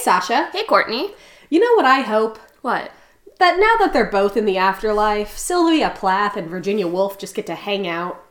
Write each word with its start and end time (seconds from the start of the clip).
Sasha. 0.00 0.48
Hey, 0.52 0.64
Courtney. 0.64 1.12
You 1.48 1.60
know 1.60 1.74
what 1.74 1.84
I 1.84 2.00
hope? 2.00 2.38
What? 2.62 2.90
That 3.38 3.58
now 3.58 3.84
that 3.84 3.92
they're 3.92 4.10
both 4.10 4.36
in 4.36 4.44
the 4.44 4.58
afterlife, 4.58 5.36
Sylvia 5.36 5.90
Plath 5.94 6.36
and 6.36 6.48
Virginia 6.48 6.86
Woolf 6.86 7.18
just 7.18 7.34
get 7.34 7.46
to 7.46 7.54
hang 7.54 7.86
out. 7.88 8.24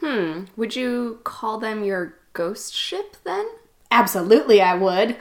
Hmm. 0.00 0.44
Would 0.56 0.76
you 0.76 1.20
call 1.24 1.58
them 1.58 1.84
your 1.84 2.14
ghost 2.32 2.74
ship 2.74 3.16
then? 3.24 3.46
Absolutely, 3.90 4.60
I 4.60 4.74
would. 4.74 5.16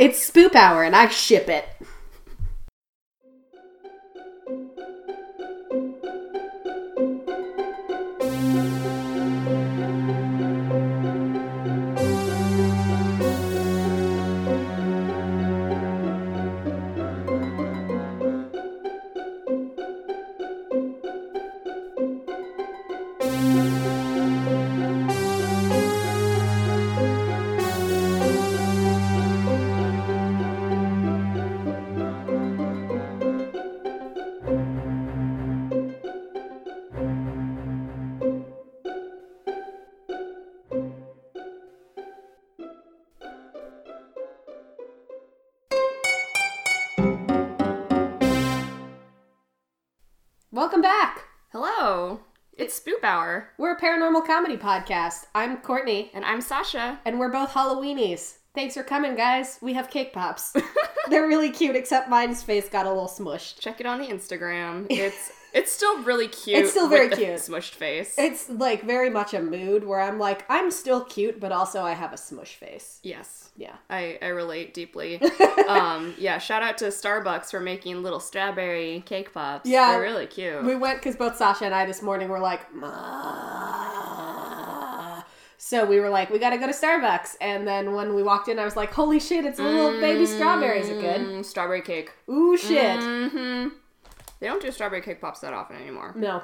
It's 0.00 0.30
Spoop 0.30 0.54
Hour 0.54 0.82
and 0.82 0.94
I 0.94 1.08
ship 1.08 1.48
it. 1.48 1.68
Hour. 53.14 53.48
We're 53.58 53.74
a 53.76 53.80
paranormal 53.80 54.26
comedy 54.26 54.56
podcast. 54.56 55.26
I'm 55.36 55.58
Courtney, 55.58 56.10
And 56.14 56.24
I'm 56.24 56.40
Sasha. 56.40 56.98
and 57.04 57.20
we're 57.20 57.30
both 57.30 57.50
Halloweenies. 57.50 58.38
Thanks 58.56 58.74
for 58.74 58.82
coming, 58.82 59.14
guys. 59.14 59.56
We 59.62 59.74
have 59.74 59.88
cake 59.88 60.12
pops. 60.12 60.52
They're 61.10 61.28
really 61.28 61.50
cute, 61.50 61.76
except 61.76 62.08
mine's 62.08 62.42
face 62.42 62.68
got 62.68 62.86
a 62.86 62.88
little 62.88 63.06
smushed. 63.06 63.60
Check 63.60 63.78
it 63.78 63.86
on 63.86 64.00
the 64.00 64.08
Instagram. 64.08 64.86
It's 64.90 65.30
it's 65.54 65.72
still 65.72 66.02
really 66.02 66.28
cute. 66.28 66.58
It's 66.58 66.70
still 66.72 66.88
very 66.88 67.08
cute. 67.08 67.38
Smushed 67.38 67.74
face. 67.74 68.16
It's 68.18 68.50
like 68.50 68.82
very 68.82 69.08
much 69.08 69.32
a 69.32 69.40
mood 69.40 69.84
where 69.84 70.00
I'm 70.00 70.18
like, 70.18 70.44
I'm 70.50 70.70
still 70.70 71.02
cute, 71.04 71.40
but 71.40 71.52
also 71.52 71.82
I 71.82 71.92
have 71.92 72.12
a 72.12 72.18
smush 72.18 72.56
face. 72.56 73.00
yes. 73.02 73.40
Yeah. 73.56 73.76
I, 73.88 74.18
I 74.20 74.26
relate 74.28 74.74
deeply. 74.74 75.22
um, 75.68 76.12
yeah, 76.18 76.38
shout 76.38 76.64
out 76.64 76.76
to 76.78 76.86
Starbucks 76.86 77.52
for 77.52 77.60
making 77.60 78.02
little 78.02 78.18
strawberry 78.18 79.04
cake 79.06 79.32
pops. 79.32 79.70
Yeah. 79.70 79.92
They're 79.92 80.00
really 80.00 80.26
cute. 80.26 80.64
We 80.64 80.74
went 80.74 80.98
because 80.98 81.14
both 81.14 81.36
Sasha 81.36 81.64
and 81.64 81.72
I 81.72 81.86
this 81.86 82.02
morning 82.02 82.28
were 82.30 82.40
like, 82.40 82.74
"Ma." 82.74 82.90
so 85.56 85.84
we 85.84 86.00
were 86.00 86.08
like, 86.10 86.30
we 86.30 86.38
gotta 86.40 86.58
go 86.58 86.66
to 86.66 86.72
Starbucks. 86.72 87.36
And 87.40 87.66
then 87.66 87.94
when 87.94 88.14
we 88.14 88.22
walked 88.22 88.48
in, 88.48 88.58
I 88.58 88.64
was 88.64 88.76
like, 88.76 88.92
holy 88.92 89.20
shit, 89.20 89.44
it's 89.44 89.58
little 89.60 90.00
baby 90.00 90.26
strawberries. 90.26 90.90
Are 90.90 91.00
good. 91.00 91.20
Mm, 91.20 91.44
strawberry 91.44 91.82
cake. 91.82 92.10
Ooh 92.28 92.56
shit. 92.56 93.00
hmm 93.30 93.68
They 94.44 94.50
don't 94.50 94.60
do 94.60 94.70
strawberry 94.70 95.00
cake 95.00 95.22
pops 95.22 95.40
that 95.40 95.54
often 95.54 95.76
anymore. 95.76 96.12
No. 96.14 96.42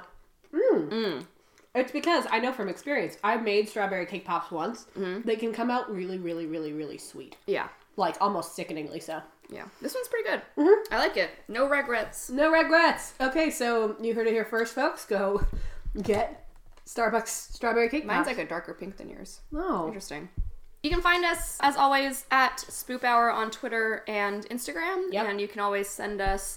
Mm. 0.55 0.89
Mm. 0.89 1.27
It's 1.75 1.93
because 1.93 2.25
I 2.31 2.39
know 2.39 2.51
from 2.51 2.71
experience. 2.71 3.19
I 3.23 3.37
made 3.37 3.69
strawberry 3.69 4.07
cake 4.07 4.25
pops 4.25 4.51
once. 4.51 4.87
Mm-hmm. 4.99 5.27
They 5.29 5.37
can 5.37 5.53
come 5.53 5.71
out 5.71 5.93
really, 5.95 6.17
really, 6.17 6.47
really, 6.47 6.73
really 6.73 6.97
sweet. 6.97 7.37
Yeah. 7.47 7.69
Like 7.97 8.17
almost 8.23 8.55
sickeningly 8.57 9.01
so. 9.01 9.21
Yeah. 9.51 9.65
This 9.83 9.95
one's 9.95 10.09
pretty 10.09 10.31
good. 10.31 10.41
Mhm. 10.57 10.77
I 10.91 10.97
like 10.99 11.19
it. 11.19 11.29
No 11.47 11.69
regrets. 11.69 12.31
No 12.31 12.51
regrets. 12.51 13.13
Okay, 13.21 13.51
so 13.51 13.97
you 14.01 14.15
heard 14.15 14.27
it 14.27 14.33
here 14.33 14.47
first, 14.47 14.75
folks. 14.75 15.05
Go 15.05 15.45
get 16.03 16.49
Starbucks 16.87 17.29
strawberry 17.53 17.91
cake 17.91 18.07
Mine's 18.07 18.25
pops. 18.27 18.39
like 18.39 18.47
a 18.47 18.49
darker 18.49 18.73
pink 18.73 18.97
than 18.97 19.11
yours. 19.11 19.41
oh. 19.55 19.87
Interesting. 19.89 20.31
You 20.83 20.89
can 20.89 21.03
find 21.03 21.23
us, 21.27 21.59
as 21.61 21.77
always, 21.77 22.25
at 22.31 22.57
Spoop 22.57 23.05
Hour 23.05 23.31
on 23.31 23.51
Twitter 23.51 24.03
and 24.09 24.47
Instagram. 24.49 25.13
Yep. 25.13 25.27
And 25.29 25.39
you 25.39 25.47
can 25.47 25.61
always 25.61 25.87
send 25.91 26.23
us 26.23 26.57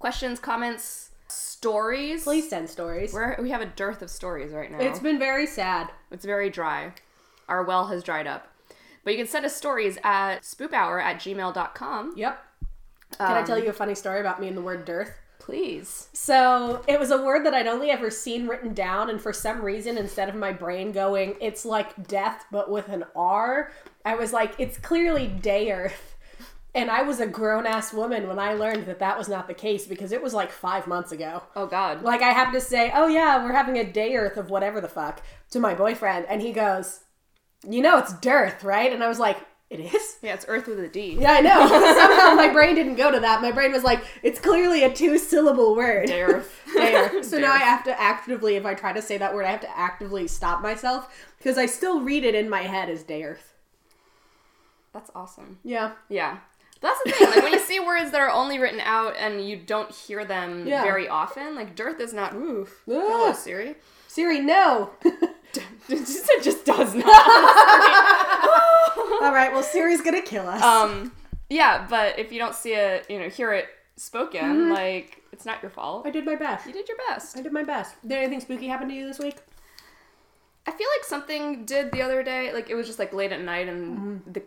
questions, 0.00 0.40
comments, 0.40 1.10
stories. 1.28 2.24
Please 2.24 2.48
send 2.48 2.68
stories. 2.68 3.12
We're, 3.12 3.36
we 3.40 3.50
have 3.50 3.60
a 3.60 3.66
dearth 3.66 4.02
of 4.02 4.10
stories 4.10 4.50
right 4.50 4.70
now. 4.72 4.78
It's 4.80 4.98
been 4.98 5.18
very 5.20 5.46
sad. 5.46 5.90
It's 6.10 6.24
very 6.24 6.50
dry. 6.50 6.92
Our 7.48 7.62
well 7.62 7.86
has 7.86 8.02
dried 8.02 8.26
up. 8.26 8.48
But 9.04 9.12
you 9.12 9.18
can 9.18 9.28
send 9.28 9.46
us 9.46 9.54
stories 9.54 9.96
at 10.02 10.40
spoophour 10.42 11.02
at 11.02 11.16
gmail.com. 11.20 12.14
Yep. 12.16 12.44
Can 13.18 13.36
I 13.36 13.42
tell 13.42 13.56
Um, 13.56 13.62
you 13.62 13.70
a 13.70 13.72
funny 13.72 13.94
story 13.94 14.20
about 14.20 14.40
me 14.40 14.48
and 14.48 14.56
the 14.56 14.62
word 14.62 14.84
dearth? 14.84 15.12
Please. 15.38 16.08
So 16.12 16.84
it 16.86 17.00
was 17.00 17.10
a 17.10 17.20
word 17.22 17.44
that 17.46 17.54
I'd 17.54 17.66
only 17.66 17.90
ever 17.90 18.10
seen 18.10 18.46
written 18.46 18.74
down, 18.74 19.08
and 19.10 19.20
for 19.20 19.32
some 19.32 19.62
reason, 19.62 19.96
instead 19.98 20.28
of 20.28 20.34
my 20.34 20.52
brain 20.52 20.92
going, 20.92 21.34
it's 21.40 21.64
like 21.64 22.06
death, 22.08 22.44
but 22.52 22.70
with 22.70 22.88
an 22.88 23.04
R, 23.16 23.72
I 24.04 24.14
was 24.14 24.32
like, 24.32 24.54
it's 24.58 24.76
clearly 24.78 25.26
day 25.26 25.72
earth. 25.72 26.09
And 26.74 26.90
I 26.90 27.02
was 27.02 27.18
a 27.18 27.26
grown 27.26 27.66
ass 27.66 27.92
woman 27.92 28.28
when 28.28 28.38
I 28.38 28.54
learned 28.54 28.86
that 28.86 29.00
that 29.00 29.18
was 29.18 29.28
not 29.28 29.48
the 29.48 29.54
case 29.54 29.86
because 29.86 30.12
it 30.12 30.22
was 30.22 30.32
like 30.32 30.52
five 30.52 30.86
months 30.86 31.10
ago. 31.10 31.42
Oh, 31.56 31.66
God. 31.66 32.02
Like, 32.02 32.22
I 32.22 32.30
happened 32.30 32.60
to 32.60 32.60
say, 32.60 32.92
oh 32.94 33.08
yeah, 33.08 33.42
we're 33.42 33.52
having 33.52 33.76
a 33.76 33.90
day 33.90 34.14
earth 34.14 34.36
of 34.36 34.50
whatever 34.50 34.80
the 34.80 34.88
fuck 34.88 35.22
to 35.50 35.58
my 35.58 35.74
boyfriend, 35.74 36.26
and 36.28 36.40
he 36.40 36.52
goes, 36.52 37.00
you 37.68 37.82
know, 37.82 37.98
it's 37.98 38.12
dearth, 38.20 38.62
right? 38.64 38.92
And 38.92 39.02
I 39.02 39.08
was 39.08 39.18
like, 39.18 39.38
it 39.70 39.78
is? 39.78 40.18
Yeah, 40.20 40.34
it's 40.34 40.44
Earth 40.48 40.66
with 40.66 40.80
a 40.80 40.88
D. 40.88 41.16
Yeah, 41.20 41.34
I 41.34 41.40
know. 41.40 41.68
Somehow 41.68 42.34
my 42.34 42.52
brain 42.52 42.74
didn't 42.74 42.96
go 42.96 43.12
to 43.12 43.20
that. 43.20 43.40
My 43.40 43.52
brain 43.52 43.70
was 43.70 43.84
like, 43.84 44.04
it's 44.24 44.40
clearly 44.40 44.82
a 44.82 44.92
two 44.92 45.16
syllable 45.16 45.76
word. 45.76 46.08
Day 46.08 46.22
Earth. 46.22 46.56
There. 46.74 47.22
So 47.24 47.38
now 47.38 47.52
I 47.52 47.58
have 47.58 47.84
to 47.84 48.00
actively, 48.00 48.56
if 48.56 48.64
I 48.64 48.74
try 48.74 48.92
to 48.92 49.02
say 49.02 49.18
that 49.18 49.34
word, 49.34 49.44
I 49.44 49.50
have 49.50 49.60
to 49.60 49.78
actively 49.78 50.26
stop 50.28 50.62
myself 50.62 51.12
because 51.38 51.58
I 51.58 51.66
still 51.66 52.00
read 52.00 52.24
it 52.24 52.34
in 52.34 52.48
my 52.48 52.62
head 52.62 52.88
as 52.88 53.02
day 53.02 53.24
earth. 53.24 53.54
That's 54.92 55.10
awesome. 55.14 55.58
Yeah. 55.64 55.92
Yeah. 56.08 56.38
That's 56.80 56.98
the 57.04 57.10
thing. 57.12 57.30
Like 57.30 57.42
when 57.42 57.52
you 57.52 57.58
see 57.58 57.80
words 57.80 58.10
that 58.12 58.20
are 58.20 58.30
only 58.30 58.58
written 58.58 58.80
out 58.80 59.14
and 59.18 59.46
you 59.46 59.56
don't 59.56 59.90
hear 59.90 60.24
them 60.24 60.66
Yeah. 60.66 60.82
very 60.82 61.08
often, 61.08 61.54
like 61.54 61.74
dearth 61.74 62.00
is 62.00 62.12
not. 62.14 62.34
Oof. 62.34 62.82
Hello, 62.86 63.28
Ah, 63.28 63.32
Siri. 63.32 63.74
Siri, 64.08 64.40
no. 64.40 64.90
it 65.88 66.42
just 66.42 66.64
does 66.64 66.94
not. 66.94 67.06
All 69.22 69.32
right. 69.32 69.50
Well, 69.52 69.62
Siri's 69.62 70.00
gonna 70.00 70.22
kill 70.22 70.48
us. 70.48 70.62
um. 70.62 71.12
Yeah, 71.48 71.86
but 71.90 72.18
if 72.18 72.30
you 72.32 72.38
don't 72.38 72.54
see 72.54 72.74
it, 72.74 73.06
you 73.10 73.18
know, 73.18 73.28
hear 73.28 73.52
it 73.52 73.66
spoken, 73.96 74.40
Mm-hmm. 74.40 74.72
like 74.72 75.22
it's 75.32 75.44
not 75.44 75.60
your 75.62 75.70
fault. 75.70 76.06
I 76.06 76.10
did 76.10 76.24
my 76.24 76.36
best. 76.36 76.66
You 76.66 76.72
did 76.72 76.88
your 76.88 76.96
best. 77.08 77.36
I 77.36 77.42
did 77.42 77.52
my 77.52 77.64
best. 77.64 77.94
Did 78.02 78.12
anything 78.18 78.40
spooky 78.40 78.68
happen 78.68 78.88
to 78.88 78.94
you 78.94 79.06
this 79.06 79.18
week? 79.18 79.36
I 80.66 80.70
feel 80.70 80.86
like 80.96 81.04
something 81.04 81.64
did 81.64 81.90
the 81.92 82.02
other 82.02 82.22
day. 82.22 82.52
Like 82.52 82.70
it 82.70 82.74
was 82.74 82.86
just 82.86 82.98
like 82.98 83.12
late 83.12 83.32
at 83.32 83.40
night, 83.40 83.68
and 83.68 84.22
the 84.26 84.42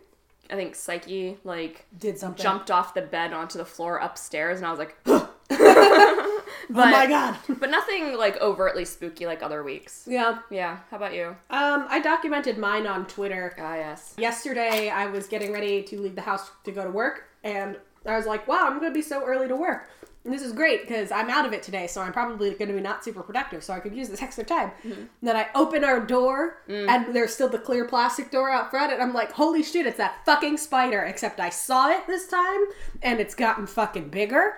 I 0.50 0.56
think 0.56 0.76
Psyche 0.76 1.38
like 1.44 1.86
Did 1.98 2.18
something. 2.18 2.42
jumped 2.44 2.70
off 2.70 2.94
the 2.94 3.02
bed 3.02 3.34
onto 3.34 3.58
the 3.58 3.66
floor 3.66 3.98
upstairs, 3.98 4.58
and 4.60 4.68
I 4.68 4.70
was 4.72 4.80
like, 4.80 4.96
oh 5.06 6.42
my 6.70 7.08
god. 7.08 7.38
but 7.60 7.70
nothing 7.70 8.18
like 8.18 8.40
overtly 8.42 8.86
spooky 8.86 9.26
like 9.26 9.42
other 9.44 9.64
weeks. 9.64 10.06
yeah. 10.08 10.40
Yeah. 10.50 10.80
How 10.90 10.98
about 10.98 11.14
you? 11.14 11.36
Um, 11.50 11.86
I 11.90 12.00
documented 12.02 12.58
mine 12.58 12.88
on 12.88 13.06
Twitter. 13.08 13.56
Ah, 13.60 13.76
yes. 13.76 14.14
Yesterday, 14.18 14.90
I 14.90 15.08
was 15.08 15.28
getting 15.28 15.52
ready 15.52 15.84
to 15.84 16.00
leave 16.02 16.16
the 16.16 16.22
house 16.22 16.52
to 16.66 16.72
go 16.72 16.84
to 16.84 16.90
work, 16.92 17.26
and 17.44 17.78
I 18.06 18.18
was 18.18 18.26
like, 18.26 18.48
wow, 18.48 18.66
I'm 18.68 18.80
going 18.80 18.92
to 18.92 18.94
be 18.94 19.02
so 19.02 19.24
early 19.26 19.48
to 19.48 19.56
work. 19.56 19.90
And 20.26 20.34
this 20.34 20.42
is 20.42 20.54
great 20.54 20.88
because 20.88 21.12
I'm 21.12 21.30
out 21.30 21.46
of 21.46 21.52
it 21.52 21.64
today, 21.64 21.86
so 21.86 22.02
I'm 22.02 22.14
probably 22.14 22.52
going 22.52 22.70
to 22.70 22.74
be 22.74 22.80
not 22.80 23.04
super 23.04 23.22
productive, 23.22 23.62
so 23.62 23.74
I 23.74 23.82
could 23.82 23.94
use 23.94 24.08
this 24.08 24.22
extra 24.22 24.46
time. 24.46 24.72
Mm-hmm. 24.86 25.04
Then 25.22 25.36
I 25.36 25.48
open 25.54 25.84
our 25.84 26.00
door, 26.00 26.62
mm. 26.68 26.88
and 26.88 27.14
there's 27.14 27.34
still 27.34 27.50
the 27.50 27.60
clear 27.60 27.84
plastic 27.86 28.32
door 28.32 28.50
out 28.50 28.70
front, 28.70 28.94
and 28.94 29.02
I'm 29.02 29.14
like, 29.14 29.34
holy 29.34 29.64
shit, 29.64 29.86
it's 29.86 29.98
that 29.98 30.26
fucking 30.26 30.58
spider, 30.58 31.02
except 31.02 31.42
I 31.42 31.50
saw 31.50 31.90
it 31.90 32.08
this 32.08 32.28
time, 32.28 32.62
and 33.02 33.20
it's 33.20 33.36
gotten 33.36 33.68
fucking 33.68 34.10
bigger. 34.10 34.54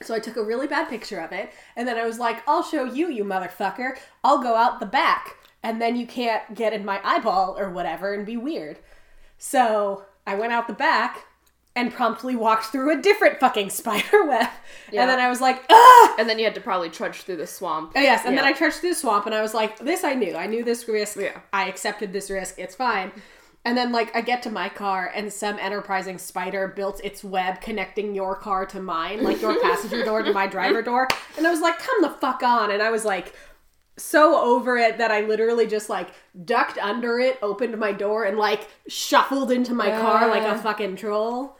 So 0.00 0.14
I 0.14 0.20
took 0.20 0.36
a 0.36 0.44
really 0.44 0.68
bad 0.68 0.88
picture 0.88 1.18
of 1.18 1.32
it, 1.32 1.50
and 1.74 1.88
then 1.88 1.96
I 1.96 2.06
was 2.06 2.20
like, 2.20 2.42
I'll 2.48 2.62
show 2.62 2.84
you, 2.84 3.08
you 3.10 3.24
motherfucker. 3.24 3.96
I'll 4.22 4.42
go 4.42 4.54
out 4.54 4.78
the 4.78 4.86
back, 4.86 5.38
and 5.62 5.82
then 5.82 5.96
you 5.96 6.06
can't 6.06 6.54
get 6.54 6.72
in 6.72 6.84
my 6.84 7.00
eyeball 7.02 7.56
or 7.58 7.68
whatever 7.68 8.14
and 8.14 8.24
be 8.24 8.36
weird. 8.36 8.78
So 9.38 10.04
I 10.24 10.36
went 10.36 10.52
out 10.52 10.68
the 10.68 10.72
back 10.72 11.26
and 11.76 11.92
promptly 11.92 12.36
walked 12.36 12.66
through 12.66 12.96
a 12.96 13.00
different 13.02 13.40
fucking 13.40 13.68
spider 13.70 14.24
web. 14.28 14.48
Yeah. 14.92 15.02
And 15.02 15.10
then 15.10 15.18
I 15.18 15.28
was 15.28 15.40
like, 15.40 15.64
ah! 15.70 16.14
And 16.18 16.28
then 16.28 16.38
you 16.38 16.44
had 16.44 16.54
to 16.54 16.60
probably 16.60 16.88
trudge 16.88 17.22
through 17.22 17.36
the 17.36 17.46
swamp. 17.46 17.92
Oh, 17.96 18.00
yes, 18.00 18.22
and 18.24 18.36
then 18.38 18.44
I 18.44 18.52
trudged 18.52 18.76
through 18.76 18.90
the 18.90 18.94
swamp, 18.94 19.26
and 19.26 19.34
I 19.34 19.42
was 19.42 19.54
like, 19.54 19.78
"This 19.80 20.04
I 20.04 20.14
knew. 20.14 20.36
I 20.36 20.46
knew 20.46 20.62
this 20.62 20.86
risk. 20.88 21.16
Yeah. 21.18 21.40
I 21.52 21.68
accepted 21.68 22.12
this 22.12 22.30
risk. 22.30 22.58
It's 22.58 22.74
fine." 22.76 23.10
And 23.66 23.78
then, 23.78 23.92
like, 23.92 24.14
I 24.14 24.20
get 24.20 24.42
to 24.42 24.50
my 24.50 24.68
car, 24.68 25.10
and 25.14 25.32
some 25.32 25.58
enterprising 25.58 26.18
spider 26.18 26.68
built 26.68 27.02
its 27.02 27.24
web 27.24 27.62
connecting 27.62 28.14
your 28.14 28.36
car 28.36 28.66
to 28.66 28.80
mine, 28.80 29.22
like 29.22 29.40
your 29.40 29.58
passenger 29.62 30.04
door 30.04 30.22
to 30.22 30.32
my 30.34 30.46
driver 30.46 30.82
door. 30.82 31.08
And 31.38 31.46
I 31.46 31.50
was 31.50 31.60
like, 31.62 31.78
"Come 31.78 32.02
the 32.02 32.10
fuck 32.10 32.42
on!" 32.42 32.70
And 32.70 32.82
I 32.82 32.90
was 32.90 33.04
like, 33.04 33.34
so 33.96 34.38
over 34.40 34.76
it 34.76 34.98
that 34.98 35.10
I 35.10 35.20
literally 35.22 35.66
just 35.66 35.88
like 35.88 36.10
ducked 36.44 36.78
under 36.78 37.18
it, 37.18 37.38
opened 37.42 37.76
my 37.78 37.92
door, 37.92 38.24
and 38.24 38.36
like 38.38 38.68
shuffled 38.86 39.50
into 39.50 39.72
my 39.74 39.90
car 39.90 40.28
like 40.28 40.42
a 40.42 40.48
Uh. 40.50 40.58
fucking 40.58 40.96
troll. 40.96 41.56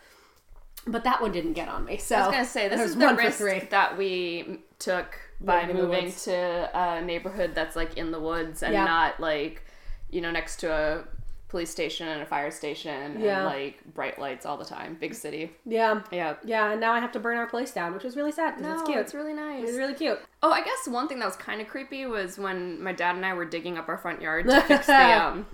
But 0.87 1.05
that 1.05 1.21
one 1.23 1.33
didn't 1.33 1.55
get 1.55 1.69
on 1.69 1.85
me. 1.85 1.97
So 1.99 2.17
I 2.17 2.27
was 2.27 2.31
gonna 2.33 2.45
say 2.45 2.69
this 2.71 2.81
is 2.81 2.97
the 2.97 3.15
risk 3.15 3.71
that 3.71 3.97
we 3.97 4.61
took 4.79 5.19
by 5.41 5.67
Moving 5.67 5.83
moving 5.83 6.13
to 6.13 6.71
a 6.75 7.03
neighborhood 7.03 7.53
that's 7.55 7.77
like 7.77 7.97
in 7.97 8.11
the 8.11 8.21
woods 8.21 8.63
and 8.63 8.73
Yeah. 8.73 8.85
not 8.85 9.21
like 9.21 9.65
you 10.11 10.21
know 10.21 10.31
next 10.31 10.57
to 10.61 10.73
a 10.73 11.05
police 11.49 11.71
station 11.71 12.09
and 12.09 12.21
a 12.23 12.27
fire 12.27 12.51
station 12.51 13.21
Yeah. 13.21 13.37
and 13.39 13.47
like 13.47 13.79
bright 13.95 14.19
lights 14.19 14.45
all 14.45 14.57
the 14.57 14.65
time. 14.65 14.97
Big 15.01 15.15
city. 15.15 15.53
Yeah, 15.65 16.03
Yeah. 16.11 16.35
yeah, 16.45 16.73
and 16.73 16.81
now 16.81 16.93
I 16.93 16.99
have 16.99 17.13
to 17.13 17.21
burn 17.21 17.37
our 17.37 17.47
place 17.47 17.71
down, 17.73 17.95
which 17.95 18.05
is 18.05 18.17
really 18.17 18.33
sad 18.33 18.57
because 18.57 18.63
No, 18.73 18.73
it's 18.81 18.83
cute. 18.89 18.99
it's 18.99 19.15
really 19.15 19.35
nice. 19.35 19.69
It's 19.69 19.79
really 19.79 19.95
cute. 19.95 20.19
Oh, 20.43 20.51
I 20.51 20.63
guess 20.63 20.89
one 20.89 21.07
thing 21.07 21.21
that 21.21 21.27
was 21.27 21.37
kind 21.37 21.61
of 21.61 21.69
creepy 21.69 22.07
was 22.07 22.39
when 22.39 22.83
my 22.83 22.93
dad 22.93 23.15
and 23.15 23.25
I 23.25 23.35
were 23.35 23.45
digging 23.45 23.79
up 23.79 23.89
our 23.89 23.97
front 23.99 24.21
yard 24.21 24.47
to 24.49 24.61
fix 24.63 24.87
the 24.87 24.95
um 25.23 25.47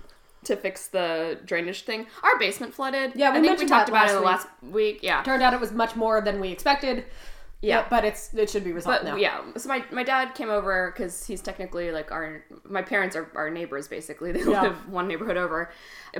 to 0.45 0.55
fix 0.55 0.87
the 0.87 1.39
drainage 1.45 1.83
thing. 1.83 2.07
Our 2.23 2.37
basement 2.39 2.73
flooded. 2.73 3.13
Yeah, 3.15 3.31
we 3.31 3.39
I 3.39 3.41
think 3.41 3.59
we 3.59 3.65
talked 3.67 3.89
about 3.89 4.07
it 4.07 4.11
in 4.11 4.15
the 4.17 4.21
last 4.21 4.47
week. 4.61 4.99
Yeah, 5.03 5.21
Turned 5.23 5.43
out 5.43 5.53
it 5.53 5.59
was 5.59 5.71
much 5.71 5.95
more 5.95 6.21
than 6.21 6.39
we 6.39 6.49
expected. 6.49 7.05
yeah. 7.61 7.85
but 7.91 8.03
it's 8.03 8.33
it 8.33 8.49
should 8.49 8.63
be 8.63 8.71
resolved 8.71 9.03
But 9.03 9.11
now. 9.11 9.15
yeah, 9.17 9.41
so 9.55 9.69
my, 9.69 9.85
my 9.91 10.01
dad 10.03 10.33
came 10.33 10.49
over 10.49 10.91
because 10.91 11.23
he's 11.27 11.41
technically 11.43 11.91
like 11.91 12.11
our 12.11 12.43
my 12.63 12.81
parents 12.81 13.15
are 13.15 13.29
our 13.35 13.51
neighbors 13.51 13.87
basically. 13.87 14.31
They 14.35 14.39
Yeah. 14.39 14.63
live 14.63 14.89
one 14.89 15.07
neighborhood 15.07 15.37
over, 15.37 15.71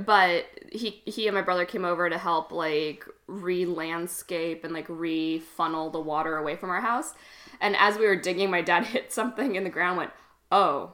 but 0.05 0.45
he 0.71 1.01
he 1.05 1.27
and 1.27 1.33
my 1.35 1.41
brother 1.41 1.65
came 1.65 1.83
over 1.83 2.07
to 2.09 2.17
help 2.19 2.51
like 2.51 3.03
re 3.25 3.65
landscape 3.65 4.63
and 4.63 4.71
like 4.71 4.85
re 4.87 5.39
funnel 5.39 5.89
the 5.89 5.99
water 5.99 6.37
away 6.37 6.55
from 6.55 6.69
our 6.69 6.81
house. 6.81 7.15
And 7.59 7.75
as 7.75 7.97
we 7.97 8.05
were 8.05 8.15
digging, 8.15 8.51
my 8.51 8.61
dad 8.61 8.85
hit 8.93 9.11
something 9.11 9.55
in 9.55 9.63
the 9.63 9.71
ground. 9.71 9.97
Went 9.97 10.11
oh, 10.51 10.93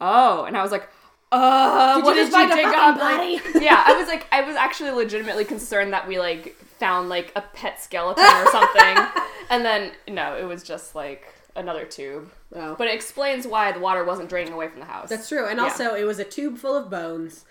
oh, 0.00 0.44
and 0.44 0.56
I 0.56 0.62
was 0.62 0.72
like. 0.72 0.88
Uh, 1.34 1.96
Did 1.96 2.04
what 2.04 2.16
you 2.16 2.22
did 2.24 2.30
just 2.30 2.32
find 2.32 2.48
you 2.50 2.54
a 2.54 2.56
dig 2.56 2.66
up? 2.66 2.96
Like- 2.96 3.42
body? 3.52 3.58
yeah, 3.64 3.82
I 3.86 3.96
was 3.98 4.08
like, 4.08 4.26
I 4.32 4.42
was 4.42 4.56
actually 4.56 4.90
legitimately 4.90 5.44
concerned 5.44 5.92
that 5.92 6.06
we 6.08 6.18
like 6.18 6.56
found 6.78 7.08
like 7.08 7.32
a 7.36 7.40
pet 7.40 7.80
skeleton 7.82 8.24
or 8.24 8.46
something, 8.50 8.98
and 9.50 9.64
then 9.64 9.92
no, 10.08 10.36
it 10.36 10.44
was 10.44 10.62
just 10.62 10.94
like 10.94 11.26
another 11.56 11.84
tube. 11.84 12.30
Oh. 12.54 12.74
But 12.76 12.88
it 12.88 12.94
explains 12.94 13.46
why 13.46 13.72
the 13.72 13.80
water 13.80 14.04
wasn't 14.04 14.28
draining 14.28 14.52
away 14.52 14.68
from 14.68 14.80
the 14.80 14.86
house. 14.86 15.08
That's 15.08 15.28
true. 15.28 15.46
And 15.48 15.58
Yeah. 15.58 15.64
also, 15.64 15.94
it 15.94 16.04
was 16.04 16.18
a 16.18 16.24
tube 16.24 16.58
full 16.58 16.76
of 16.76 16.88
bones, 16.90 17.44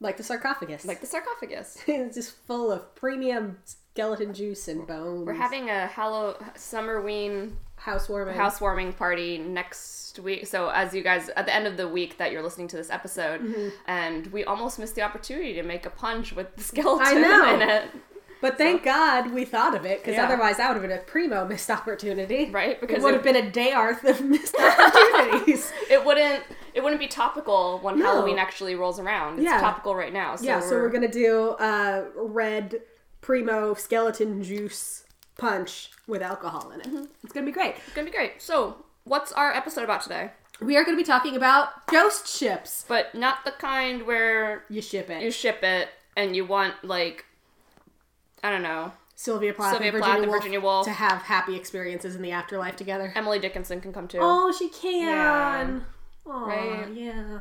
like 0.00 0.16
the 0.16 0.22
sarcophagus. 0.22 0.84
like 0.84 1.00
the 1.00 1.06
sarcophagus. 1.06 1.78
it's 1.86 2.16
just 2.16 2.32
full 2.46 2.70
of 2.72 2.94
premium 2.94 3.58
skeleton 3.64 4.34
juice 4.34 4.68
and 4.68 4.86
bones. 4.86 5.26
We're 5.26 5.32
having 5.34 5.70
a 5.70 5.86
Hallow 5.86 6.36
Summerween 6.56 7.52
housewarming. 7.86 8.34
housewarming 8.36 8.92
party 8.92 9.38
next 9.38 10.18
week. 10.18 10.46
So 10.46 10.68
as 10.70 10.92
you 10.94 11.02
guys 11.02 11.28
at 11.30 11.46
the 11.46 11.54
end 11.54 11.66
of 11.66 11.76
the 11.76 11.88
week 11.88 12.18
that 12.18 12.32
you're 12.32 12.42
listening 12.42 12.68
to 12.68 12.76
this 12.76 12.90
episode, 12.90 13.40
Mm-hmm. 13.40 13.68
and 13.86 14.26
we 14.28 14.44
almost 14.44 14.78
missed 14.78 14.94
the 14.96 15.02
opportunity 15.02 15.54
to 15.54 15.62
make 15.62 15.86
a 15.86 15.90
punch 15.90 16.32
with 16.34 16.54
the 16.56 16.62
skeleton 16.72 17.06
I 17.06 17.12
know. 17.20 17.54
in 17.54 17.62
it, 17.62 17.84
But 18.42 18.58
thank 18.58 18.82
God 18.82 19.32
we 19.32 19.44
thought 19.44 19.74
of 19.74 19.84
it, 19.86 20.00
because 20.00 20.14
Yeah. 20.16 20.24
otherwise 20.24 20.56
that 20.58 20.68
would 20.68 20.74
have 20.80 20.88
been 20.88 20.98
a 20.98 21.02
primo 21.02 21.46
missed 21.46 21.70
opportunity. 21.70 22.50
right? 22.50 22.78
Because 22.80 22.98
It 22.98 23.02
would 23.02 23.14
it, 23.14 23.18
have 23.18 23.22
been 23.24 23.36
a 23.36 23.50
day 23.50 23.72
arth 23.72 24.04
of 24.04 24.20
missed 24.34 24.54
opportunities. 24.58 25.72
it 25.90 26.04
wouldn't 26.04 26.42
it 26.74 26.82
wouldn't 26.82 27.00
be 27.00 27.08
topical 27.08 27.78
when 27.82 27.98
No. 27.98 28.04
Halloween 28.06 28.38
actually 28.38 28.74
rolls 28.74 28.98
around. 29.00 29.34
It's 29.38 29.44
Yeah. 29.44 29.60
topical 29.60 29.94
right 29.94 30.12
now. 30.12 30.36
So 30.36 30.44
yeah, 30.44 30.60
so 30.60 30.72
we're 30.76 30.90
gonna 30.90 31.08
do 31.08 31.50
uh, 31.68 32.04
red 32.16 32.80
primo 33.22 33.72
skeleton 33.74 34.42
juice 34.42 35.04
punch 35.38 35.90
with 36.06 36.22
alcohol 36.22 36.70
in 36.72 36.80
it. 36.80 36.86
Mm-hmm. 36.86 37.04
It's 37.24 37.32
gonna 37.32 37.46
be 37.46 37.52
great. 37.52 37.74
It's 37.86 37.94
gonna 37.94 38.06
be 38.06 38.10
great. 38.16 38.40
So, 38.42 38.84
what's 39.04 39.32
our 39.32 39.52
episode 39.52 39.84
about 39.84 40.02
today? 40.02 40.30
We 40.60 40.76
are 40.76 40.84
gonna 40.84 40.96
be 40.96 41.04
talking 41.04 41.36
about 41.36 41.86
ghost 41.86 42.26
ships. 42.28 42.84
But 42.88 43.14
not 43.14 43.44
the 43.44 43.50
kind 43.52 44.06
where 44.06 44.64
You 44.70 44.80
ship 44.82 45.10
it. 45.10 45.22
you 45.22 45.30
ship 45.30 45.62
it 45.62 45.88
and 46.16 46.34
you 46.34 46.44
want 46.46 46.74
like 46.82 47.24
I 48.42 48.50
don't 48.50 48.62
know. 48.62 48.92
Sylvia 49.18 49.54
Plath 49.54 49.72
Sylvia 49.72 49.92
and 49.92 49.98
Plath 49.98 50.08
Virginia, 50.10 50.22
and 50.22 50.30
Woolf 50.30 50.42
Virginia 50.42 50.60
Woolf. 50.60 50.84
to 50.86 50.92
have 50.92 51.22
happy 51.22 51.56
experiences 51.56 52.14
in 52.16 52.22
the 52.22 52.32
afterlife 52.32 52.76
together. 52.76 53.12
Emily 53.14 53.38
Dickinson 53.38 53.80
can 53.80 53.92
come 53.92 54.06
too. 54.08 54.18
Oh, 54.20 54.52
she 54.52 54.68
can. 54.68 55.82
Yeah. 56.26 56.30
Aw, 56.32 56.44
Right? 56.44 56.88
yeah. 56.92 57.40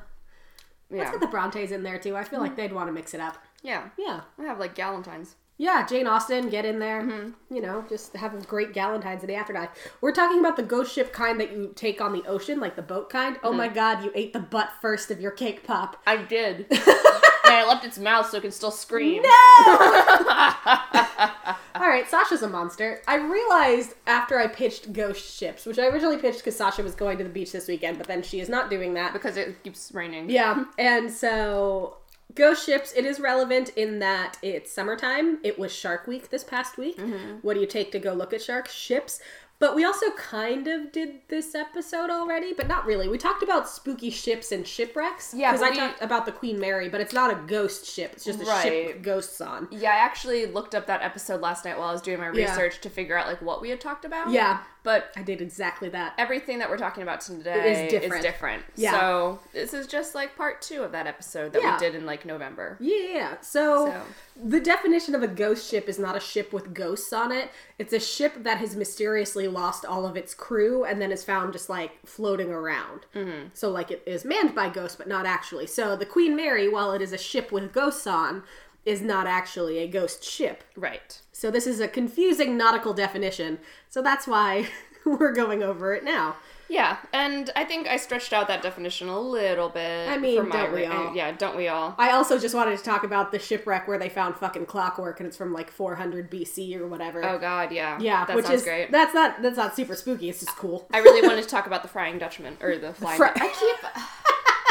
Let's 0.89 1.11
get 1.11 1.19
the 1.19 1.27
Brontes 1.27 1.71
in 1.71 1.83
there 1.83 1.99
too. 1.99 2.15
I 2.15 2.23
feel 2.23 2.39
like 2.39 2.55
they'd 2.55 2.71
want 2.71 2.87
to 2.87 2.93
mix 2.93 3.13
it 3.13 3.19
up. 3.19 3.37
Yeah. 3.61 3.89
Yeah. 3.97 4.21
I 4.39 4.43
have 4.43 4.57
like 4.59 4.73
Galentine's. 4.75 5.35
Yeah, 5.57 5.85
Jane 5.85 6.05
Austen, 6.05 6.49
get 6.49 6.65
in 6.65 6.79
there. 6.79 7.01
Mm-hmm. 7.01 7.55
You 7.55 7.61
know, 7.61 7.85
just 7.87 8.13
have 8.17 8.33
a 8.33 8.41
great 8.45 8.73
Galentine's 8.73 9.21
in 9.23 9.27
the 9.27 9.35
afterlife. 9.35 9.69
We're 10.01 10.11
talking 10.11 10.39
about 10.39 10.57
the 10.57 10.63
ghost 10.63 10.93
ship 10.93 11.13
kind 11.13 11.39
that 11.39 11.51
you 11.53 11.71
take 11.75 12.01
on 12.01 12.11
the 12.11 12.23
ocean, 12.27 12.59
like 12.59 12.75
the 12.75 12.81
boat 12.81 13.09
kind. 13.09 13.37
Oh 13.41 13.49
Mm-hmm. 13.49 13.57
my 13.57 13.67
god, 13.69 14.03
you 14.03 14.11
ate 14.15 14.33
the 14.33 14.39
butt 14.41 14.71
first 14.81 15.11
of 15.11 15.21
your 15.21 15.31
cake 15.31 15.63
pop. 15.65 16.01
I 16.05 16.17
did. 16.17 16.65
and 16.71 16.83
I 17.45 17.63
left 17.65 17.85
its 17.85 17.97
mouth 17.97 18.29
so 18.29 18.37
it 18.37 18.41
can 18.41 18.51
still 18.51 18.71
scream. 18.71 19.21
No! 19.21 19.29
All 21.75 21.87
right, 21.89 22.09
Sasha's 22.09 22.41
a 22.41 22.49
monster. 22.49 23.01
I 23.07 23.15
realized 23.15 23.93
after 24.07 24.39
I 24.39 24.47
pitched 24.47 24.93
ghost 24.93 25.37
ships, 25.37 25.65
which 25.65 25.77
I 25.79 25.87
originally 25.87 26.17
pitched 26.17 26.39
because 26.39 26.55
Sasha 26.55 26.83
was 26.83 26.95
going 26.95 27.17
to 27.17 27.23
the 27.23 27.29
beach 27.29 27.51
this 27.51 27.67
weekend, 27.67 27.97
but 27.97 28.07
then 28.07 28.23
she 28.23 28.39
is 28.39 28.49
not 28.49 28.69
doing 28.69 28.93
that. 28.95 29.13
Because 29.13 29.37
it 29.37 29.61
keeps 29.63 29.91
raining. 29.93 30.29
Yeah, 30.29 30.65
and 30.77 31.11
so 31.11 31.97
ghost 32.35 32.65
ships, 32.65 32.93
it 32.95 33.05
is 33.05 33.19
relevant 33.19 33.69
in 33.75 33.99
that 33.99 34.37
it's 34.41 34.71
summertime. 34.71 35.39
It 35.43 35.57
was 35.57 35.73
Shark 35.73 36.05
Week 36.07 36.29
this 36.29 36.43
past 36.43 36.77
week. 36.77 36.97
Mm-hmm. 36.97 37.37
What 37.41 37.53
do 37.55 37.61
you 37.61 37.67
take 37.67 37.91
to 37.93 37.99
go 37.99 38.13
look 38.13 38.33
at 38.33 38.41
shark 38.41 38.67
ships? 38.67 39.19
But 39.57 39.73
we 39.73 39.85
also 39.85 40.11
kind 40.17 40.67
of 40.67 40.91
did 40.91 41.21
this 41.29 41.55
episode 41.55 42.09
already, 42.09 42.51
but 42.51 42.67
not 42.67 42.85
really. 42.85 43.07
We 43.07 43.17
talked 43.17 43.41
about 43.41 43.69
spooky 43.69 44.09
ships 44.09 44.51
and 44.51 44.67
shipwrecks. 44.67 45.33
Yeah, 45.33 45.53
because 45.53 45.65
I 45.65 45.69
we- 45.69 45.77
talked 45.77 46.01
about 46.01 46.25
the 46.25 46.33
Queen 46.33 46.59
Mary, 46.59 46.89
but 46.89 46.99
it's 46.99 47.13
not 47.13 47.31
a 47.31 47.35
ghost 47.47 47.85
ship. 47.85 48.11
It's 48.15 48.25
just 48.25 48.41
a 48.41 48.45
ship 48.61 48.87
with 48.95 49.01
ghosts 49.01 49.39
on. 49.39 49.69
Yeah, 49.71 49.91
I 49.91 49.95
actually 49.99 50.45
looked 50.47 50.75
up 50.75 50.87
that 50.87 51.01
episode 51.01 51.39
last 51.39 51.63
night 51.63 51.77
while 51.79 51.87
I 51.87 51.93
was 51.93 52.01
doing 52.01 52.19
my 52.19 52.31
Yeah. 52.33 52.49
research 52.51 52.81
to 52.81 52.89
figure 52.89 53.17
out 53.17 53.27
like 53.27 53.41
what 53.41 53.61
we 53.61 53.69
had 53.69 53.79
talked 53.79 54.03
about. 54.03 54.29
Yeah, 54.29 54.59
But 54.85 55.11
I 55.17 55.23
did 55.23 55.41
exactly 55.41 55.89
that. 55.89 56.13
everything 56.17 56.59
that 56.59 56.69
we're 56.69 56.77
talking 56.77 57.03
about 57.03 57.19
today 57.19 57.85
Is 57.87 57.91
different. 57.91 58.21
different. 58.23 58.63
Yeah. 58.75 58.91
So 58.91 59.39
this 59.51 59.73
is 59.73 59.87
just 59.87 60.15
like 60.15 60.37
part 60.37 60.61
two 60.61 60.83
of 60.83 60.93
that 60.93 61.07
episode 61.07 61.51
that 61.53 61.61
Yeah. 61.61 61.73
we 61.73 61.79
did 61.79 61.95
in 61.95 62.05
like 62.05 62.23
November. 62.25 62.77
Yeah. 62.79 63.41
So, 63.41 63.87
So. 63.87 64.01
the 64.41 64.59
definition 64.61 65.15
of 65.15 65.23
a 65.23 65.27
ghost 65.27 65.69
ship 65.69 65.89
is 65.89 65.99
not 65.99 66.15
a 66.15 66.19
ship 66.19 66.53
with 66.53 66.73
ghosts 66.73 67.11
on 67.11 67.31
it. 67.33 67.49
It's 67.79 67.91
a 67.93 67.99
ship 67.99 68.43
that 68.43 68.59
has 68.59 68.75
mysteriously 68.75 69.47
lost 69.47 69.83
all 69.83 70.05
of 70.05 70.15
its 70.15 70.33
crew 70.33 70.85
and 70.85 71.01
then 71.01 71.11
is 71.11 71.23
found 71.23 71.51
just 71.53 71.67
like 71.67 71.91
floating 72.05 72.51
around. 72.51 73.01
Mm-hmm. 73.15 73.47
So, 73.53 73.71
like 73.71 73.89
it 73.91 74.03
is 74.05 74.23
manned 74.23 74.53
by 74.53 74.69
ghosts, 74.69 74.95
but 74.95 75.07
not 75.07 75.25
actually. 75.25 75.65
So, 75.67 75.95
the 75.95 76.05
Queen 76.05 76.35
Mary, 76.35 76.69
while 76.69 76.91
it 76.93 77.01
is 77.01 77.11
a 77.11 77.17
ship 77.17 77.51
with 77.51 77.73
ghosts 77.73 78.05
on, 78.05 78.43
is 78.85 79.01
not 79.01 79.25
actually 79.25 79.79
a 79.79 79.87
ghost 79.87 80.23
ship. 80.23 80.63
Right. 80.77 81.19
So, 81.31 81.49
this 81.49 81.65
is 81.65 81.79
a 81.79 81.87
confusing 81.87 82.55
nautical 82.55 82.93
definition. 82.93 83.57
So, 83.89 84.03
that's 84.03 84.27
why 84.27 84.67
we're 85.19 85.33
going 85.33 85.63
over 85.63 85.93
it 85.93 86.03
now. 86.03 86.35
Yeah, 86.67 86.97
and 87.13 87.51
I 87.55 87.63
think 87.63 87.87
I 87.87 87.97
stretched 87.97 88.33
out 88.33 88.47
that 88.47 88.63
definition 88.63 89.07
a 89.07 89.19
little 89.19 89.69
bit. 89.69 90.09
I 90.09 90.17
mean, 90.17 90.49
don't 90.49 90.73
we 90.73 90.85
all? 90.85 91.15
Yeah, 91.15 91.31
don't 91.31 91.55
we 91.55 91.67
all? 91.67 91.93
I 91.99 92.09
also 92.11 92.39
just 92.39 92.55
wanted 92.55 92.75
to 92.79 92.83
talk 92.83 93.03
about 93.03 93.31
the 93.31 93.37
shipwreck 93.37 93.87
where 93.87 93.99
they 93.99 94.09
found 94.09 94.35
fucking 94.35 94.65
clockwork 94.65 95.19
and 95.19 95.27
it's 95.27 95.37
from 95.37 95.53
like 95.53 95.69
400 95.69 96.31
BC 96.31 96.75
or 96.79 96.87
whatever. 96.87 97.23
Oh 97.23 97.37
God, 97.37 97.71
yeah. 97.71 97.99
Yeah, 97.99 98.25
that 98.25 98.35
which 98.35 98.45
sounds 98.45 98.61
is 98.61 98.63
great. 98.63 98.91
that's 98.91 99.13
not 99.13 99.43
that's 99.43 99.57
not 99.57 99.75
super 99.75 99.93
spooky. 99.95 100.27
It's 100.27 100.39
just 100.39 100.55
cool. 100.57 100.87
I 100.91 100.99
really 100.99 101.25
wanted 101.27 101.43
to 101.43 101.49
talk 101.49 101.67
about 101.67 101.83
the 101.83 101.87
Frying 101.87 102.17
Dutchman 102.17 102.57
or 102.59 102.77
the 102.79 102.93
Flying. 102.95 103.17
Fry- 103.17 103.33
I 103.35 103.47
keep 103.47 103.91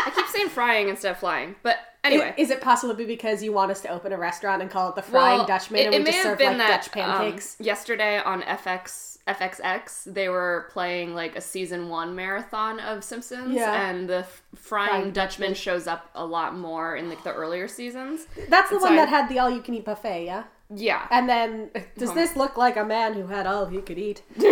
I 0.07 0.11
keep 0.15 0.27
saying 0.27 0.49
frying 0.49 0.89
instead 0.89 1.13
of 1.13 1.19
flying, 1.19 1.55
but 1.63 1.79
anyway. 2.03 2.35
Is 2.37 2.51
it 2.51 2.61
possibly 2.61 3.07
because 3.07 3.41
you 3.43 3.53
want 3.53 3.71
us 3.71 3.81
to 3.83 3.89
open 3.89 4.13
a 4.13 4.19
restaurant 4.19 4.61
and 4.63 4.71
call 4.71 4.89
it 4.89 4.97
the 4.97 5.03
Frying 5.03 5.39
Well, 5.39 5.47
Dutchman 5.47 5.81
it- 5.81 5.95
and 5.95 6.05
we 6.05 6.11
just 6.11 6.23
serve 6.25 6.41
like 6.41 6.57
that, 6.59 6.83
Dutch 6.83 6.93
pancakes? 6.93 7.57
Um, 7.61 7.67
yesterday 7.67 8.19
on 8.19 8.43
FX 8.43 9.14
FXX, 9.27 10.13
they 10.13 10.29
were 10.29 10.69
playing 10.71 11.15
like 11.15 11.35
a 11.37 11.41
season 11.41 11.89
one 11.89 12.15
marathon 12.15 12.79
of 12.81 13.03
Simpsons, 13.03 13.55
Yeah. 13.55 13.89
and 13.89 14.09
the 14.09 14.19
f- 14.19 14.43
Frying, 14.55 14.89
Frying 14.91 15.11
Dutchman 15.13 15.55
shows 15.55 15.87
up 15.87 16.11
a 16.15 16.25
lot 16.27 16.55
more 16.57 16.95
in 16.97 17.09
like 17.09 17.25
the 17.25 17.33
earlier 17.33 17.67
seasons. 17.67 18.27
That's 18.49 18.69
the 18.69 18.77
and 18.77 18.83
one 18.83 18.91
so 18.91 18.93
I- 18.95 18.97
that 18.97 19.09
had 19.09 19.29
the 19.31 19.39
all 19.39 19.49
you 19.51 19.63
can 19.63 19.75
eat 19.75 19.85
buffet, 19.87 20.27
yeah? 20.27 20.45
Yeah, 20.75 21.07
And 21.11 21.29
then 21.29 21.71
does 21.99 22.13
this 22.15 22.37
look 22.37 22.57
like 22.57 22.77
a 22.77 22.85
man 22.85 23.15
who 23.15 23.27
had 23.29 23.47
all 23.47 23.67
he 23.67 23.81
could 23.81 23.99
eat? 23.99 24.23
but 24.37 24.45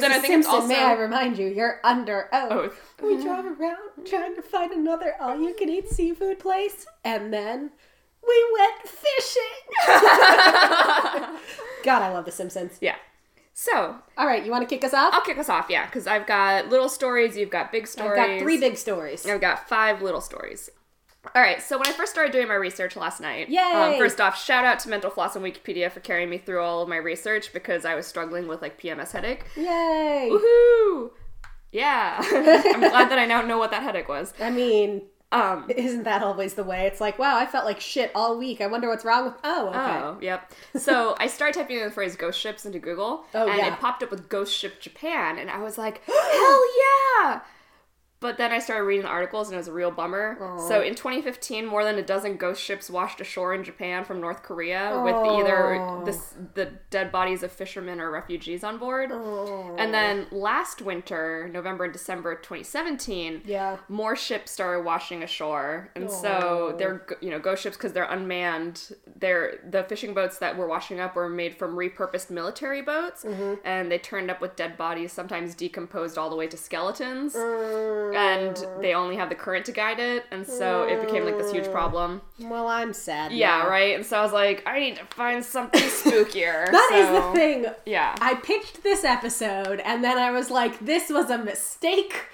then 0.00 0.10
I 0.12 0.18
think 0.18 0.26
Simpson, 0.44 0.52
also 0.54 0.66
may 0.68 0.82
I 0.82 0.92
remind 0.94 1.38
you, 1.38 1.46
you're 1.48 1.80
under 1.84 2.28
oath. 2.32 2.50
Oath. 2.52 2.94
We 3.02 3.22
drive 3.22 3.44
around 3.44 4.06
trying 4.06 4.34
to 4.36 4.42
find 4.42 4.72
another 4.72 5.14
all 5.20 5.38
you 5.38 5.54
can 5.54 5.68
eat 5.68 5.88
seafood 5.88 6.38
place, 6.40 6.86
and 7.04 7.32
then 7.32 7.70
we 8.26 8.44
went 8.58 8.88
fishing. 8.88 9.42
God, 11.84 12.02
I 12.02 12.10
love 12.12 12.24
The 12.24 12.32
Simpsons. 12.32 12.78
yeah. 12.80 12.96
So 13.60 13.96
All 14.16 14.24
right, 14.24 14.46
you 14.46 14.52
want 14.52 14.68
to 14.68 14.72
kick 14.72 14.84
us 14.84 14.94
off? 14.94 15.12
I'll 15.12 15.20
kick 15.20 15.36
us 15.36 15.48
off, 15.48 15.66
yeah, 15.68 15.84
because 15.86 16.06
I've 16.06 16.28
got 16.28 16.68
little 16.68 16.88
stories, 16.88 17.36
you've 17.36 17.50
got 17.50 17.72
big 17.72 17.88
stories. 17.88 18.16
I've 18.16 18.28
got 18.28 18.40
three 18.40 18.60
big 18.60 18.76
stories. 18.76 19.26
I've 19.26 19.40
got 19.40 19.68
five 19.68 20.00
little 20.00 20.20
stories. 20.20 20.70
All 21.34 21.42
right, 21.42 21.60
so 21.60 21.76
when 21.76 21.88
I 21.88 21.92
first 21.92 22.12
started 22.12 22.30
doing 22.30 22.46
my 22.46 22.54
research 22.54 22.94
last 22.94 23.20
night, 23.20 23.48
Yay! 23.48 23.58
Um, 23.60 23.98
first 23.98 24.20
off, 24.20 24.40
shout 24.40 24.64
out 24.64 24.78
to 24.80 24.88
Mental 24.88 25.10
Floss 25.10 25.34
and 25.34 25.44
Wikipedia 25.44 25.90
for 25.90 25.98
carrying 25.98 26.30
me 26.30 26.38
through 26.38 26.62
all 26.62 26.82
of 26.82 26.88
my 26.88 26.98
research 26.98 27.52
because 27.52 27.84
I 27.84 27.96
was 27.96 28.06
struggling 28.06 28.46
with 28.46 28.62
like 28.62 28.80
PMS 28.80 29.10
headache. 29.10 29.44
Yay! 29.56 30.28
Woohoo! 30.30 31.10
Yeah, 31.72 32.18
I'm 32.22 32.78
glad 32.78 33.10
that 33.10 33.18
I 33.18 33.26
now 33.26 33.42
know 33.42 33.58
what 33.58 33.72
that 33.72 33.82
headache 33.82 34.08
was. 34.08 34.34
I 34.40 34.50
mean, 34.50 35.02
Um, 35.30 35.66
Isn't 35.76 36.04
that 36.04 36.22
always 36.22 36.54
the 36.54 36.64
way? 36.64 36.86
It's 36.86 37.00
like, 37.00 37.18
wow, 37.18 37.36
I 37.36 37.44
felt 37.46 37.64
like 37.64 37.80
shit 37.80 38.10
all 38.14 38.38
week. 38.38 38.60
I 38.60 38.66
wonder 38.66 38.88
what's 38.88 39.04
wrong 39.04 39.26
with. 39.26 39.34
Oh, 39.44 39.68
okay. 39.68 39.78
Oh, 39.78 40.18
yep. 40.20 40.50
So 40.76 41.16
I 41.18 41.26
started 41.26 41.58
typing 41.58 41.78
in 41.78 41.84
the 41.84 41.90
phrase 41.90 42.16
ghost 42.16 42.40
ships 42.40 42.64
into 42.64 42.78
Google, 42.78 43.24
Oh, 43.34 43.48
and 43.48 43.58
yeah. 43.58 43.74
it 43.74 43.80
popped 43.80 44.02
up 44.02 44.10
with 44.10 44.28
Ghost 44.28 44.56
Ship 44.56 44.80
Japan, 44.80 45.38
and 45.38 45.50
I 45.50 45.58
was 45.62 45.76
like, 45.76 46.02
hell 46.06 46.62
yeah! 47.22 47.40
But 48.20 48.36
then 48.36 48.50
I 48.50 48.58
started 48.58 48.82
reading 48.82 49.04
the 49.04 49.08
articles, 49.10 49.46
and 49.48 49.54
it 49.54 49.58
was 49.58 49.68
a 49.68 49.72
real 49.72 49.92
bummer. 49.92 50.36
So 50.66 50.82
in 50.82 50.96
2015, 50.96 51.64
more 51.64 51.84
than 51.84 51.96
a 51.98 52.02
dozen 52.02 52.36
ghost 52.36 52.60
ships 52.60 52.90
washed 52.90 53.20
ashore 53.20 53.54
in 53.54 53.62
Japan 53.62 54.04
from 54.04 54.20
North 54.20 54.42
Korea 54.42 55.00
with 55.04 55.14
either 55.14 55.74
Oh. 55.76 56.04
the, 56.04 56.18
the 56.54 56.72
dead 56.90 57.12
bodies 57.12 57.44
of 57.44 57.52
fishermen 57.52 58.00
or 58.00 58.10
refugees 58.10 58.64
on 58.64 58.78
board. 58.78 59.10
Oh. 59.12 59.76
And 59.78 59.94
then 59.94 60.26
last 60.32 60.82
winter, 60.82 61.48
November 61.52 61.84
and 61.84 61.92
December 61.92 62.34
2017, 62.34 63.42
Yeah. 63.44 63.76
more 63.88 64.16
ships 64.16 64.50
started 64.50 64.84
washing 64.84 65.22
ashore, 65.22 65.90
and 65.94 66.10
so 66.10 66.72
Oh. 66.74 66.76
they're 66.76 67.06
you 67.20 67.30
know 67.30 67.38
ghost 67.38 67.62
ships 67.62 67.76
because 67.76 67.92
they're 67.92 68.02
unmanned. 68.04 68.96
They're 69.16 69.58
the 69.68 69.84
fishing 69.84 70.12
boats 70.12 70.38
that 70.38 70.56
were 70.56 70.66
washing 70.66 70.98
up 70.98 71.14
were 71.14 71.28
made 71.28 71.56
from 71.56 71.76
repurposed 71.76 72.30
military 72.30 72.82
boats, 72.82 73.24
Mm-hmm. 73.24 73.54
and 73.64 73.92
they 73.92 73.98
turned 73.98 74.28
up 74.30 74.40
with 74.40 74.56
dead 74.56 74.76
bodies, 74.76 75.12
sometimes 75.12 75.54
decomposed 75.54 76.18
all 76.18 76.30
the 76.30 76.36
way 76.36 76.48
to 76.48 76.56
skeletons, 76.56 77.34
Mm. 77.36 78.07
And 78.14 78.56
they 78.80 78.94
only 78.94 79.16
have 79.16 79.28
the 79.28 79.34
current 79.34 79.66
to 79.66 79.72
guide 79.72 79.98
it, 79.98 80.24
and 80.30 80.46
so 80.46 80.84
it 80.84 81.00
became 81.04 81.24
like 81.24 81.36
this 81.38 81.50
huge 81.52 81.70
problem. 81.70 82.20
Well, 82.40 82.66
I'm 82.68 82.92
sad. 82.92 83.32
Yeah, 83.32 83.62
now. 83.64 83.68
right. 83.68 83.94
And 83.96 84.04
so 84.06 84.18
I 84.18 84.22
was 84.22 84.32
like, 84.32 84.62
I 84.66 84.78
need 84.78 84.96
to 84.96 85.04
find 85.06 85.44
something 85.44 85.80
spookier. 86.02 86.70
That 86.70 86.90
is 86.94 87.06
so- 87.08 87.14
the 87.32 87.32
thing. 87.38 87.66
Yeah. 87.86 88.14
I 88.20 88.34
pitched 88.34 88.82
this 88.82 89.04
episode 89.04 89.80
and 89.80 90.02
then 90.04 90.18
I 90.18 90.30
was 90.30 90.50
like, 90.50 90.78
this 90.80 91.10
was 91.10 91.30
a 91.30 91.38
mistake. 91.38 92.26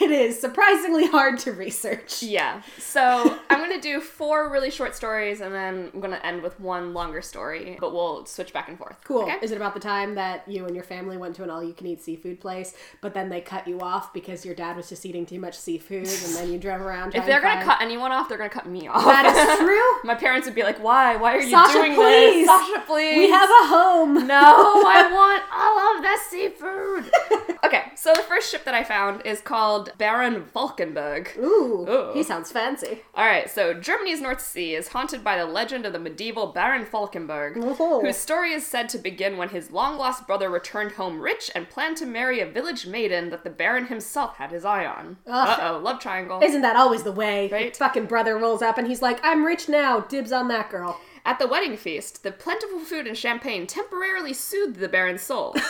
It 0.00 0.10
is 0.10 0.40
surprisingly 0.40 1.06
hard 1.06 1.38
to 1.40 1.52
research. 1.52 2.22
Yeah. 2.22 2.62
So 2.78 3.38
I'm 3.50 3.58
gonna 3.58 3.80
do 3.80 4.00
four 4.00 4.50
really 4.50 4.70
short 4.70 4.94
stories, 4.94 5.40
and 5.40 5.54
then 5.54 5.90
I'm 5.94 6.00
gonna 6.00 6.20
end 6.22 6.42
with 6.42 6.58
one 6.60 6.92
longer 6.94 7.20
story. 7.22 7.76
But 7.80 7.92
we'll 7.92 8.26
switch 8.26 8.52
back 8.52 8.68
and 8.68 8.78
forth. 8.78 8.96
Cool. 9.04 9.22
Okay? 9.22 9.36
Is 9.42 9.50
it 9.52 9.56
about 9.56 9.74
the 9.74 9.80
time 9.80 10.14
that 10.16 10.46
you 10.48 10.64
and 10.66 10.74
your 10.74 10.84
family 10.84 11.16
went 11.16 11.36
to 11.36 11.42
an 11.42 11.50
all 11.50 11.62
you 11.62 11.72
can 11.74 11.86
eat 11.86 12.02
seafood 12.02 12.40
place, 12.40 12.74
but 13.00 13.14
then 13.14 13.28
they 13.28 13.40
cut 13.40 13.66
you 13.68 13.80
off 13.80 14.12
because 14.12 14.44
your 14.44 14.54
dad 14.54 14.76
was 14.76 14.88
just 14.88 15.04
eating 15.06 15.26
too 15.26 15.40
much 15.40 15.56
seafood 15.56 16.06
and 16.06 16.34
then 16.34 16.52
you 16.52 16.58
drove 16.58 16.80
around? 16.80 17.14
If 17.24 17.26
they're 17.26 17.40
gonna 17.40 17.64
cut 17.64 17.80
anyone 17.80 18.12
off, 18.12 18.28
they're 18.28 18.38
gonna 18.38 18.50
cut 18.50 18.66
me 18.66 18.88
off. 18.88 19.04
That 19.04 19.26
is 19.26 19.58
true. 19.64 20.08
My 20.08 20.14
parents 20.14 20.46
would 20.46 20.54
be 20.54 20.62
like, 20.62 20.82
"Why? 20.82 21.16
Why 21.16 21.34
are 21.36 21.40
you 21.40 21.50
Sasha, 21.50 21.72
doing 21.74 21.94
please. 21.94 22.46
this, 22.46 22.46
Sasha? 22.46 22.82
Please, 22.86 23.16
We 23.18 23.30
have 23.30 23.48
a 23.48 23.66
home. 23.66 24.26
No, 24.26 24.82
I 24.86 25.10
want 25.12 25.42
all 25.52 25.96
of 25.96 26.02
the 26.02 26.18
seafood. 26.28 27.58
okay, 27.64 27.92
so 27.96 28.12
the 28.14 28.22
first 28.22 28.50
ship 28.50 28.64
that 28.64 28.74
I 28.74 28.84
found 28.84 29.22
is 29.24 29.40
called 29.40 29.73
Baron 29.98 30.44
Falkenberg. 30.44 31.36
Ooh, 31.38 31.86
Ooh. 31.88 32.10
he 32.14 32.22
sounds 32.22 32.52
fancy. 32.52 33.02
All 33.14 33.26
right, 33.26 33.50
so 33.50 33.74
Germany's 33.74 34.20
North 34.20 34.40
Sea 34.40 34.74
is 34.74 34.88
haunted 34.88 35.24
by 35.24 35.36
the 35.36 35.44
legend 35.44 35.86
of 35.86 35.92
the 35.92 35.98
medieval 35.98 36.48
Baron 36.48 36.84
Falkenberg, 36.84 37.56
Ooh. 37.56 38.00
whose 38.00 38.16
story 38.16 38.52
is 38.52 38.66
said 38.66 38.88
to 38.90 38.98
begin 38.98 39.36
when 39.36 39.48
his 39.50 39.70
long 39.70 39.98
lost 39.98 40.26
brother 40.26 40.48
returned 40.50 40.92
home 40.92 41.20
rich 41.20 41.50
and 41.54 41.68
planned 41.68 41.96
to 41.98 42.06
marry 42.06 42.40
a 42.40 42.46
village 42.46 42.86
maiden 42.86 43.30
that 43.30 43.44
the 43.44 43.50
Baron 43.50 43.86
himself 43.86 44.36
had 44.36 44.50
his 44.50 44.64
eye 44.64 44.86
on. 44.86 45.16
Uh 45.26 45.56
oh, 45.60 45.78
love 45.78 46.00
triangle. 46.00 46.40
Isn't 46.42 46.62
that 46.62 46.76
always 46.76 47.02
the 47.02 47.12
way? 47.12 47.48
Right. 47.50 47.76
Fucking 47.76 48.06
brother 48.06 48.38
rolls 48.38 48.62
up 48.62 48.78
and 48.78 48.86
he's 48.86 49.02
like, 49.02 49.20
I'm 49.22 49.44
rich 49.44 49.68
now. 49.68 50.00
Dibs 50.00 50.32
on 50.32 50.48
that 50.48 50.70
girl. 50.70 51.00
At 51.26 51.38
the 51.38 51.46
wedding 51.46 51.76
feast, 51.78 52.22
the 52.22 52.32
plentiful 52.32 52.80
food 52.80 53.06
and 53.06 53.16
champagne 53.16 53.66
temporarily 53.66 54.34
soothed 54.34 54.76
the 54.78 54.88
Baron's 54.88 55.22
soul. 55.22 55.54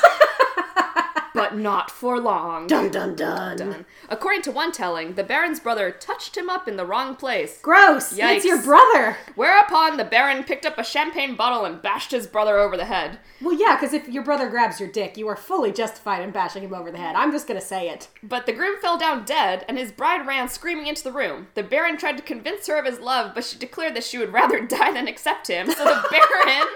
but 1.34 1.56
not 1.56 1.90
for 1.90 2.20
long. 2.20 2.66
Dun 2.66 2.90
dun 2.90 3.14
dun. 3.14 3.56
Done. 3.56 3.84
According 4.08 4.42
to 4.42 4.52
one 4.52 4.72
telling, 4.72 5.14
the 5.14 5.24
Baron's 5.24 5.60
brother 5.60 5.90
touched 5.90 6.36
him 6.36 6.48
up 6.48 6.68
in 6.68 6.76
the 6.76 6.86
wrong 6.86 7.16
place. 7.16 7.58
Gross. 7.60 8.14
It's 8.16 8.44
your 8.44 8.62
brother. 8.62 9.16
Whereupon 9.34 9.96
the 9.96 10.04
Baron 10.04 10.44
picked 10.44 10.64
up 10.64 10.78
a 10.78 10.84
champagne 10.84 11.34
bottle 11.34 11.64
and 11.64 11.82
bashed 11.82 12.12
his 12.12 12.26
brother 12.26 12.58
over 12.58 12.76
the 12.76 12.84
head. 12.84 13.18
Well, 13.40 13.58
yeah, 13.58 13.76
because 13.76 13.92
if 13.92 14.08
your 14.08 14.22
brother 14.22 14.48
grabs 14.48 14.78
your 14.78 14.88
dick, 14.88 15.16
you 15.16 15.26
are 15.28 15.36
fully 15.36 15.72
justified 15.72 16.22
in 16.22 16.30
bashing 16.30 16.62
him 16.62 16.72
over 16.72 16.90
the 16.90 16.98
head. 16.98 17.16
I'm 17.16 17.32
just 17.32 17.48
gonna 17.48 17.60
say 17.60 17.88
it. 17.88 18.08
But 18.22 18.46
the 18.46 18.52
groom 18.52 18.78
fell 18.80 18.96
down 18.96 19.24
dead, 19.24 19.64
and 19.68 19.76
his 19.76 19.92
bride 19.92 20.26
ran 20.26 20.48
screaming 20.48 20.86
into 20.86 21.02
the 21.02 21.12
room. 21.12 21.48
The 21.54 21.62
Baron 21.62 21.96
tried 21.96 22.16
to 22.16 22.22
convince 22.22 22.66
her 22.68 22.78
of 22.78 22.86
his 22.86 23.00
love, 23.00 23.32
but 23.34 23.44
she 23.44 23.58
declared 23.58 23.96
that 23.96 24.04
she 24.04 24.18
would 24.18 24.32
rather 24.32 24.60
die 24.66 24.92
than 24.92 25.08
accept 25.08 25.48
him. 25.48 25.66
So 25.70 25.84
the 25.84 26.04
Baron 26.10 26.66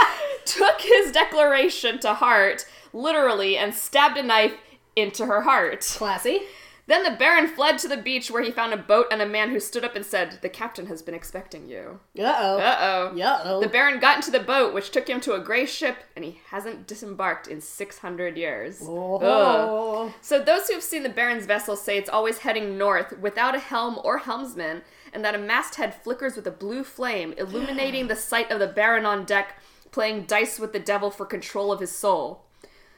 took 0.46 0.80
his 0.80 1.12
declaration 1.12 1.98
to 2.00 2.14
heart, 2.14 2.64
literally, 2.96 3.56
and 3.56 3.74
stabbed 3.74 4.16
a 4.16 4.22
knife 4.22 4.54
into 4.96 5.26
her 5.26 5.42
heart. 5.42 5.82
Classy. 5.96 6.40
Then 6.88 7.02
the 7.02 7.10
Baron 7.10 7.48
fled 7.48 7.78
to 7.78 7.88
the 7.88 7.96
beach 7.96 8.30
where 8.30 8.42
he 8.42 8.52
found 8.52 8.72
a 8.72 8.76
boat 8.76 9.06
and 9.10 9.20
a 9.20 9.26
man 9.26 9.50
who 9.50 9.58
stood 9.58 9.84
up 9.84 9.96
and 9.96 10.06
said, 10.06 10.38
The 10.40 10.48
captain 10.48 10.86
has 10.86 11.02
been 11.02 11.14
expecting 11.14 11.68
you. 11.68 11.98
Uh 12.16 12.22
oh. 12.22 12.58
Uh 12.58 12.76
oh. 12.80 13.20
Uh 13.20 13.42
oh. 13.44 13.60
The 13.60 13.68
Baron 13.68 13.98
got 13.98 14.16
into 14.16 14.30
the 14.30 14.38
boat, 14.38 14.72
which 14.72 14.92
took 14.92 15.08
him 15.08 15.20
to 15.22 15.34
a 15.34 15.40
gray 15.40 15.66
ship, 15.66 15.96
and 16.14 16.24
he 16.24 16.40
hasn't 16.50 16.86
disembarked 16.86 17.48
in 17.48 17.60
600 17.60 18.36
years. 18.36 18.80
Ugh. 18.82 18.88
Oh. 18.88 20.14
So 20.20 20.40
those 20.40 20.68
who 20.68 20.74
have 20.74 20.82
seen 20.82 21.02
the 21.02 21.08
Baron's 21.08 21.46
vessel 21.46 21.74
say 21.74 21.98
it's 21.98 22.10
always 22.10 22.38
heading 22.38 22.78
north 22.78 23.18
without 23.18 23.56
a 23.56 23.60
helm 23.60 23.98
or 24.04 24.18
helmsman, 24.18 24.82
and 25.12 25.24
that 25.24 25.34
a 25.34 25.38
masthead 25.38 25.92
flickers 25.92 26.36
with 26.36 26.46
a 26.46 26.52
blue 26.52 26.84
flame, 26.84 27.34
illuminating 27.36 28.06
the 28.06 28.16
sight 28.16 28.52
of 28.52 28.60
the 28.60 28.68
Baron 28.68 29.04
on 29.04 29.24
deck, 29.24 29.60
playing 29.90 30.26
dice 30.26 30.60
with 30.60 30.72
the 30.72 30.78
devil 30.78 31.10
for 31.10 31.26
control 31.26 31.72
of 31.72 31.80
his 31.80 31.90
soul. 31.90 32.45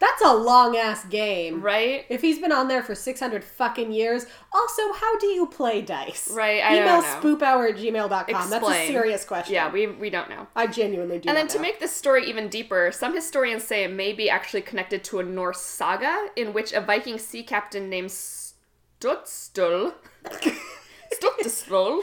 That's 0.01 0.23
a 0.23 0.33
long 0.35 0.77
ass 0.77 1.05
game. 1.07 1.61
Right? 1.61 2.05
If 2.09 2.21
he's 2.21 2.39
been 2.39 2.53
on 2.53 2.69
there 2.69 2.83
for 2.83 2.95
600 2.95 3.43
fucking 3.43 3.91
years, 3.93 4.27
also, 4.53 4.93
how 4.93 5.19
do 5.19 5.27
you 5.27 5.47
play 5.47 5.83
dice? 5.83 6.31
Right, 6.33 6.63
I 6.63 6.77
Email 6.79 7.03
spoophour 7.03 7.71
at 7.71 7.77
gmail.com. 7.77 8.51
That's 8.51 8.69
a 8.69 8.87
serious 8.87 9.25
question. 9.25 9.55
Yeah, 9.55 9.71
we 9.73 9.87
we 9.89 10.11
don't 10.11 10.31
know. 10.31 10.47
I 10.55 10.67
genuinely 10.69 11.19
do 11.19 11.29
And 11.29 11.37
then 11.37 11.49
to 11.49 11.57
know. 11.57 11.63
make 11.63 11.81
this 11.81 11.93
story 11.93 12.29
even 12.29 12.49
deeper, 12.49 12.91
some 12.93 13.15
historians 13.15 13.65
say 13.65 13.85
it 13.85 13.93
may 13.93 14.13
be 14.13 14.31
actually 14.31 14.63
connected 14.63 15.03
to 15.05 15.19
a 15.19 15.23
Norse 15.25 15.61
saga 15.61 16.29
in 16.37 16.53
which 16.53 16.73
a 16.73 16.81
Viking 16.81 17.19
sea 17.19 17.43
captain 17.43 17.89
named 17.91 18.11
Stutstol. 18.11 19.95
Stutstol. 21.13 22.03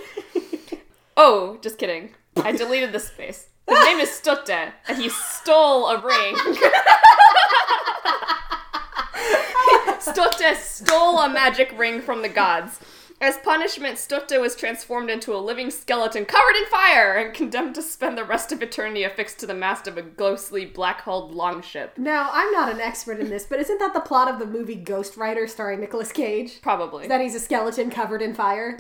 Oh, 1.18 1.58
just 1.62 1.78
kidding. 1.78 2.14
I 2.38 2.52
deleted 2.52 2.92
the 2.92 3.00
space. 3.00 3.48
His 3.68 3.80
name 3.86 4.00
is 4.00 4.10
Stutte, 4.10 4.74
and 4.88 4.98
he 4.98 5.10
stole 5.10 5.88
a 5.88 6.00
ring. 6.06 6.36
Stutte 10.06 10.56
stole 10.58 11.20
a 11.20 11.30
magic 11.30 11.78
ring 11.78 12.02
from 12.02 12.22
the 12.22 12.30
gods. 12.30 12.80
As 13.22 13.38
punishment, 13.38 13.98
Stutte 13.98 14.40
was 14.42 14.56
transformed 14.56 15.10
into 15.10 15.34
a 15.34 15.38
living 15.40 15.72
skeleton 15.72 16.26
covered 16.26 16.56
in 16.58 16.66
fire 16.66 17.14
and 17.14 17.34
condemned 17.34 17.74
to 17.76 17.82
spend 17.82 18.18
the 18.18 18.26
rest 18.26 18.52
of 18.52 18.62
eternity 18.62 19.04
affixed 19.04 19.40
to 19.40 19.48
the 19.48 19.54
mast 19.54 19.88
of 19.88 19.98
a 19.98 20.02
ghostly 20.02 20.66
black-hulled 20.66 21.34
longship. 21.34 21.98
Now, 21.98 22.30
I'm 22.34 22.52
not 22.52 22.72
an 22.72 22.82
expert 22.82 23.20
in 23.20 23.30
this, 23.30 23.46
but 23.46 23.60
isn't 23.60 23.80
that 23.80 23.94
the 23.94 24.02
plot 24.02 24.30
of 24.30 24.38
the 24.38 24.46
movie 24.46 24.76
Ghost 24.76 25.16
Rider 25.16 25.48
starring 25.48 25.80
Nicolas 25.80 26.12
Cage? 26.12 26.62
Probably. 26.62 27.08
That 27.08 27.22
he's 27.22 27.36
a 27.36 27.40
skeleton 27.40 27.90
covered 27.90 28.22
in 28.22 28.34
fire? 28.34 28.78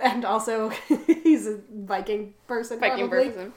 And 0.00 0.24
also, 0.24 0.70
he's 1.06 1.46
a 1.46 1.60
Viking 1.72 2.34
person. 2.48 2.80
Viking 2.80 3.08
probably. 3.08 3.30
person. 3.30 3.52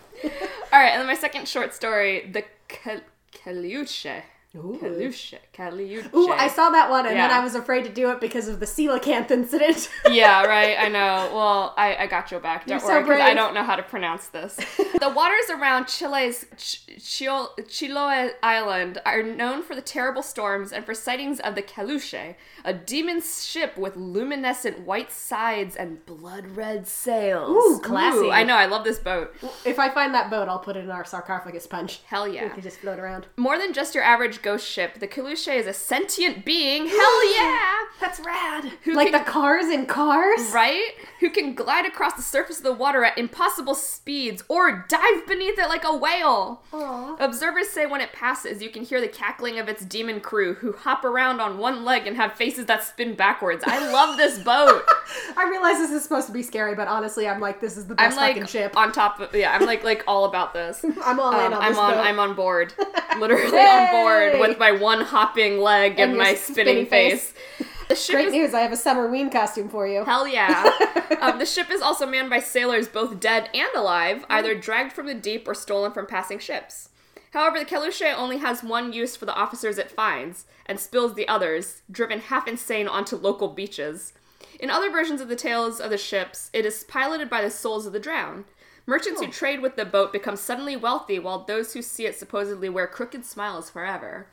All 0.71 0.79
right, 0.79 0.89
and 0.89 0.99
then 0.99 1.07
my 1.07 1.15
second 1.15 1.47
short 1.47 1.73
story, 1.73 2.29
the 2.31 2.43
Kal- 2.67 3.01
Caleuche. 3.31 4.21
Ooh. 4.55 4.77
Caleuche. 4.79 5.39
Caleuche. 5.51 6.13
Ooh, 6.13 6.31
I 6.31 6.47
saw 6.47 6.69
that 6.69 6.87
one, 6.91 7.07
and 7.07 7.17
then 7.17 7.31
I 7.31 7.43
was 7.43 7.55
afraid 7.55 7.85
to 7.85 7.89
do 7.89 8.11
it 8.11 8.21
because 8.21 8.47
of 8.47 8.59
the 8.59 8.67
coelacanth 8.67 9.31
incident. 9.31 9.89
yeah, 10.11 10.43
right. 10.43 10.77
I 10.79 10.89
know. 10.89 11.31
Well, 11.33 11.73
I, 11.75 11.95
I 11.95 12.07
got 12.07 12.29
your 12.29 12.39
back. 12.39 12.67
Don't 12.67 12.79
You're 12.79 12.87
worry, 12.87 13.03
because 13.03 13.19
I 13.21 13.33
don't 13.33 13.55
know 13.55 13.63
how 13.63 13.75
to 13.75 13.81
pronounce 13.81 14.27
this. 14.27 14.55
the 14.99 15.09
waters 15.09 15.49
around 15.49 15.87
Chile's 15.87 16.45
Ch- 16.55 16.85
Chiloe 16.99 18.31
Island 18.43 19.01
are 19.07 19.23
known 19.23 19.63
for 19.63 19.73
the 19.73 19.81
terrible 19.81 20.21
storms 20.21 20.71
and 20.71 20.85
for 20.85 20.93
sightings 20.93 21.39
of 21.39 21.55
the 21.55 21.63
Caleuche, 21.63 22.35
a 22.63 22.73
demon 22.75 23.21
ship 23.23 23.75
with 23.75 23.95
luminescent 23.95 24.81
white 24.81 25.11
sides 25.11 25.75
and 25.75 26.05
blood 26.05 26.45
red 26.55 26.85
sails. 26.87 27.49
Ooh, 27.49 27.79
classy. 27.81 28.29
I 28.29 28.43
know. 28.43 28.55
I 28.55 28.67
love 28.67 28.83
this 28.83 28.99
boat. 28.99 29.33
if 29.65 29.79
I 29.79 29.89
find 29.89 30.13
that 30.13 30.29
boat, 30.29 30.47
I'll 30.47 30.59
put 30.59 30.75
it 30.77 30.83
in 30.83 30.91
our 30.91 31.05
sarcophagus 31.05 31.65
punch. 31.65 32.01
Hell 32.05 32.25
We 32.25 32.35
yeah. 32.35 32.49
can 32.49 32.61
just 32.61 32.77
float 32.77 32.99
around. 32.99 33.25
More 33.35 33.57
than 33.57 33.73
just 33.73 33.95
your 33.95 34.03
average 34.03 34.42
ghost 34.43 34.67
ship, 34.69 34.99
the 34.99 35.07
Caleuche 35.07 35.53
is 35.55 35.65
a 35.65 35.73
sentient 35.73 36.45
being. 36.45 36.87
Hell 36.87 37.33
yeah! 37.33 37.75
That's 37.99 38.19
rad. 38.19 38.65
Who 38.83 38.93
like 38.93 39.11
can- 39.11 39.23
the 39.23 39.29
cars 39.31 39.65
in 39.67 39.85
Cars? 39.85 40.51
Right? 40.53 40.91
Who 41.21 41.29
can 41.29 41.53
glide 41.55 41.85
across 41.85 42.13
the 42.13 42.21
surface 42.21 42.57
of 42.57 42.63
the 42.63 42.73
water 42.73 43.03
at 43.05 43.17
impossible 43.17 43.75
speeds 43.75 44.43
or 44.49 44.85
dive 44.89 45.25
beneath 45.25 45.57
it 45.57 45.69
like 45.69 45.85
a 45.85 45.95
whale. 45.95 46.61
Aw. 46.73 47.15
Observers 47.19 47.69
say 47.69 47.85
when 47.85 48.01
it 48.01 48.11
passes, 48.11 48.61
you 48.61 48.69
can 48.69 48.83
hear 48.83 48.99
the 48.99 49.07
cackling 49.07 49.57
of 49.57 49.69
its 49.69 49.85
demon 49.85 50.19
crew 50.19 50.55
who 50.55 50.73
hop 50.73 51.05
around 51.05 51.39
on 51.39 51.57
one 51.57 51.85
leg 51.85 52.05
and 52.05 52.17
have 52.17 52.33
faces 52.33 52.65
that 52.65 52.83
spin 52.83 53.15
backwards. 53.15 53.63
I 53.65 53.91
love 53.91 54.17
this 54.17 54.37
boat. 54.39 54.83
I 55.37 55.47
realize 55.49 55.77
this 55.77 55.91
is 55.91 56.03
supposed 56.03 56.27
to 56.27 56.33
be 56.33 56.43
scary, 56.43 56.75
but 56.75 56.87
honestly, 56.89 57.27
I'm 57.27 57.39
like, 57.39 57.61
this 57.61 57.77
is 57.77 57.85
the 57.87 57.93
I'm 57.97 58.09
best 58.09 58.17
like 58.17 58.33
fucking 58.35 58.47
ship. 58.47 58.75
on 58.75 58.91
top 58.91 59.19
of 59.21 59.33
yeah, 59.33 59.53
I'm 59.55 59.65
like 59.65 59.83
like 59.85 60.03
all 60.07 60.25
about 60.25 60.53
this. 60.53 60.83
I'm 61.03 61.19
all 61.19 61.31
in 61.39 61.45
Um, 61.47 61.53
on 61.53 61.61
I'm 61.61 61.71
this 61.71 61.77
on 61.79 61.91
boat. 61.93 61.99
I'm 62.01 62.19
on 62.19 62.33
board. 62.35 62.73
Literally 63.19 63.57
on 63.59 63.91
board 63.91 64.32
Yay! 64.33 64.39
with 64.39 64.59
my 64.59 64.71
one 64.71 65.01
hopping 65.01 65.59
leg 65.59 65.93
and, 65.93 66.11
And 66.11 66.17
my 66.17 66.35
spinning, 66.35 66.85
spinning 66.85 66.85
face. 66.87 67.31
face. 67.31 67.67
The 67.89 67.95
ship 67.95 68.15
Great 68.15 68.27
is 68.27 68.33
news! 68.33 68.53
I 68.53 68.61
have 68.61 68.71
a 68.71 68.77
summer 68.77 69.09
ween 69.09 69.29
costume 69.29 69.69
for 69.69 69.87
you. 69.87 70.03
Hell 70.03 70.27
yeah. 70.27 70.69
um, 71.21 71.39
the 71.39 71.45
ship 71.45 71.69
is 71.69 71.81
also 71.81 72.05
manned 72.05 72.29
by 72.29 72.39
sailors 72.39 72.87
both 72.87 73.19
dead 73.19 73.49
and 73.53 73.69
alive, 73.75 74.25
either 74.29 74.55
dragged 74.55 74.93
from 74.93 75.07
the 75.07 75.13
deep 75.13 75.47
or 75.47 75.53
stolen 75.53 75.91
from 75.91 76.05
passing 76.05 76.39
ships. 76.39 76.89
However, 77.31 77.57
the 77.57 77.65
Kalusha 77.65 78.13
only 78.15 78.37
has 78.37 78.63
one 78.63 78.93
use 78.93 79.15
for 79.15 79.25
the 79.25 79.33
officers 79.35 79.77
it 79.79 79.89
finds, 79.89 80.45
and 80.67 80.79
spills 80.79 81.15
the 81.15 81.27
others, 81.27 81.81
driven 81.89 82.19
half 82.19 82.47
insane 82.47 82.87
onto 82.87 83.15
local 83.15 83.47
beaches. 83.47 84.13
In 84.59 84.69
other 84.69 84.91
versions 84.91 85.19
of 85.19 85.29
the 85.29 85.35
tales 85.35 85.79
of 85.79 85.89
the 85.89 85.97
ships, 85.97 86.49
it 86.53 86.65
is 86.65 86.83
piloted 86.83 87.29
by 87.29 87.41
the 87.41 87.49
souls 87.49 87.85
of 87.85 87.93
the 87.93 87.99
drowned. 87.99 88.45
Merchants 88.85 89.21
who 89.21 89.27
trade 89.27 89.61
with 89.61 89.75
the 89.75 89.85
boat 89.85 90.11
become 90.11 90.35
suddenly 90.35 90.75
wealthy, 90.75 91.17
while 91.19 91.39
those 91.45 91.73
who 91.73 91.81
see 91.81 92.05
it 92.05 92.17
supposedly 92.17 92.67
wear 92.69 92.85
crooked 92.87 93.25
smiles 93.25 93.69
forever. 93.69 94.27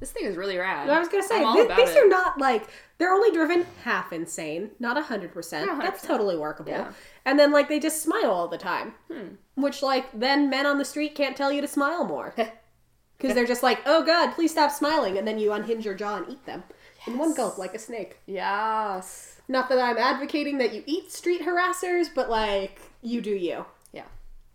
This 0.00 0.10
thing 0.10 0.24
is 0.26 0.36
really 0.36 0.58
rad. 0.58 0.90
I 0.90 0.98
was 0.98 1.08
gonna 1.08 1.22
say 1.22 1.38
th- 1.38 1.76
these 1.78 1.90
it. 1.90 2.04
are 2.04 2.08
not 2.08 2.36
like 2.38 2.68
they're 2.98 3.12
only 3.12 3.30
driven 3.30 3.64
half 3.84 4.12
insane, 4.12 4.72
not 4.78 5.02
hundred 5.04 5.32
percent. 5.32 5.70
That's 5.80 6.02
totally 6.02 6.36
workable. 6.36 6.72
Yeah. 6.72 6.92
And 7.24 7.38
then 7.38 7.52
like 7.52 7.68
they 7.68 7.80
just 7.80 8.02
smile 8.02 8.30
all 8.30 8.48
the 8.48 8.58
time, 8.58 8.94
Hmm. 9.10 9.36
which 9.54 9.82
like 9.82 10.06
then 10.12 10.50
men 10.50 10.66
on 10.66 10.76
the 10.78 10.84
street 10.84 11.14
can't 11.14 11.36
tell 11.36 11.50
you 11.52 11.60
to 11.62 11.68
smile 11.68 12.04
more 12.04 12.34
because 13.16 13.34
they're 13.34 13.46
just 13.46 13.62
like, 13.62 13.80
oh 13.86 14.02
god, 14.04 14.32
please 14.34 14.50
stop 14.50 14.72
smiling, 14.72 15.16
and 15.16 15.26
then 15.26 15.38
you 15.38 15.52
unhinge 15.52 15.86
your 15.86 15.94
jaw 15.94 16.16
and 16.16 16.28
eat 16.28 16.44
them 16.44 16.64
in 17.06 17.16
one 17.16 17.32
gulp 17.34 17.56
like 17.56 17.74
a 17.74 17.78
snake. 17.78 18.18
Yes. 18.26 19.40
Not 19.48 19.68
that 19.68 19.78
I'm 19.78 19.96
advocating 19.96 20.58
that 20.58 20.74
you 20.74 20.82
eat 20.86 21.12
street 21.12 21.42
harassers, 21.42 22.08
but 22.14 22.28
like 22.28 22.80
you 23.04 23.20
do 23.20 23.30
you. 23.30 23.64
Yeah. 23.92 24.06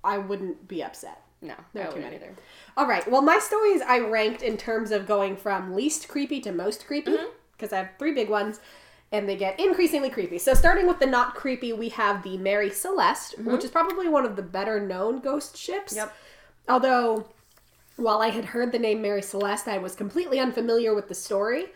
I 0.04 0.18
wouldn't 0.18 0.68
be 0.68 0.84
upset. 0.84 1.22
No, 1.42 1.54
There 1.74 1.88
are 1.88 1.94
too 1.94 2.02
many. 2.02 2.18
either. 2.18 2.36
All 2.76 2.86
right. 2.86 3.10
Well, 3.10 3.22
my 3.22 3.40
stories 3.40 3.82
I 3.82 4.00
ranked 4.00 4.42
in 4.42 4.58
terms 4.58 4.92
of 4.92 5.08
going 5.08 5.38
from 5.38 5.74
least 5.74 6.10
creepy 6.10 6.42
to 6.42 6.52
most 6.52 6.86
creepy 6.86 7.12
mm-hmm. 7.12 7.30
because 7.54 7.72
I 7.72 7.78
have 7.78 7.92
three 7.98 8.14
big 8.14 8.30
ones 8.30 8.60
and 9.12 9.28
they 9.28 9.38
get 9.38 9.58
increasingly 9.60 10.10
creepy. 10.10 10.38
So, 10.38 10.54
starting 10.54 10.86
with 10.86 11.00
the 11.00 11.06
not 11.06 11.36
creepy, 11.36 11.72
we 11.72 11.90
have 11.90 12.24
the 12.24 12.38
Mary 12.38 12.70
Celeste, 12.70 13.38
mm-hmm. 13.38 13.52
which 13.52 13.64
is 13.64 13.72
probably 13.72 14.10
one 14.10 14.26
of 14.26 14.36
the 14.36 14.42
better 14.42 14.80
known 14.80 15.20
ghost 15.22 15.58
ships. 15.58 15.96
Yep. 15.96 16.14
Although, 16.68 17.26
while 17.96 18.22
I 18.22 18.30
had 18.30 18.46
heard 18.46 18.72
the 18.72 18.80
name 18.80 19.02
Mary 19.02 19.22
Celeste, 19.22 19.68
I 19.68 19.78
was 19.78 19.96
completely 19.96 20.40
unfamiliar 20.40 20.94
with 20.94 21.08
the 21.08 21.16
story. 21.16 21.68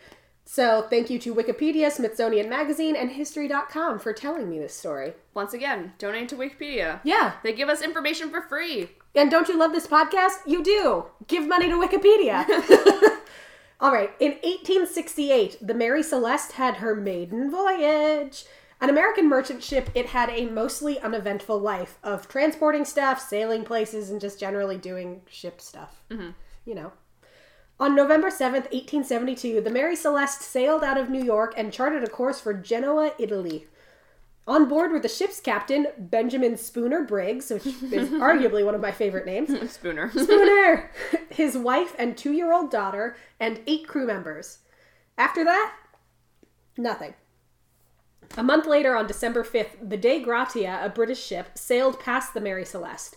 So, 0.46 0.86
thank 0.90 1.08
you 1.08 1.18
to 1.20 1.34
Wikipedia, 1.34 1.90
Smithsonian 1.90 2.48
Magazine, 2.48 2.96
and 2.96 3.10
History.com 3.12 3.98
for 3.98 4.12
telling 4.12 4.50
me 4.50 4.58
this 4.58 4.74
story. 4.74 5.14
Once 5.32 5.54
again, 5.54 5.94
donate 5.98 6.28
to 6.28 6.36
Wikipedia. 6.36 7.00
Yeah. 7.02 7.32
They 7.42 7.54
give 7.54 7.68
us 7.68 7.80
information 7.82 8.30
for 8.30 8.42
free. 8.42 8.90
And 9.14 9.30
don't 9.30 9.48
you 9.48 9.58
love 9.58 9.72
this 9.72 9.86
podcast? 9.86 10.46
You 10.46 10.62
do. 10.62 11.06
Give 11.28 11.48
money 11.48 11.68
to 11.68 11.76
Wikipedia. 11.76 12.44
All 13.80 13.92
right. 13.92 14.10
In 14.20 14.32
1868, 14.32 15.58
the 15.60 15.74
Mary 15.74 16.02
Celeste 16.02 16.52
had 16.52 16.76
her 16.76 16.94
maiden 16.94 17.50
voyage. 17.50 18.44
An 18.80 18.90
American 18.90 19.28
merchant 19.28 19.62
ship, 19.62 19.88
it 19.94 20.06
had 20.06 20.28
a 20.30 20.46
mostly 20.46 21.00
uneventful 21.00 21.58
life 21.58 21.98
of 22.02 22.28
transporting 22.28 22.84
stuff, 22.84 23.20
sailing 23.20 23.64
places, 23.64 24.10
and 24.10 24.20
just 24.20 24.38
generally 24.38 24.76
doing 24.76 25.22
ship 25.28 25.60
stuff. 25.60 26.02
Mm-hmm. 26.10 26.30
You 26.66 26.74
know. 26.74 26.92
On 27.80 27.96
November 27.96 28.28
7th, 28.28 28.70
1872, 28.70 29.60
the 29.60 29.70
Mary 29.70 29.96
Celeste 29.96 30.42
sailed 30.42 30.84
out 30.84 30.96
of 30.96 31.10
New 31.10 31.22
York 31.22 31.54
and 31.56 31.72
charted 31.72 32.04
a 32.04 32.08
course 32.08 32.40
for 32.40 32.54
Genoa, 32.54 33.12
Italy. 33.18 33.66
On 34.46 34.68
board 34.68 34.92
were 34.92 35.00
the 35.00 35.08
ship's 35.08 35.40
captain, 35.40 35.86
Benjamin 35.98 36.56
Spooner 36.56 37.02
Briggs, 37.02 37.50
which 37.50 37.66
is 37.66 37.72
arguably 38.10 38.64
one 38.64 38.74
of 38.74 38.80
my 38.80 38.92
favorite 38.92 39.26
names. 39.26 39.48
Spooner. 39.72 40.10
Spooner, 40.10 40.90
his 41.30 41.56
wife 41.56 41.96
and 41.98 42.16
two 42.16 42.32
year 42.32 42.52
old 42.52 42.70
daughter, 42.70 43.16
and 43.40 43.60
eight 43.66 43.88
crew 43.88 44.06
members. 44.06 44.58
After 45.16 45.44
that, 45.44 45.74
nothing. 46.76 47.14
A 48.36 48.42
month 48.42 48.66
later, 48.66 48.96
on 48.96 49.06
December 49.06 49.44
5th, 49.44 49.88
the 49.88 49.96
Dei 49.96 50.20
Gratia, 50.20 50.80
a 50.82 50.88
British 50.88 51.24
ship, 51.24 51.56
sailed 51.56 52.00
past 52.00 52.34
the 52.34 52.40
Mary 52.40 52.64
Celeste. 52.64 53.16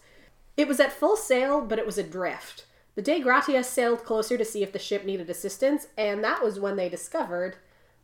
It 0.56 0.68
was 0.68 0.80
at 0.80 0.94
full 0.94 1.16
sail, 1.16 1.62
but 1.62 1.80
it 1.80 1.86
was 1.86 1.98
adrift. 1.98 2.66
The 2.98 3.04
Dei 3.04 3.20
Gratia 3.20 3.64
sailed 3.64 4.04
closer 4.04 4.40
to 4.40 4.44
see 4.44 4.64
if 4.64 4.72
the 4.72 4.80
ship 4.80 5.06
needed 5.06 5.30
assistance, 5.30 5.86
and 6.00 6.24
that 6.24 6.44
was 6.44 6.60
when 6.60 6.78
they 6.78 6.90
discovered 6.90 7.58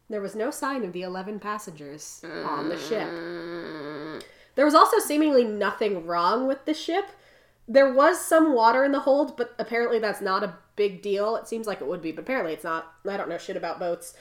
there 0.07 0.21
was 0.21 0.35
no 0.35 0.51
sign 0.51 0.83
of 0.83 0.93
the 0.93 1.01
11 1.01 1.39
passengers 1.39 2.23
on 2.23 2.69
the 2.69 2.77
ship. 2.77 3.09
There 4.53 4.65
was 4.65 4.75
also 4.75 4.99
seemingly 4.99 5.45
nothing 5.45 6.05
wrong 6.05 6.45
with 6.47 6.65
the 6.65 6.75
ship. 6.75 7.05
There 7.67 7.91
was 7.91 8.21
some 8.23 8.53
water 8.53 8.83
in 8.83 8.91
the 8.91 8.99
hold, 8.99 9.35
but 9.35 9.55
apparently 9.57 9.97
that's 9.97 10.21
not 10.21 10.43
a 10.43 10.57
big 10.75 11.01
deal. 11.01 11.37
It 11.37 11.47
seems 11.47 11.65
like 11.65 11.81
it 11.81 11.87
would 11.87 12.03
be, 12.03 12.11
but 12.11 12.21
apparently 12.21 12.53
it's 12.53 12.63
not. 12.63 12.93
I 13.09 13.17
don't 13.17 13.29
know 13.29 13.39
shit 13.39 13.57
about 13.57 13.79
boats. 13.79 14.13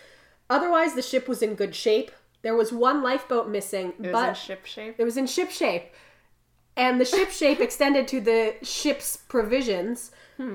Otherwise, 0.48 0.94
the 0.94 1.02
ship 1.02 1.28
was 1.28 1.42
in 1.42 1.54
good 1.54 1.74
shape. 1.74 2.10
There 2.40 2.56
was 2.56 2.72
one 2.72 3.02
lifeboat 3.02 3.46
missing, 3.46 3.92
It 3.98 4.04
was 4.04 4.12
but 4.12 4.28
in 4.30 4.34
ship 4.36 4.64
shape. 4.64 4.94
it 4.96 5.04
was 5.04 5.18
in 5.18 5.26
ship 5.26 5.50
shape. 5.50 5.92
And 6.78 6.98
the 6.98 7.04
ship 7.04 7.30
shape 7.30 7.60
extended 7.60 8.08
to 8.08 8.22
the 8.22 8.54
ship's 8.62 9.18
provisions, 9.18 10.12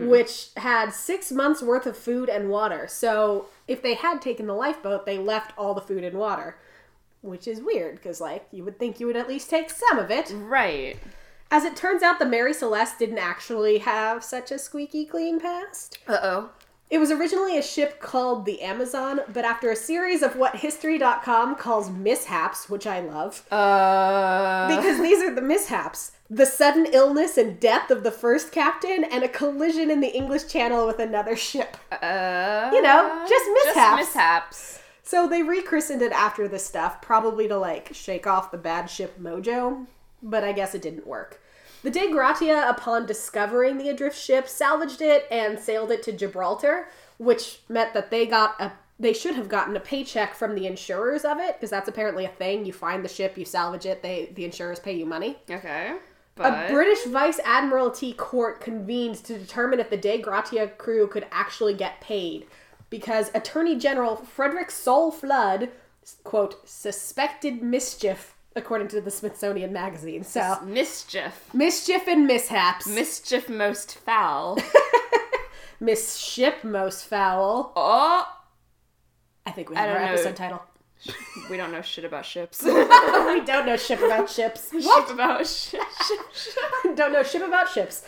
which 0.10 0.50
had 0.58 0.92
six 0.92 1.32
months 1.32 1.62
worth 1.62 1.86
of 1.86 1.98
food 1.98 2.30
and 2.30 2.50
water. 2.50 2.88
So 2.88 3.46
if 3.68 3.82
they 3.82 3.94
had 3.96 4.22
taken 4.22 4.48
the 4.48 4.54
lifeboat, 4.54 5.06
they 5.06 5.18
left 5.18 5.54
all 5.58 5.74
the 5.74 5.82
food 5.82 6.04
and 6.04 6.18
water, 6.18 6.58
which 7.22 7.48
is 7.48 7.62
weird 7.62 7.96
because, 7.96 8.20
like, 8.22 8.46
you 8.52 8.64
would 8.64 8.80
think 8.80 9.00
you 9.00 9.08
would 9.08 9.18
at 9.18 9.28
least 9.28 9.50
take 9.50 9.70
some 9.70 9.98
of 10.00 10.12
it. 10.12 10.32
Right. 10.36 10.98
As 11.50 11.64
it 11.64 11.76
turns 11.78 12.04
out, 12.04 12.20
the 12.20 12.26
Mary 12.26 12.54
Celeste 12.54 13.00
didn't 13.00 13.20
actually 13.20 13.78
have 13.80 14.24
such 14.24 14.52
a 14.52 14.60
squeaky 14.60 15.06
clean 15.06 15.40
past. 15.40 15.98
Uh 16.08 16.18
oh. 16.22 16.50
It 16.90 17.00
was 17.00 17.12
originally 17.12 17.58
a 17.58 17.62
ship 17.62 18.00
called 18.00 18.46
the 18.46 18.62
Amazon, 18.62 19.20
but 19.34 19.44
after 19.44 19.70
a 19.72 19.76
series 19.76 20.22
of 20.24 20.38
what 20.38 20.56
History.com 20.58 21.56
calls 21.56 21.90
mishaps, 21.90 22.70
which 22.70 22.88
I 22.88 23.02
love, 23.02 23.46
Uh. 23.52 24.68
because 24.74 25.00
these 25.02 25.22
are 25.22 25.34
the 25.36 25.42
mishaps 25.42 26.12
the 26.30 26.46
sudden 26.46 26.86
illness 26.92 27.38
and 27.38 27.60
death 27.60 27.90
of 27.90 28.04
the 28.04 28.12
first 28.12 28.52
captain, 28.52 29.04
and 29.06 29.24
a 29.24 29.30
collision 29.30 29.90
in 29.90 30.02
the 30.02 30.14
English 30.14 30.48
Channel 30.48 30.86
with 30.86 31.00
another 31.00 31.36
ship. 31.36 31.78
Uh, 31.92 32.70
You 32.74 32.82
know, 32.82 33.26
just 33.28 33.46
mishaps. 33.66 33.98
Just 33.98 34.16
mishaps. 34.16 34.80
So 35.04 35.28
they 35.28 35.42
rechristened 35.42 36.02
it 36.02 36.12
after 36.12 36.50
this 36.50 36.66
stuff, 36.66 37.02
probably 37.02 37.48
to 37.48 37.58
like 37.58 37.94
shake 37.94 38.28
off 38.28 38.52
the 38.52 38.58
bad 38.58 38.90
ship 38.90 39.18
mojo, 39.18 39.86
but 40.22 40.44
I 40.44 40.52
guess 40.52 40.76
it 40.76 40.82
didn't 40.82 41.08
work. 41.08 41.42
The 41.84 41.92
Dei 41.92 42.12
Gratia, 42.12 42.68
upon 42.68 43.06
discovering 43.06 43.78
the 43.78 43.88
adrift 43.88 44.18
ship, 44.18 44.50
salvaged 44.50 45.02
it 45.02 45.26
and 45.32 45.58
sailed 45.58 45.92
it 45.92 46.04
to 46.04 46.12
Gibraltar, 46.12 46.90
which 47.18 47.60
meant 47.70 47.94
that 47.94 48.12
they 48.12 48.26
got 48.26 48.60
a 48.60 48.74
they 49.00 49.14
should 49.14 49.36
have 49.36 49.48
gotten 49.48 49.78
a 49.78 49.80
paycheck 49.80 50.34
from 50.34 50.56
the 50.56 50.66
insurers 50.66 51.24
of 51.24 51.40
it, 51.40 51.54
because 51.54 51.70
that's 51.70 51.88
apparently 51.88 52.26
a 52.26 52.30
thing. 52.30 52.66
You 52.66 52.74
find 52.74 53.06
the 53.06 53.10
ship, 53.10 53.38
you 53.38 53.46
salvage 53.46 53.86
it, 53.86 54.04
they 54.04 54.32
the 54.34 54.44
insurers 54.44 54.80
pay 54.80 54.94
you 54.94 55.06
money. 55.06 55.38
Okay. 55.50 55.96
A 56.40 56.68
British 56.70 57.06
Vice 57.06 57.40
Admiralty 57.44 58.14
court 58.14 58.62
convened 58.62 59.16
to 59.26 59.38
determine 59.38 59.80
if 59.80 59.90
the 59.90 59.98
Dei 59.98 60.20
Gratia 60.22 60.68
crew 60.68 61.08
could 61.08 61.26
actually 61.32 61.74
get 61.74 62.02
paid 62.02 62.46
because 62.90 63.32
Attorney 63.34 63.76
General 63.78 64.16
Frederick 64.16 64.72
Sol 64.72 65.12
Flood, 65.12 65.70
quote, 66.24 66.68
suspected 66.68 67.62
mischief, 67.62 68.36
according 68.56 68.88
to 68.90 69.02
the 69.02 69.12
Smithsonian 69.12 69.74
Magazine. 69.74 70.24
So, 70.24 70.60
mischief. 70.64 71.50
mischief 71.54 72.08
and 72.08 72.26
mishaps. 72.28 72.88
Mischief 72.88 73.50
most 73.50 73.98
foul. 73.98 74.58
Misship 75.82 76.64
most 76.64 77.06
foul. 77.06 77.72
oh. 77.76 78.28
I 79.46 79.52
think 79.52 79.70
we 79.70 79.76
have 79.76 79.90
our 79.90 80.00
know. 80.00 80.14
episode 80.14 80.36
title. 80.36 80.64
We 81.50 81.58
don't 81.58 81.72
know 81.72 81.82
shit 81.82 82.06
about 82.06 82.26
ships. 82.26 82.64
we 82.66 82.72
don't 82.72 83.66
know 83.66 83.78
ship 83.78 84.02
about 84.02 84.30
ships. 84.38 84.70
Ship 84.72 85.10
about 85.10 85.48
ship. 85.48 85.82
don't 86.96 87.14
know 87.14 87.24
ship 87.24 87.44
about 87.44 87.70
ships. 87.70 88.04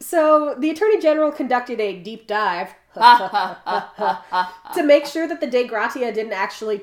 So 0.00 0.54
the 0.58 0.70
Attorney 0.70 1.00
General 1.00 1.30
conducted 1.30 1.78
a 1.80 2.00
deep 2.00 2.26
dive 2.26 2.74
to 2.94 4.82
make 4.82 5.06
sure 5.06 5.28
that 5.28 5.40
the 5.40 5.46
Dei 5.46 5.66
Gratia 5.66 6.10
didn't 6.12 6.32
actually 6.32 6.82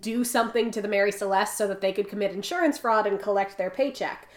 do 0.00 0.24
something 0.24 0.70
to 0.72 0.82
the 0.82 0.88
Mary 0.88 1.12
Celeste 1.12 1.56
so 1.56 1.68
that 1.68 1.80
they 1.80 1.92
could 1.92 2.08
commit 2.08 2.32
insurance 2.32 2.76
fraud 2.76 3.06
and 3.06 3.20
collect 3.20 3.56
their 3.56 3.70
paycheck. 3.70 4.28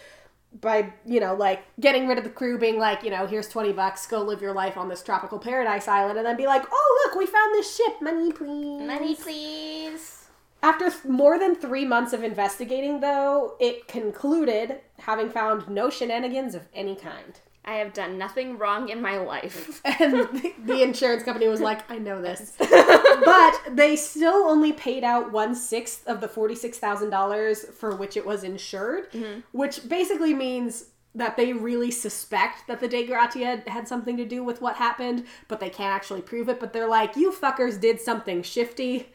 By, 0.62 0.94
you 1.06 1.20
know, 1.20 1.36
like 1.36 1.64
getting 1.80 2.08
rid 2.08 2.18
of 2.18 2.24
the 2.24 2.30
crew, 2.30 2.58
being 2.58 2.80
like, 2.80 3.04
you 3.04 3.12
know, 3.12 3.28
here's 3.28 3.48
20 3.50 3.74
bucks, 3.74 4.08
go 4.08 4.22
live 4.22 4.42
your 4.42 4.54
life 4.54 4.78
on 4.78 4.90
this 4.90 5.04
tropical 5.04 5.38
paradise 5.38 5.88
island, 5.88 6.18
and 6.18 6.26
then 6.26 6.38
be 6.38 6.48
like, 6.48 6.64
oh, 6.72 7.06
look, 7.06 7.16
we 7.16 7.28
found 7.28 7.54
this 7.54 7.76
ship, 7.76 8.02
money, 8.02 8.32
please. 8.32 8.82
Money, 8.82 9.16
please. 9.16 10.19
After 10.62 10.90
th- 10.90 11.06
more 11.06 11.40
than 11.40 11.56
three 11.56 11.86
months 11.86 12.14
of 12.14 12.24
investigating, 12.24 13.00
though, 13.00 13.56
it 13.60 13.88
concluded 13.88 14.82
having 15.00 15.30
found 15.30 15.70
no 15.70 15.90
shenanigans 15.90 16.56
of 16.56 16.68
any 16.74 16.96
kind. 16.96 17.40
I 17.66 17.76
have 17.76 17.94
done 17.94 18.18
nothing 18.18 18.58
wrong 18.58 18.90
in 18.90 19.02
my 19.02 19.18
life. 19.18 19.82
And 20.00 20.14
the, 20.14 20.54
the 20.66 20.82
insurance 20.82 21.24
company 21.24 21.48
was 21.48 21.62
like, 21.62 21.90
I 21.90 21.98
know 21.98 22.22
this. 22.22 22.54
but 22.58 23.62
they 23.70 23.96
still 23.96 24.48
only 24.48 24.74
paid 24.74 25.04
out 25.04 25.32
one 25.32 25.54
sixth 25.54 26.08
of 26.08 26.22
the 26.22 26.28
$46,000 26.28 27.74
for 27.74 27.96
which 27.96 28.18
it 28.18 28.26
was 28.26 28.44
insured, 28.44 29.12
mm-hmm. 29.12 29.42
which 29.52 29.88
basically 29.88 30.34
means 30.34 30.86
that 31.16 31.38
they 31.38 31.54
really 31.54 31.92
suspect 31.92 32.68
that 32.68 32.80
the 32.80 32.88
Dei 32.88 33.06
Gratia 33.06 33.64
had 33.68 33.88
something 33.88 34.16
to 34.18 34.26
do 34.26 34.44
with 34.44 34.62
what 34.62 34.76
happened, 34.76 35.26
but 35.48 35.60
they 35.60 35.70
can't 35.70 35.94
actually 35.94 36.22
prove 36.22 36.50
it. 36.50 36.60
But 36.60 36.72
they're 36.72 36.88
like, 36.88 37.16
you 37.16 37.32
fuckers 37.32 37.80
did 37.80 38.00
something 38.00 38.42
shifty. 38.42 39.10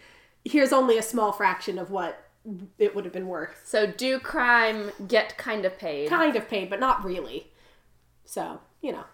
Here's 0.44 0.72
only 0.72 0.98
a 0.98 1.02
small 1.02 1.32
fraction 1.32 1.78
of 1.78 1.90
what 1.90 2.20
it 2.78 2.94
would 2.94 3.04
have 3.04 3.14
been 3.14 3.28
worth. 3.28 3.62
So 3.64 3.86
do 3.86 4.18
crime, 4.18 4.90
get 5.08 5.38
kind 5.38 5.64
of 5.64 5.78
paid. 5.78 6.08
Kind 6.08 6.36
of 6.36 6.48
paid, 6.48 6.68
but 6.68 6.80
not 6.80 7.04
really. 7.04 7.50
So, 8.24 8.60
you 8.80 8.92
know. 8.92 9.04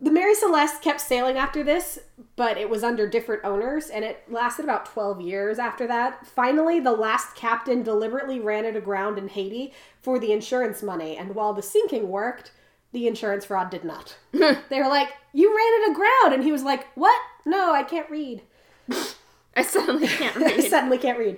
The 0.00 0.12
Mary 0.12 0.34
Celeste 0.34 0.80
kept 0.80 1.00
sailing 1.00 1.36
after 1.36 1.64
this, 1.64 1.98
but 2.36 2.56
it 2.56 2.70
was 2.70 2.84
under 2.84 3.08
different 3.08 3.44
owners, 3.44 3.90
and 3.90 4.04
it 4.04 4.22
lasted 4.30 4.64
about 4.64 4.86
12 4.86 5.20
years 5.20 5.58
after 5.58 5.88
that. 5.88 6.24
Finally, 6.24 6.78
the 6.78 6.92
last 6.92 7.34
captain 7.34 7.82
deliberately 7.82 8.38
ran 8.38 8.64
it 8.64 8.76
aground 8.76 9.18
in 9.18 9.26
Haiti 9.26 9.74
for 10.00 10.20
the 10.20 10.30
insurance 10.30 10.84
money, 10.84 11.16
and 11.16 11.34
while 11.34 11.52
the 11.52 11.62
sinking 11.62 12.08
worked, 12.08 12.52
the 12.92 13.08
insurance 13.08 13.44
fraud 13.44 13.70
did 13.70 13.82
not. 13.82 14.16
they 14.32 14.80
were 14.80 14.88
like, 14.88 15.08
You 15.32 15.48
ran 15.48 15.82
it 15.82 15.90
aground! 15.90 16.32
And 16.32 16.44
he 16.44 16.52
was 16.52 16.62
like, 16.62 16.86
What? 16.94 17.20
No, 17.44 17.72
I 17.72 17.82
can't 17.82 18.08
read. 18.08 18.42
I 19.58 19.62
suddenly 19.62 20.06
can't 20.08 20.36
I 20.40 20.40
read. 20.56 20.64
suddenly 20.70 20.98
can't 20.98 21.18
read. 21.18 21.36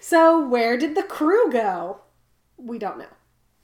So, 0.00 0.46
where 0.46 0.76
did 0.76 0.94
the 0.94 1.02
crew 1.02 1.50
go? 1.50 2.00
We 2.56 2.78
don't 2.78 2.98
know. 2.98 3.06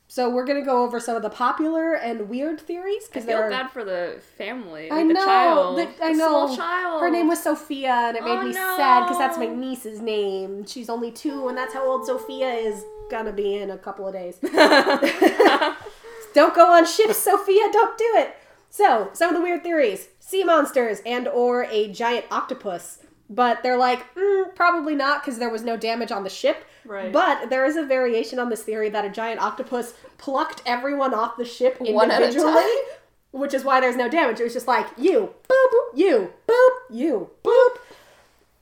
So, 0.08 0.28
we're 0.30 0.44
going 0.44 0.58
to 0.60 0.64
go 0.64 0.82
over 0.84 1.00
some 1.00 1.16
of 1.16 1.22
the 1.22 1.30
popular 1.30 1.94
and 1.94 2.28
weird 2.28 2.60
theories 2.60 3.04
I 3.04 3.06
because 3.08 3.24
feel 3.24 3.36
there 3.38 3.46
are. 3.46 3.50
bad 3.50 3.70
for 3.70 3.84
the 3.84 4.20
family. 4.36 4.90
I 4.90 4.96
like 4.96 5.08
the 5.08 5.14
know. 5.14 5.24
child. 5.24 5.78
the- 5.78 6.04
I 6.04 6.12
The 6.12 6.18
know. 6.18 6.28
Small 6.46 6.56
child. 6.56 7.00
Her 7.00 7.10
name 7.10 7.28
was 7.28 7.42
Sophia, 7.42 7.90
and 7.92 8.16
it 8.16 8.22
made 8.22 8.38
Oh, 8.38 8.42
me 8.44 8.52
sad 8.52 9.04
because 9.04 9.18
that's 9.18 9.38
my 9.38 9.46
no. 9.46 9.54
niece's 9.54 10.00
name. 10.00 10.66
She's 10.66 10.88
only 10.90 11.10
two, 11.10 11.48
and 11.48 11.56
that's 11.56 11.72
how 11.74 11.84
old 11.86 12.06
Sophia 12.06 12.52
is 12.52 12.84
gonna 13.10 13.32
be 13.32 13.56
in 13.56 13.70
a 13.70 13.78
couple 13.78 14.06
of 14.06 14.12
days. 14.14 14.38
don't 16.34 16.54
go 16.54 16.70
on 16.72 16.84
ships, 16.86 17.18
Sophia. 17.18 17.68
Don't 17.72 17.96
do 17.98 18.10
it. 18.16 18.36
So, 18.70 19.10
some 19.12 19.28
of 19.30 19.36
the 19.36 19.40
weird 19.42 19.62
theories: 19.62 20.08
sea 20.18 20.42
monsters 20.44 21.00
and 21.06 21.28
or 21.28 21.64
a 21.70 21.88
giant 21.92 22.26
octopus. 22.30 22.98
But 23.30 23.62
they're 23.62 23.78
like, 23.78 24.14
mm, 24.14 24.54
probably 24.54 24.94
not 24.94 25.22
because 25.22 25.38
there 25.38 25.48
was 25.48 25.62
no 25.62 25.76
damage 25.76 26.12
on 26.12 26.24
the 26.24 26.30
ship. 26.30 26.64
Right. 26.84 27.12
But 27.12 27.48
there 27.48 27.64
is 27.64 27.76
a 27.76 27.84
variation 27.84 28.38
on 28.38 28.50
this 28.50 28.62
theory 28.62 28.90
that 28.90 29.04
a 29.04 29.10
giant 29.10 29.40
octopus 29.40 29.94
plucked 30.18 30.62
everyone 30.66 31.14
off 31.14 31.36
the 31.36 31.44
ship 31.44 31.78
One 31.80 32.10
at 32.10 32.20
a 32.20 32.26
individually, 32.26 32.70
which 33.32 33.54
is 33.54 33.64
why 33.64 33.80
there's 33.80 33.96
no 33.96 34.08
damage. 34.08 34.40
It 34.40 34.44
was 34.44 34.52
just 34.52 34.68
like 34.68 34.86
you, 34.98 35.34
boop, 35.48 35.72
boop, 35.72 35.98
you, 35.98 36.32
boop, 36.46 36.70
you, 36.90 37.30
boop. 37.42 37.76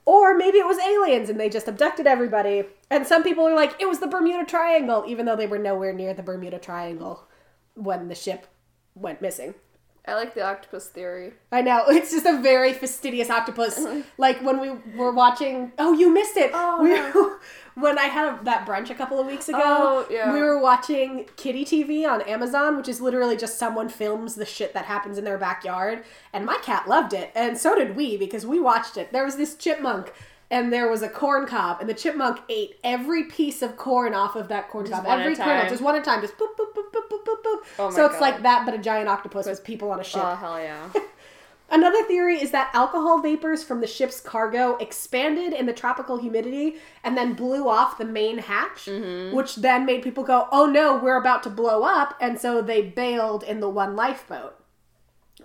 Or 0.05 0.35
maybe 0.35 0.57
it 0.57 0.67
was 0.67 0.79
aliens 0.79 1.29
and 1.29 1.39
they 1.39 1.49
just 1.49 1.67
abducted 1.67 2.07
everybody. 2.07 2.63
And 2.89 3.07
some 3.07 3.23
people 3.23 3.47
are 3.47 3.55
like, 3.55 3.81
it 3.81 3.87
was 3.87 3.99
the 3.99 4.07
Bermuda 4.07 4.45
Triangle, 4.45 5.03
even 5.07 5.25
though 5.25 5.35
they 5.35 5.47
were 5.47 5.59
nowhere 5.59 5.93
near 5.93 6.13
the 6.13 6.23
Bermuda 6.23 6.59
Triangle 6.59 7.27
when 7.75 8.07
the 8.09 8.15
ship 8.15 8.47
went 8.95 9.21
missing. 9.21 9.55
I 10.05 10.15
like 10.15 10.33
the 10.33 10.43
octopus 10.43 10.87
theory. 10.87 11.31
I 11.51 11.61
know 11.61 11.85
it's 11.87 12.11
just 12.11 12.25
a 12.25 12.41
very 12.41 12.73
fastidious 12.73 13.29
octopus. 13.29 13.77
Uh-huh. 13.77 14.01
like 14.17 14.41
when 14.43 14.59
we 14.59 14.71
were 14.97 15.11
watching. 15.13 15.71
Oh, 15.79 15.93
you 15.93 16.13
missed 16.13 16.35
it. 16.35 16.51
Oh, 16.53 16.83
we, 16.83 17.81
when 17.81 17.97
I 17.97 18.03
had 18.05 18.43
that 18.43 18.67
brunch 18.67 18.89
a 18.89 18.95
couple 18.95 19.19
of 19.19 19.25
weeks 19.27 19.47
ago, 19.47 19.61
Oh, 19.63 20.07
yeah. 20.09 20.33
we 20.33 20.39
were 20.41 20.59
watching 20.59 21.25
Kitty 21.37 21.63
TV 21.63 22.05
on 22.07 22.21
Amazon, 22.23 22.75
which 22.75 22.89
is 22.89 22.99
literally 22.99 23.37
just 23.37 23.57
someone 23.57 23.87
films 23.87 24.35
the 24.35 24.45
shit 24.45 24.73
that 24.73 24.85
happens 24.85 25.17
in 25.17 25.23
their 25.23 25.37
backyard. 25.37 26.03
And 26.33 26.45
my 26.45 26.57
cat 26.63 26.87
loved 26.87 27.13
it, 27.13 27.31
and 27.33 27.57
so 27.57 27.73
did 27.73 27.95
we 27.95 28.17
because 28.17 28.45
we 28.45 28.59
watched 28.59 28.97
it. 28.97 29.13
There 29.13 29.23
was 29.23 29.37
this 29.37 29.55
chipmunk. 29.55 30.11
And 30.53 30.71
there 30.71 30.87
was 30.87 31.01
a 31.01 31.09
corn 31.09 31.47
cob, 31.47 31.81
and 31.81 31.89
the 31.89 31.95
chipmunk 31.95 32.39
ate 32.47 32.77
every 32.83 33.23
piece 33.23 33.63
of 33.63 33.75
corn 33.75 34.13
off 34.13 34.35
of 34.35 34.49
that 34.49 34.69
corn 34.69 34.87
cob. 34.87 35.03
Every 35.07 35.35
kernel, 35.35 35.67
just 35.67 35.81
one 35.81 35.95
at 35.95 36.03
a 36.03 36.05
time, 36.05 36.21
just 36.21 36.37
boop, 36.37 36.55
boop, 36.55 36.75
boop, 36.75 36.93
boop, 36.93 37.09
boop, 37.09 37.25
boop, 37.25 37.43
boop. 37.43 37.59
Oh 37.79 37.89
so 37.89 38.05
it's 38.05 38.19
God. 38.19 38.21
like 38.21 38.43
that, 38.43 38.63
but 38.63 38.75
a 38.75 38.77
giant 38.77 39.09
octopus 39.09 39.47
with 39.47 39.63
people 39.63 39.89
on 39.89 39.99
a 39.99 40.03
ship. 40.03 40.21
Oh 40.23 40.35
hell 40.35 40.59
yeah. 40.59 40.89
Another 41.71 42.03
theory 42.03 42.39
is 42.39 42.51
that 42.51 42.69
alcohol 42.75 43.19
vapors 43.19 43.63
from 43.63 43.81
the 43.81 43.87
ship's 43.87 44.21
cargo 44.21 44.75
expanded 44.77 45.53
in 45.53 45.65
the 45.65 45.73
tropical 45.73 46.17
humidity 46.17 46.75
and 47.03 47.17
then 47.17 47.33
blew 47.33 47.67
off 47.67 47.97
the 47.97 48.05
main 48.05 48.37
hatch, 48.37 48.85
which 49.33 49.55
then 49.55 49.83
made 49.83 50.03
people 50.03 50.23
go, 50.23 50.47
oh 50.51 50.67
no, 50.67 50.95
we're 50.95 51.19
about 51.19 51.41
to 51.43 51.49
blow 51.49 51.81
up. 51.81 52.15
And 52.21 52.39
so 52.39 52.61
they 52.61 52.83
bailed 52.83 53.41
in 53.41 53.59
the 53.59 53.69
one 53.69 53.95
lifeboat. 53.95 54.55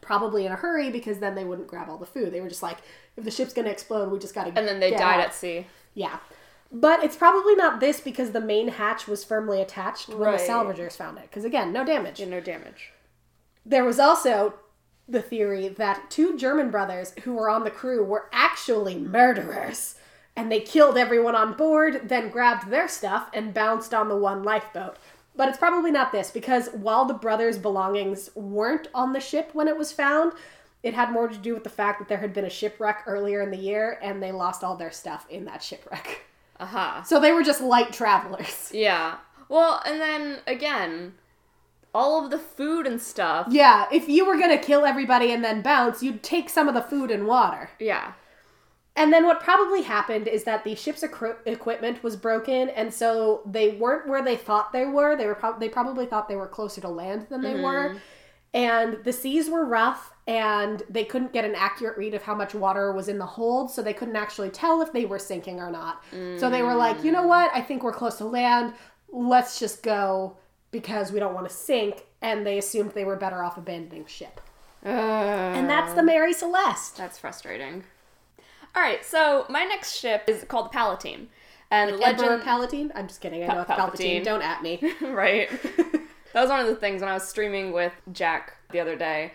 Probably 0.08 0.46
in 0.46 0.52
a 0.52 0.56
hurry 0.56 0.90
because 0.90 1.18
then 1.18 1.34
they 1.34 1.44
wouldn't 1.44 1.68
grab 1.68 1.90
all 1.90 1.98
the 1.98 2.06
food. 2.06 2.32
They 2.32 2.40
were 2.40 2.48
just 2.48 2.62
like, 2.62 2.78
if 3.18 3.24
the 3.24 3.30
ship's 3.30 3.52
going 3.52 3.66
to 3.66 3.70
explode, 3.70 4.10
we 4.10 4.18
just 4.18 4.34
got 4.34 4.44
to 4.44 4.58
And 4.58 4.66
then 4.66 4.80
they 4.80 4.90
died 4.90 5.20
at 5.20 5.34
sea. 5.34 5.66
Yeah. 5.92 6.16
But 6.72 7.04
it's 7.04 7.14
probably 7.14 7.54
not 7.54 7.78
this 7.78 8.00
because 8.00 8.30
the 8.30 8.40
main 8.40 8.68
hatch 8.68 9.06
was 9.06 9.22
firmly 9.22 9.60
attached 9.60 10.08
when 10.08 10.20
Right. 10.20 10.38
the 10.38 10.44
salvagers 10.46 10.96
found 10.96 11.18
it. 11.18 11.24
Because 11.24 11.44
again, 11.44 11.74
no 11.74 11.84
damage. 11.84 12.20
Yeah, 12.20 12.28
no 12.28 12.40
damage. 12.40 12.90
There 13.66 13.84
was 13.84 13.98
also 14.00 14.54
the 15.06 15.20
theory 15.20 15.68
that 15.68 16.10
two 16.10 16.38
German 16.38 16.70
brothers 16.70 17.12
who 17.24 17.34
were 17.34 17.50
on 17.50 17.64
the 17.64 17.70
crew 17.70 18.02
were 18.02 18.30
actually 18.32 18.96
murderers. 18.96 19.96
And 20.34 20.50
they 20.50 20.60
killed 20.60 20.96
everyone 20.96 21.34
on 21.34 21.52
board, 21.52 22.08
then 22.08 22.30
grabbed 22.30 22.70
their 22.70 22.88
stuff 22.88 23.28
and 23.34 23.52
bounced 23.52 23.92
on 23.92 24.08
the 24.08 24.16
one 24.16 24.42
lifeboat. 24.42 24.96
But 25.38 25.48
it's 25.48 25.56
probably 25.56 25.92
not 25.92 26.10
this, 26.10 26.32
because 26.32 26.68
while 26.72 27.04
the 27.04 27.14
brothers' 27.14 27.58
belongings 27.58 28.28
weren't 28.34 28.88
on 28.92 29.12
the 29.12 29.20
ship 29.20 29.50
when 29.52 29.68
it 29.68 29.78
was 29.78 29.92
found, 29.92 30.32
it 30.82 30.94
had 30.94 31.12
more 31.12 31.28
to 31.28 31.36
do 31.36 31.54
with 31.54 31.62
the 31.62 31.70
fact 31.70 32.00
that 32.00 32.08
there 32.08 32.18
had 32.18 32.34
been 32.34 32.44
a 32.44 32.50
shipwreck 32.50 33.04
earlier 33.06 33.40
in 33.40 33.52
the 33.52 33.56
year 33.56 34.00
and 34.02 34.20
they 34.20 34.32
lost 34.32 34.64
all 34.64 34.74
their 34.74 34.90
stuff 34.90 35.26
in 35.30 35.44
that 35.44 35.62
shipwreck. 35.62 36.22
Aha. 36.58 37.04
So 37.06 37.20
they 37.20 37.30
were 37.30 37.44
just 37.44 37.60
light 37.60 37.92
travelers. 37.92 38.72
Yeah. 38.74 39.18
Well, 39.48 39.80
and 39.86 40.00
then 40.00 40.40
again, 40.48 41.14
all 41.94 42.24
of 42.24 42.32
the 42.32 42.38
food 42.38 42.84
and 42.84 43.00
stuff. 43.00 43.46
Yeah, 43.48 43.86
if 43.92 44.08
you 44.08 44.26
were 44.26 44.38
gonna 44.38 44.58
kill 44.58 44.84
everybody 44.84 45.30
and 45.30 45.44
then 45.44 45.62
bounce, 45.62 46.02
you'd 46.02 46.24
take 46.24 46.50
some 46.50 46.66
of 46.66 46.74
the 46.74 46.82
food 46.82 47.12
and 47.12 47.28
water. 47.28 47.70
Yeah. 47.78 48.14
And 48.98 49.12
then 49.12 49.24
what 49.24 49.40
probably 49.40 49.82
happened 49.82 50.26
is 50.26 50.44
that 50.44 50.64
the 50.64 50.74
ship's 50.74 51.02
equi- 51.02 51.36
equipment 51.46 52.02
was 52.02 52.16
broken, 52.16 52.68
and 52.70 52.92
so 52.92 53.42
they 53.46 53.70
weren't 53.70 54.08
where 54.08 54.22
they 54.22 54.36
thought 54.36 54.72
they 54.72 54.84
were. 54.84 55.16
They 55.16 55.26
were 55.26 55.36
prob- 55.36 55.60
they 55.60 55.68
probably 55.68 56.04
thought 56.04 56.28
they 56.28 56.36
were 56.36 56.48
closer 56.48 56.80
to 56.80 56.88
land 56.88 57.28
than 57.30 57.40
they 57.40 57.60
were, 57.60 57.90
mm-hmm. 57.90 57.98
and 58.54 58.98
the 59.04 59.12
seas 59.12 59.48
were 59.48 59.64
rough, 59.64 60.12
and 60.26 60.82
they 60.90 61.04
couldn't 61.04 61.32
get 61.32 61.44
an 61.44 61.54
accurate 61.54 61.96
read 61.96 62.12
of 62.12 62.22
how 62.22 62.34
much 62.34 62.54
water 62.54 62.92
was 62.92 63.08
in 63.08 63.18
the 63.18 63.26
hold, 63.26 63.70
so 63.70 63.82
they 63.82 63.94
couldn't 63.94 64.16
actually 64.16 64.50
tell 64.50 64.82
if 64.82 64.92
they 64.92 65.06
were 65.06 65.18
sinking 65.18 65.60
or 65.60 65.70
not. 65.70 66.02
So 66.38 66.50
they 66.50 66.62
were 66.62 66.74
like, 66.74 67.02
you 67.04 67.12
know 67.12 67.22
mm. 67.22 67.28
what? 67.28 67.50
I 67.54 67.62
think 67.62 67.82
we're 67.82 67.92
close 67.92 68.18
to 68.18 68.24
land. 68.24 68.74
Let's 69.10 69.58
just 69.58 69.82
go 69.82 70.36
because 70.70 71.12
we 71.12 71.20
don't 71.20 71.34
want 71.34 71.48
to 71.48 71.54
sink. 71.54 72.04
And 72.20 72.44
they 72.44 72.58
assumed 72.58 72.90
they 72.92 73.04
were 73.04 73.16
better 73.16 73.42
off 73.42 73.56
abandoning 73.56 74.06
ship. 74.06 74.40
And 74.82 75.70
that's 75.70 75.94
the 75.94 76.00
oh. 76.00 76.04
Mary 76.04 76.32
Celeste. 76.32 76.96
That's 76.96 77.16
frustrating. 77.16 77.84
All 78.74 78.82
right, 78.82 79.04
so 79.04 79.46
my 79.48 79.64
next 79.64 79.96
ship 79.96 80.24
is 80.28 80.44
called 80.44 80.66
the 80.66 80.70
Palatine, 80.70 81.28
and 81.70 81.98
the 81.98 82.06
Emperor 82.06 82.36
legend, 82.36 82.42
Palpatine? 82.42 82.90
I'm 82.94 83.08
just 83.08 83.20
kidding. 83.20 83.42
I 83.42 83.48
know 83.48 83.62
it's 83.62 83.70
Palpatine. 83.70 84.20
Palpatine. 84.20 84.24
Don't 84.24 84.42
at 84.42 84.62
me. 84.62 84.80
right? 85.02 85.50
that 86.32 86.40
was 86.40 86.50
one 86.50 86.60
of 86.60 86.66
the 86.66 86.76
things 86.76 87.00
when 87.00 87.10
I 87.10 87.14
was 87.14 87.28
streaming 87.28 87.72
with 87.72 87.92
Jack 88.12 88.56
the 88.70 88.80
other 88.80 88.96
day. 88.96 89.32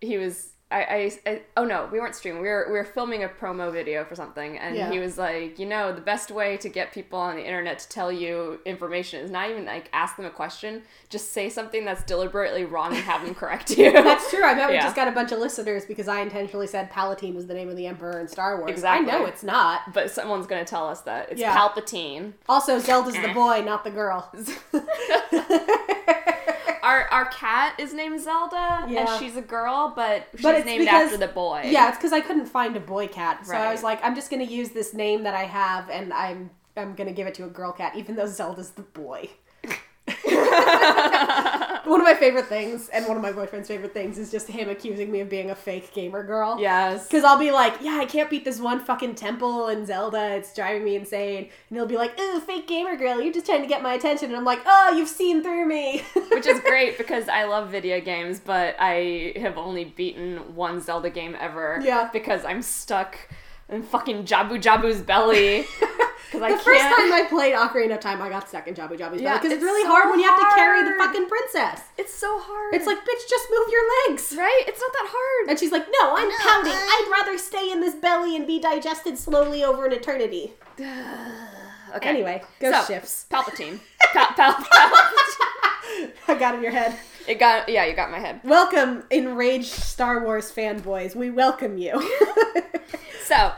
He 0.00 0.18
was. 0.18 0.50
I, 0.70 0.82
I, 1.24 1.30
I 1.30 1.40
oh 1.56 1.64
no 1.64 1.88
we 1.90 1.98
weren't 1.98 2.14
streaming 2.14 2.42
we 2.42 2.48
were 2.48 2.66
we 2.68 2.74
were 2.74 2.84
filming 2.84 3.24
a 3.24 3.28
promo 3.28 3.72
video 3.72 4.04
for 4.04 4.14
something 4.14 4.58
and 4.58 4.76
Yeah. 4.76 4.90
he 4.90 4.98
was 4.98 5.16
like 5.16 5.58
you 5.58 5.64
know 5.64 5.94
the 5.94 6.02
best 6.02 6.30
way 6.30 6.58
to 6.58 6.68
get 6.68 6.92
people 6.92 7.18
on 7.18 7.36
the 7.36 7.42
internet 7.46 7.78
to 7.78 7.88
tell 7.88 8.12
you 8.12 8.60
information 8.66 9.24
is 9.24 9.30
not 9.30 9.48
even 9.48 9.64
like 9.64 9.88
ask 9.94 10.16
them 10.16 10.26
a 10.26 10.30
question 10.30 10.82
just 11.08 11.32
say 11.32 11.48
something 11.48 11.86
that's 11.86 12.02
deliberately 12.04 12.66
wrong 12.66 12.88
and 12.94 13.02
have 13.02 13.24
them 13.24 13.34
correct 13.34 13.70
you 13.78 13.90
That's 14.08 14.28
true. 14.30 14.44
I 14.44 14.54
bet 14.54 14.68
we 14.68 14.76
just 14.76 14.94
got 14.94 15.08
a 15.08 15.12
bunch 15.12 15.32
of 15.32 15.38
listeners 15.38 15.86
because 15.86 16.06
I 16.06 16.20
intentionally 16.20 16.66
said 16.66 16.90
Palatine 16.90 17.34
was 17.34 17.46
the 17.46 17.54
name 17.54 17.70
of 17.70 17.76
the 17.76 17.86
Emperor 17.86 18.20
in 18.20 18.28
Star 18.28 18.58
Wars. 18.58 18.70
Exactly. 18.70 19.10
I 19.10 19.18
know 19.18 19.24
it's 19.24 19.42
not. 19.42 19.94
but 19.94 20.10
someone's 20.10 20.46
gonna 20.46 20.66
tell 20.66 20.86
us 20.86 21.00
that 21.02 21.30
it's 21.32 21.40
Yeah. 21.40 21.56
Palpatine 21.56 22.32
Also, 22.46 22.78
Zelda's 22.78 23.14
the 23.14 23.28
boy, 23.34 23.62
not 23.64 23.84
the 23.84 23.90
girl. 23.90 24.30
our 26.88 27.00
our 27.10 27.24
cat 27.26 27.74
is 27.78 27.92
named 27.92 28.20
Zelda 28.20 28.86
Yeah. 28.88 29.00
and 29.00 29.08
she's 29.20 29.36
a 29.36 29.42
girl 29.42 29.92
but 29.94 30.26
she's 30.32 30.42
But 30.42 30.64
named 30.64 30.80
because- 30.84 31.12
after 31.12 31.18
the 31.18 31.28
boy 31.32 31.62
Yeah, 31.66 31.88
it's 31.88 31.98
because 31.98 32.12
I 32.12 32.20
couldn't 32.20 32.46
find 32.46 32.76
a 32.76 32.80
boy 32.80 33.08
cat, 33.08 33.46
so 33.46 33.54
I 33.54 33.70
was 33.70 33.82
like, 33.82 33.98
I'm 34.04 34.14
just 34.14 34.30
gonna 34.30 34.44
use 34.60 34.70
this 34.70 34.94
name 34.94 35.22
that 35.24 35.34
I 35.34 35.44
have, 35.44 35.90
and 35.90 36.12
I'm 36.12 36.50
I'm 36.76 36.94
gonna 36.94 37.12
give 37.12 37.26
it 37.26 37.34
to 37.34 37.44
a 37.44 37.48
girl 37.48 37.72
cat, 37.72 37.92
even 37.96 38.14
though 38.16 38.26
Zelda's 38.26 38.70
the 38.70 38.82
boy. 38.82 39.28
one 41.88 42.00
of 42.00 42.04
my 42.04 42.14
favorite 42.14 42.46
things, 42.46 42.88
and 42.90 43.06
one 43.06 43.16
of 43.16 43.22
my 43.22 43.32
boyfriend's 43.32 43.68
favorite 43.68 43.92
things, 43.92 44.18
is 44.18 44.30
just 44.30 44.48
him 44.48 44.68
accusing 44.68 45.10
me 45.10 45.20
of 45.20 45.28
being 45.28 45.50
a 45.50 45.54
fake 45.54 45.92
gamer 45.92 46.22
girl. 46.24 46.58
yes 46.60 47.06
Because 47.06 47.24
I'll 47.24 47.38
be 47.38 47.50
like, 47.50 47.74
yeah, 47.80 47.98
I 48.00 48.04
can't 48.04 48.30
beat 48.30 48.44
this 48.44 48.60
one 48.60 48.80
fucking 48.80 49.14
temple 49.14 49.68
in 49.68 49.86
Zelda. 49.86 50.34
It's 50.36 50.54
driving 50.54 50.84
me 50.84 50.96
insane. 50.96 51.48
And 51.68 51.76
he'll 51.76 51.86
be 51.86 51.96
like, 51.96 52.18
ooh, 52.20 52.40
fake 52.40 52.66
gamer 52.68 52.96
girl, 52.96 53.20
you're 53.20 53.32
just 53.32 53.46
trying 53.46 53.62
to 53.62 53.68
get 53.68 53.82
my 53.82 53.94
attention. 53.94 54.28
And 54.28 54.36
I'm 54.36 54.44
like, 54.44 54.60
oh, 54.66 54.94
you've 54.96 55.08
seen 55.08 55.42
through 55.42 55.66
me. 55.66 56.02
which 56.30 56.46
is 56.46 56.60
great 56.60 56.98
because 56.98 57.28
I 57.28 57.44
love 57.44 57.70
video 57.70 58.00
games, 58.00 58.40
but 58.40 58.76
I 58.78 59.32
have 59.36 59.56
only 59.56 59.84
beaten 59.84 60.54
one 60.54 60.80
Zelda 60.80 61.10
game 61.10 61.36
ever. 61.38 61.80
Yeah. 61.82 62.10
Because 62.12 62.44
I'm 62.44 62.62
stuck 62.62 63.16
in 63.68 63.82
fucking 63.82 64.24
Jabu 64.24 64.60
Jabu's 64.60 65.02
belly. 65.02 65.66
because 66.30 66.40
The 66.40 66.46
I 66.46 66.58
first 66.58 66.80
can't. 66.80 66.96
time 66.96 67.12
I 67.12 67.26
played 67.28 67.54
Ocarina 67.54 67.94
of 67.94 68.00
Time, 68.00 68.20
I 68.20 68.28
got 68.28 68.48
stuck 68.48 68.68
in 68.68 68.74
Jabu 68.74 68.98
Jabu's 68.98 69.20
Yeah, 69.22 69.34
because 69.38 69.50
it's, 69.52 69.54
it's 69.56 69.64
really 69.64 69.82
so 69.82 69.88
hard 69.90 70.10
when 70.10 70.20
you 70.20 70.26
have 70.28 70.38
to 70.38 70.54
carry 70.54 70.84
the 70.84 70.94
fucking 70.98 71.26
princess. 71.26 71.80
it's 71.96 72.12
so 72.12 72.38
hard. 72.38 72.74
It's 72.74 72.86
like, 72.86 72.98
bitch, 72.98 73.28
just 73.28 73.46
move 73.50 73.66
your 73.70 73.82
legs. 74.10 74.34
right. 74.36 74.64
It's 74.68 74.80
not 74.80 74.92
that 74.92 75.06
hard. 75.10 75.50
And 75.50 75.58
she's 75.58 75.72
like, 75.72 75.86
no, 76.00 76.14
I'm 76.16 76.28
No, 76.28 76.34
pouting. 76.40 76.72
I- 76.72 76.76
I'd 77.08 77.10
rather 77.24 77.38
stay 77.38 77.70
in 77.72 77.80
this 77.80 77.94
belly 77.94 78.36
and 78.36 78.46
be 78.46 78.58
digested 78.60 79.16
slowly 79.18 79.64
over 79.64 79.86
an 79.86 79.92
eternity. 79.92 80.52
Okay. 81.96 82.10
Anyway, 82.10 82.42
ghost 82.60 82.86
So, 82.86 82.92
ships. 82.94 83.24
Palpatine. 83.30 83.80
Pal- 84.12 84.26
pal- 84.36 84.52
Palpatine. 84.52 86.10
I 86.28 86.34
got 86.38 86.54
in 86.54 86.62
your 86.62 86.70
head. 86.70 86.94
It 87.26 87.38
got 87.38 87.66
yeah, 87.70 87.86
you 87.86 87.94
got 87.96 88.10
my 88.10 88.18
head. 88.18 88.40
Welcome, 88.44 89.04
enraged 89.10 89.70
Star 89.72 90.22
Wars 90.22 90.52
fanboys. 90.52 91.16
We 91.16 91.30
welcome 91.30 91.78
you. 91.78 91.92
So, 93.24 93.52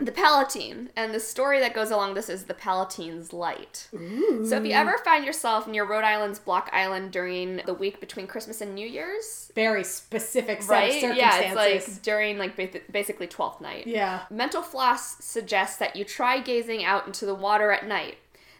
the 0.00 0.12
Palatine, 0.12 0.90
and 0.96 1.12
the 1.12 1.20
story 1.20 1.60
that 1.60 1.74
goes 1.74 1.90
along 1.90 2.14
this 2.14 2.28
is 2.28 2.44
the 2.44 2.54
Palatine's 2.54 3.32
Light. 3.32 3.88
So, 3.90 4.56
if 4.56 4.64
you 4.64 4.72
ever 4.72 4.96
find 5.04 5.24
yourself 5.24 5.66
near 5.68 5.84
Rhode 5.84 6.04
Island's 6.04 6.38
Block 6.38 6.70
Island 6.72 7.12
during 7.12 7.60
the 7.66 7.74
week 7.74 8.00
between 8.00 8.26
Christmas 8.26 8.60
and 8.60 8.74
New 8.74 8.86
Year's, 8.88 9.52
Very 9.54 9.84
specific 9.84 10.62
set 10.62 10.70
right? 10.72 11.04
of 11.04 11.16
Yeah, 11.16 11.30
circumstances. 11.32 11.88
it's 11.88 11.96
like 11.96 12.02
during 12.02 12.38
like 12.38 12.90
basically 12.92 13.26
Twelfth 13.26 13.60
Night. 13.60 13.86
yeah. 13.86 14.22
Mental 14.30 14.62
floss 14.62 15.22
suggests 15.24 15.76
that 15.78 15.94
you 15.96 16.04
try 16.04 16.40
gazing 16.40 16.84
out 16.84 17.06
into 17.06 17.26
the 17.26 17.34
water 17.34 17.70
at 17.70 17.86
night. 17.86 18.16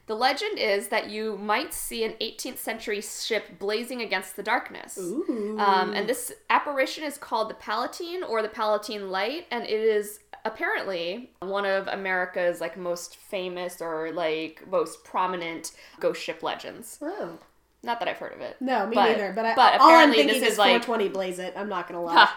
The 0.07 0.17
legend 0.17 0.59
is 0.59 0.89
that 0.89 1.09
you 1.09 1.37
might 1.39 1.73
see 1.73 2.03
an 2.03 2.15
18th 2.21 2.59
century 2.59 3.01
ship 3.01 3.61
blazing 3.61 4.03
against 4.03 4.35
the 4.35 4.43
darkness. 4.43 4.99
Ooh. 4.99 5.57
Um, 5.57 5.93
and 5.93 6.09
this 6.09 6.33
apparition 6.51 7.05
is 7.05 7.17
called 7.17 7.49
the 7.49 7.55
Palatine 7.55 8.25
or 8.25 8.43
the 8.43 8.49
Palatine 8.49 9.09
Light, 9.11 9.47
and 9.53 9.63
it 9.63 9.71
is 9.71 10.19
apparently 10.45 11.31
one 11.41 11.65
of 11.65 11.87
America's 11.89 12.61
like 12.61 12.77
most 12.77 13.17
famous 13.17 13.81
or 13.81 14.13
like 14.13 14.63
most 14.71 15.05
prominent 15.05 15.73
ghost 15.99 16.23
ship 16.23 16.43
legends. 16.43 16.99
Oh. 17.03 17.39
Not 17.83 17.99
that 18.01 18.09
I've 18.09 18.19
heard 18.19 18.35
of 18.35 18.41
it. 18.43 18.57
No, 18.61 18.87
me 18.87 18.95
But- 18.95 19.13
neither. 19.13 19.33
But, 19.35 19.47
I, 19.47 19.55
but 19.55 19.81
all 19.81 19.89
I'm 19.89 19.93
apparently 20.11 20.17
thinking 20.19 20.41
this 20.41 20.49
is 20.49 20.53
is 20.55 20.59
like 20.59 20.85
420 20.85 21.09
blaze 21.09 21.39
it. 21.39 21.55
I'm 21.57 21.69
not 21.69 21.89
gonna 21.89 22.03
lie. 22.03 22.29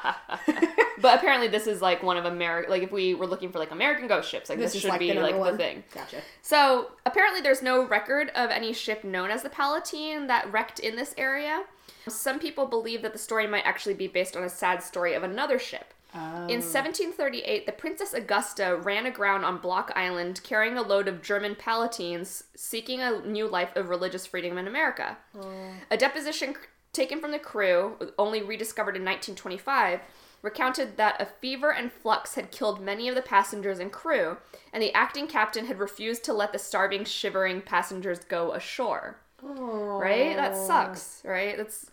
but 1.02 1.18
apparently 1.18 1.50
this 1.50 1.68
is 1.68 1.82
like 1.82 2.02
one 2.02 2.16
of 2.16 2.24
America 2.24 2.70
like 2.70 2.82
if 2.82 2.92
we 2.94 3.14
were 3.14 3.28
looking 3.28 3.52
for 3.52 3.60
like 3.60 3.72
American 3.72 4.08
ghost 4.08 4.30
ships, 4.30 4.50
like 4.50 4.58
this, 4.58 4.72
this 4.72 4.82
should 4.82 4.90
like 4.90 5.00
be 5.00 5.12
the 5.12 5.20
like 5.20 5.36
one 5.36 5.52
the 5.52 5.58
thing. 5.58 5.84
Gotcha. 5.94 6.22
So 6.42 6.92
apparently, 7.06 7.42
there's 7.42 7.62
no 7.62 7.86
record 7.86 8.30
of 8.36 8.52
any 8.52 8.72
ship 8.72 9.04
known 9.04 9.32
as 9.32 9.44
the 9.44 9.50
Palatine 9.50 10.28
that 10.28 10.50
wrecked 10.52 10.80
in 10.80 10.96
this 10.96 11.14
area. 11.18 11.64
Some 12.08 12.40
people 12.40 12.66
believe 12.66 13.02
that 13.02 13.12
the 13.14 13.20
story 13.20 13.46
might 13.48 13.66
actually 13.66 13.96
be 13.96 14.08
based 14.08 14.38
on 14.38 14.44
a 14.44 14.50
sad 14.50 14.82
story 14.82 15.14
of 15.14 15.24
another 15.24 15.60
ship. 15.60 15.94
Oh. 16.16 16.48
In 16.48 16.62
1738, 16.62 17.66
the 17.66 17.72
Princess 17.72 18.14
Augusta 18.14 18.76
ran 18.78 19.06
aground 19.06 19.46
on 19.46 19.58
Block 19.58 19.92
Island 19.96 20.42
carrying 20.44 20.78
a 20.78 20.82
load 20.82 21.08
of 21.08 21.22
German 21.22 21.56
Palatines 21.56 22.44
seeking 22.56 23.02
a 23.02 23.22
new 23.22 23.48
life 23.48 23.76
of 23.76 23.90
religious 23.90 24.26
freedom 24.26 24.58
in 24.58 24.68
America. 24.68 25.18
Oh. 25.40 25.52
A 25.90 25.98
deposition 25.98 26.54
c- 26.54 26.60
taken 26.92 27.20
from 27.20 27.32
the 27.32 27.40
crew, 27.40 27.98
only 28.20 28.42
rediscovered 28.44 28.96
in 28.96 29.04
1925, 29.04 30.02
recounted 30.44 30.98
that 30.98 31.20
a 31.22 31.26
fever 31.26 31.72
and 31.72 31.92
flux 31.92 32.36
had 32.36 32.52
killed 32.52 32.82
many 32.82 33.08
of 33.08 33.16
the 33.16 33.22
passengers 33.22 33.80
and 33.80 33.92
crew, 33.92 34.38
and 34.72 34.84
the 34.84 34.94
acting 34.94 35.26
captain 35.26 35.66
had 35.66 35.80
refused 35.80 36.24
to 36.26 36.34
let 36.34 36.52
the 36.52 36.60
starving, 36.60 37.06
shivering 37.06 37.62
passengers 37.62 38.20
go 38.20 38.52
ashore. 38.52 39.18
Right? 39.42 40.36
That 40.36 40.54
oh. 40.56 40.68
sucks, 40.68 41.22
right? 41.26 41.58
That's 41.58 41.90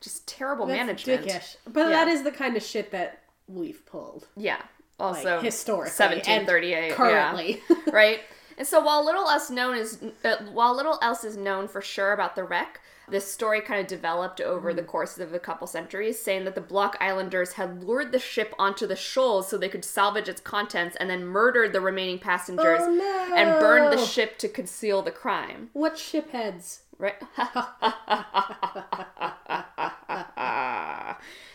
just 0.00 0.26
terrible 0.28 0.66
That's 0.66 0.78
management. 0.78 1.26
dickish. 1.26 1.56
But 1.66 1.90
Yeah. 1.90 2.04
that 2.04 2.08
is 2.08 2.22
the 2.22 2.30
kind 2.30 2.56
of 2.56 2.62
shit 2.62 2.90
that 2.92 3.23
we've 3.46 3.84
pulled. 3.86 4.26
Yeah. 4.36 4.56
Like, 4.98 5.16
Also, 5.16 5.40
historically. 5.40 6.06
and 6.06 6.46
1738. 6.46 6.88
yeah. 6.88 6.94
Currently. 6.94 7.62
right? 7.92 8.20
And 8.56 8.66
so 8.66 8.80
while 8.80 9.04
little 9.04 9.28
else 9.28 9.50
known 9.50 9.76
is 9.76 9.98
uh, 10.24 10.36
while 10.52 10.74
little 10.76 10.98
else 11.02 11.24
is 11.24 11.36
known 11.36 11.66
for 11.66 11.82
sure 11.82 12.12
about 12.12 12.36
the 12.36 12.44
wreck, 12.44 12.80
this 13.08 13.30
story 13.30 13.60
kind 13.60 13.80
of 13.80 13.88
developed 13.88 14.40
over 14.40 14.72
the 14.72 14.84
course 14.84 15.18
of 15.18 15.34
a 15.34 15.40
couple 15.40 15.66
centuries, 15.66 16.22
saying 16.22 16.44
that 16.44 16.54
the 16.54 16.60
Block 16.60 16.96
Islanders 17.00 17.54
had 17.54 17.82
lured 17.82 18.12
the 18.12 18.20
ship 18.20 18.54
onto 18.58 18.86
the 18.86 18.94
shoals 18.96 19.48
so 19.48 19.58
they 19.58 19.68
could 19.68 19.84
salvage 19.84 20.28
its 20.28 20.40
contents, 20.40 20.96
and 21.00 21.10
then 21.10 21.26
murdered 21.26 21.72
the 21.72 21.80
remaining 21.80 22.20
passengers 22.20 22.80
Oh, 22.82 22.94
no. 22.94 23.34
and 23.36 23.58
burned 23.60 23.92
the 23.92 23.98
ship 24.06 24.38
to 24.38 24.48
conceal 24.48 25.02
the 25.02 25.10
crime. 25.10 25.70
what 25.72 25.98
ship 25.98 26.30
heads? 26.30 26.82
Right? 26.96 27.16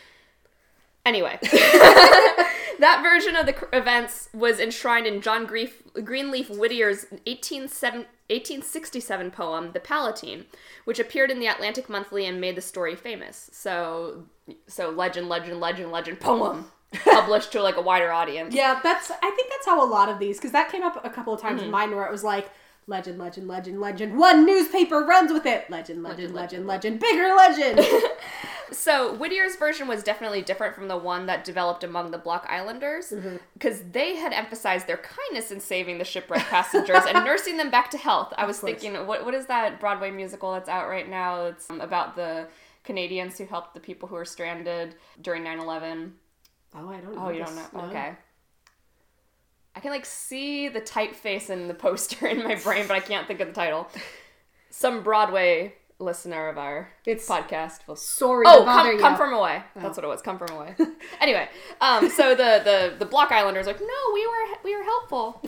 anyway, 1.10 1.38
that 2.78 3.00
version 3.02 3.36
of 3.36 3.46
the 3.46 3.52
cr- 3.52 3.66
events 3.74 4.28
was 4.32 4.58
enshrined 4.58 5.06
in 5.06 5.20
John 5.20 5.44
Grief- 5.46 5.82
Greenleaf 6.04 6.48
Whittier's 6.48 7.04
187 7.10 8.06
1867 8.30 9.30
poem, 9.32 9.72
The 9.72 9.80
Palatine, 9.80 10.46
which 10.84 11.00
appeared 11.00 11.30
in 11.32 11.40
the 11.40 11.46
Atlantic 11.48 11.88
Monthly 11.88 12.26
and 12.26 12.40
made 12.40 12.56
the 12.56 12.60
story 12.60 12.94
famous. 12.94 13.50
So, 13.52 14.24
so 14.68 14.90
legend, 14.90 15.28
legend, 15.28 15.58
legend, 15.58 15.90
legend, 15.90 16.20
poem, 16.20 16.66
published 17.04 17.50
to 17.52 17.62
like 17.62 17.76
a 17.76 17.80
wider 17.82 18.12
audience. 18.12 18.54
Yeah, 18.54 18.78
that's. 18.82 19.10
I 19.10 19.30
think 19.36 19.50
that's 19.50 19.66
how 19.66 19.84
a 19.84 19.88
lot 19.90 20.08
of 20.08 20.18
these, 20.20 20.36
because 20.38 20.52
that 20.52 20.70
came 20.70 20.82
up 20.84 21.04
a 21.04 21.10
couple 21.10 21.34
of 21.34 21.40
times 21.40 21.58
Mm-hmm. 21.58 21.66
in 21.66 21.70
mine 21.72 21.90
where 21.96 22.06
it 22.06 22.12
was 22.12 22.22
like 22.24 22.50
legend, 22.86 23.18
legend, 23.18 23.48
legend, 23.48 23.80
legend. 23.80 24.18
One 24.18 24.44
newspaper 24.44 25.00
runs 25.00 25.32
with 25.32 25.46
it. 25.46 25.70
Legend, 25.70 26.02
legend, 26.02 26.34
legend, 26.34 26.66
legend. 26.66 27.00
Bigger 27.00 27.34
legend. 27.36 27.80
So 28.72 29.14
Whittier's 29.14 29.56
version 29.56 29.88
was 29.88 30.02
definitely 30.02 30.42
different 30.42 30.74
from 30.74 30.88
the 30.88 30.96
one 30.96 31.26
that 31.26 31.44
developed 31.44 31.84
among 31.84 32.10
the 32.10 32.18
Block 32.18 32.46
Islanders 32.48 33.12
because 33.54 33.82
they 33.92 34.16
had 34.16 34.32
emphasized 34.32 34.86
their 34.86 34.96
kindness 34.96 35.50
in 35.50 35.60
saving 35.60 35.98
the 35.98 36.04
shipwrecked 36.04 36.46
passengers 36.46 37.04
and 37.08 37.24
nursing 37.24 37.56
them 37.56 37.70
back 37.70 37.90
to 37.90 37.98
health. 37.98 38.32
I 38.36 38.46
was 38.46 38.60
thinking, 38.60 38.94
what 39.06 39.24
what 39.24 39.34
is 39.34 39.46
that 39.46 39.80
Broadway 39.80 40.10
musical 40.10 40.52
that's 40.52 40.68
out 40.68 40.88
right 40.88 41.08
now? 41.08 41.46
It's 41.46 41.68
um, 41.68 41.80
about 41.80 42.16
the 42.16 42.46
Canadians 42.84 43.38
who 43.38 43.44
helped 43.44 43.74
the 43.74 43.80
people 43.80 44.08
who 44.08 44.14
were 44.14 44.24
stranded 44.24 44.94
during 45.20 45.42
9/11. 45.44 46.12
oh, 46.74 46.88
I 46.88 47.00
don't 47.00 47.14
know. 47.14 47.26
Oh, 47.26 47.30
you 47.30 47.44
don't 47.44 47.54
this. 47.54 47.72
know? 47.72 47.80
No. 47.80 47.86
Okay. 47.88 48.12
I 49.80 49.82
can 49.82 49.92
like 49.92 50.04
see 50.04 50.68
the 50.68 50.82
typeface 50.82 51.48
in 51.48 51.66
the 51.66 51.72
poster 51.72 52.26
in 52.26 52.44
my 52.44 52.54
brain, 52.54 52.86
but 52.86 52.98
I 52.98 53.00
can't 53.00 53.26
think 53.26 53.40
of 53.40 53.48
the 53.48 53.54
title. 53.54 53.88
Some 54.68 55.02
Broadway 55.02 55.72
listener 56.00 56.48
of 56.48 56.58
our 56.58 56.88
It's- 57.06 57.28
podcast 57.28 57.86
will 57.86 57.96
Sorry 57.96 58.44
Oh, 58.48 58.64
come, 58.64 58.98
come 58.98 59.16
from 59.16 59.32
away. 59.34 59.62
That's 59.76 59.96
what 59.96 60.04
it 60.04 60.08
was. 60.08 60.22
Come 60.22 60.38
from 60.38 60.50
away. 60.56 60.74
anyway, 61.20 61.48
um, 61.80 62.08
so 62.10 62.30
the, 62.34 62.60
the 62.64 62.94
the 62.98 63.04
Block 63.06 63.30
Islanders 63.32 63.66
like, 63.66 63.80
no, 63.80 64.12
we 64.14 64.26
were 64.26 64.58
we 64.64 64.76
were 64.76 64.82
helpful. 64.82 65.42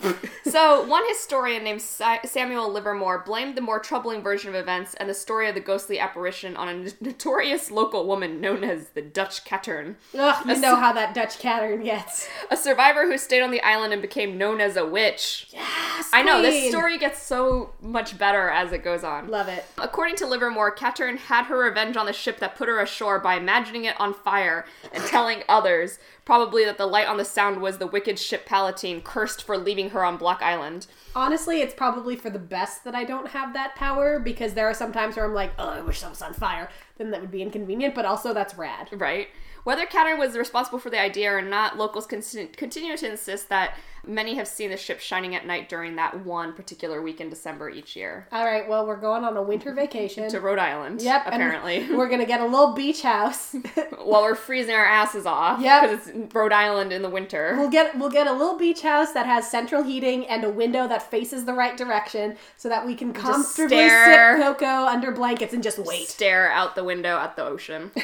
so 0.44 0.84
one 0.86 1.02
historian 1.08 1.64
named 1.64 1.80
Samuel 1.80 2.70
Livermore 2.70 3.22
blamed 3.24 3.56
the 3.56 3.60
more 3.60 3.78
troubling 3.80 4.22
version 4.22 4.50
of 4.50 4.54
events 4.54 4.94
and 4.94 5.08
the 5.08 5.14
story 5.14 5.48
of 5.48 5.54
the 5.54 5.60
ghostly 5.60 5.98
apparition 5.98 6.56
on 6.56 6.68
a 6.68 6.90
notorious 7.02 7.70
local 7.70 8.06
woman 8.06 8.40
known 8.40 8.62
as 8.64 8.88
the 8.90 9.02
Dutch 9.02 9.44
Cattern, 9.44 9.96
Ugh, 10.18 10.46
you 10.46 10.58
know 10.60 10.76
how 10.76 10.92
that 10.92 11.14
Dutch 11.14 11.38
Cattern 11.38 11.82
gets. 11.84 12.28
a 12.50 12.56
survivor 12.56 13.06
who 13.06 13.16
stayed 13.16 13.42
on 13.42 13.50
the 13.50 13.62
island 13.62 13.92
and 13.92 14.02
became 14.02 14.36
known 14.36 14.60
as 14.60 14.76
a 14.76 14.84
witch. 14.86 15.48
Yes, 15.50 16.10
I 16.12 16.22
know 16.22 16.42
this 16.42 16.70
story 16.70 16.98
gets 16.98 17.22
so 17.22 17.72
much 17.80 18.18
better 18.18 18.50
as 18.50 18.72
it 18.72 18.82
goes 18.84 19.04
on. 19.04 19.28
Love 19.28 19.48
it. 19.48 19.64
According 19.78 20.16
to 20.16 20.26
Livermore, 20.26 20.41
Cattern 20.50 21.16
had 21.16 21.44
her 21.44 21.58
revenge 21.58 21.96
on 21.96 22.06
the 22.06 22.12
ship 22.12 22.38
that 22.38 22.56
put 22.56 22.68
her 22.68 22.80
ashore 22.80 23.18
by 23.18 23.34
imagining 23.34 23.84
it 23.84 24.00
on 24.00 24.14
fire 24.14 24.64
and 24.92 25.02
telling 25.04 25.42
others, 25.48 25.98
probably 26.24 26.64
that 26.64 26.78
the 26.78 26.86
light 26.86 27.06
on 27.06 27.16
the 27.16 27.24
sound 27.24 27.60
was 27.60 27.78
the 27.78 27.86
wicked 27.86 28.18
ship 28.18 28.46
Palatine 28.46 29.00
cursed 29.02 29.42
for 29.42 29.56
leaving 29.56 29.90
her 29.90 30.04
on 30.04 30.16
Block 30.16 30.42
Island. 30.42 30.86
Honestly, 31.14 31.60
it's 31.60 31.74
probably 31.74 32.16
for 32.16 32.30
the 32.30 32.38
best 32.38 32.84
that 32.84 32.94
I 32.94 33.04
don't 33.04 33.28
have 33.28 33.52
that 33.52 33.74
power 33.74 34.18
because 34.18 34.54
there 34.54 34.68
are 34.68 34.74
some 34.74 34.92
times 34.92 35.16
where 35.16 35.24
I'm 35.24 35.34
like, 35.34 35.52
oh, 35.58 35.68
I 35.68 35.80
wish 35.80 36.02
I 36.02 36.08
was 36.08 36.22
on 36.22 36.34
fire. 36.34 36.68
Then 36.98 37.10
that 37.10 37.20
would 37.20 37.30
be 37.30 37.42
inconvenient, 37.42 37.94
but 37.94 38.04
also 38.04 38.32
that's 38.32 38.54
rad. 38.54 38.88
Right? 38.92 39.28
Whether 39.64 39.86
Cattern 39.86 40.18
was 40.18 40.36
responsible 40.36 40.78
for 40.78 40.90
the 40.90 41.00
idea 41.00 41.32
or 41.32 41.42
not, 41.42 41.76
locals 41.76 42.06
con- 42.06 42.22
continue 42.56 42.96
to 42.96 43.10
insist 43.10 43.48
that 43.48 43.76
many 44.06 44.34
have 44.34 44.48
seen 44.48 44.70
the 44.70 44.76
ship 44.76 45.00
shining 45.00 45.34
at 45.34 45.46
night 45.46 45.68
during 45.68 45.96
that 45.96 46.24
one 46.24 46.52
particular 46.52 47.00
week 47.00 47.20
in 47.20 47.28
December 47.30 47.70
each 47.70 47.94
year. 47.96 48.26
All 48.32 48.44
right, 48.44 48.68
well, 48.68 48.86
we're 48.86 48.96
going 48.96 49.24
on 49.24 49.36
a 49.36 49.42
winter 49.42 49.72
vacation. 49.72 50.28
To 50.30 50.40
Rhode 50.40 50.58
Island, 50.58 51.00
Yep, 51.02 51.22
apparently. 51.26 51.86
we're 51.94 52.08
gonna 52.08 52.26
get 52.26 52.40
a 52.40 52.44
little 52.46 52.72
beach 52.74 53.02
house. 53.02 53.54
While 54.02 54.22
we're 54.22 54.34
freezing 54.34 54.74
our 54.74 54.84
asses 54.84 55.26
off. 55.26 55.60
Yep. 55.60 55.82
Because 55.90 56.08
it's 56.08 56.34
Rhode 56.34 56.52
Island 56.52 56.92
in 56.92 57.02
the 57.02 57.10
winter. 57.10 57.54
We'll 57.58 57.70
get 57.70 57.96
we'll 57.98 58.10
get 58.10 58.26
a 58.26 58.32
little 58.32 58.58
beach 58.58 58.82
house 58.82 59.12
that 59.12 59.26
has 59.26 59.48
central 59.50 59.82
heating 59.82 60.26
and 60.26 60.44
a 60.44 60.50
window 60.50 60.88
that 60.88 61.08
faces 61.10 61.44
the 61.44 61.52
right 61.54 61.76
direction, 61.76 62.36
so 62.56 62.68
that 62.68 62.86
we 62.86 62.94
can 62.94 63.12
comfortably 63.12 63.68
stare. 63.76 64.36
sit 64.36 64.42
Coco 64.44 64.66
under 64.86 65.12
blankets 65.12 65.52
and 65.54 65.62
just 65.62 65.78
wait. 65.78 66.08
Stare 66.08 66.50
out 66.50 66.74
the 66.74 66.84
window 66.84 67.16
at 67.18 67.36
the 67.36 67.44
ocean. 67.44 67.90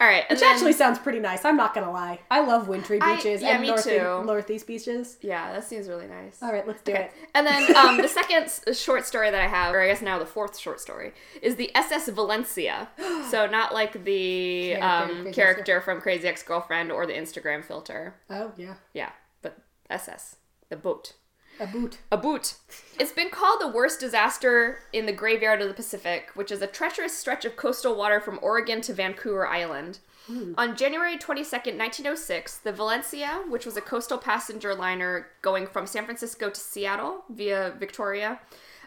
All 0.00 0.06
right, 0.06 0.24
Which 0.30 0.38
then, 0.38 0.54
actually 0.54 0.74
sounds 0.74 0.96
pretty 1.00 1.18
nice. 1.18 1.44
I'm 1.44 1.56
not 1.56 1.74
gonna 1.74 1.90
lie. 1.90 2.20
I 2.30 2.40
love 2.40 2.68
wintry 2.68 3.00
I- 3.00 3.16
beaches 3.16 3.42
yeah, 3.42 3.48
and 3.54 3.62
me 3.62 3.68
north 3.68 3.82
too. 3.82 4.22
northeast 4.24 4.66
beaches. 4.68 5.16
Yeah, 5.28 5.52
that 5.52 5.64
seems 5.64 5.88
really 5.88 6.06
nice. 6.06 6.42
All 6.42 6.50
right, 6.50 6.66
let's 6.66 6.80
do 6.80 6.92
it. 6.92 7.12
And 7.34 7.46
then 7.46 7.76
um, 7.76 7.98
the 7.98 8.08
second 8.08 8.48
short 8.74 9.04
story 9.04 9.30
that 9.30 9.40
I 9.40 9.46
have, 9.46 9.74
or 9.74 9.82
I 9.82 9.88
guess 9.88 10.00
now 10.00 10.18
the 10.18 10.26
fourth 10.26 10.58
short 10.58 10.80
story, 10.80 11.12
is 11.42 11.56
the 11.56 11.70
SS 11.76 12.08
Valencia. 12.08 12.88
so 13.30 13.46
not 13.46 13.74
like 13.74 14.04
the 14.04 14.76
Character, 14.78 15.28
um, 15.28 15.32
character 15.32 15.80
from 15.82 16.00
Crazy 16.00 16.26
Ex 16.26 16.42
Girlfriend 16.42 16.90
or 16.90 17.06
the 17.06 17.12
Instagram 17.12 17.62
filter. 17.62 18.14
Oh 18.30 18.52
yeah. 18.56 18.74
Yeah, 18.94 19.10
but 19.42 19.58
SS, 19.90 20.36
the 20.70 20.76
boat. 20.76 21.12
A 21.60 21.66
boot. 21.66 21.98
A 22.12 22.16
boot. 22.16 22.54
It's 23.00 23.12
been 23.12 23.30
called 23.30 23.60
the 23.60 23.68
worst 23.68 23.98
disaster 23.98 24.78
in 24.92 25.06
the 25.06 25.12
graveyard 25.12 25.60
of 25.60 25.66
the 25.66 25.74
Pacific, 25.74 26.30
which 26.34 26.52
is 26.52 26.62
a 26.62 26.68
treacherous 26.68 27.18
stretch 27.18 27.44
of 27.44 27.56
coastal 27.56 27.96
water 27.96 28.20
from 28.20 28.38
Oregon 28.40 28.80
to 28.82 28.94
Vancouver 28.94 29.46
Island. 29.46 29.98
Hmm. 30.28 30.52
On 30.58 30.76
January 30.76 31.16
22nd, 31.16 31.78
1906, 31.78 32.58
the 32.58 32.70
Valencia, 32.70 33.42
which 33.48 33.64
was 33.64 33.78
a 33.78 33.80
coastal 33.80 34.18
passenger 34.18 34.74
liner 34.74 35.28
going 35.40 35.66
from 35.66 35.86
San 35.86 36.04
Francisco 36.04 36.50
to 36.50 36.60
Seattle 36.60 37.24
via 37.30 37.72
Victoria, 37.78 38.38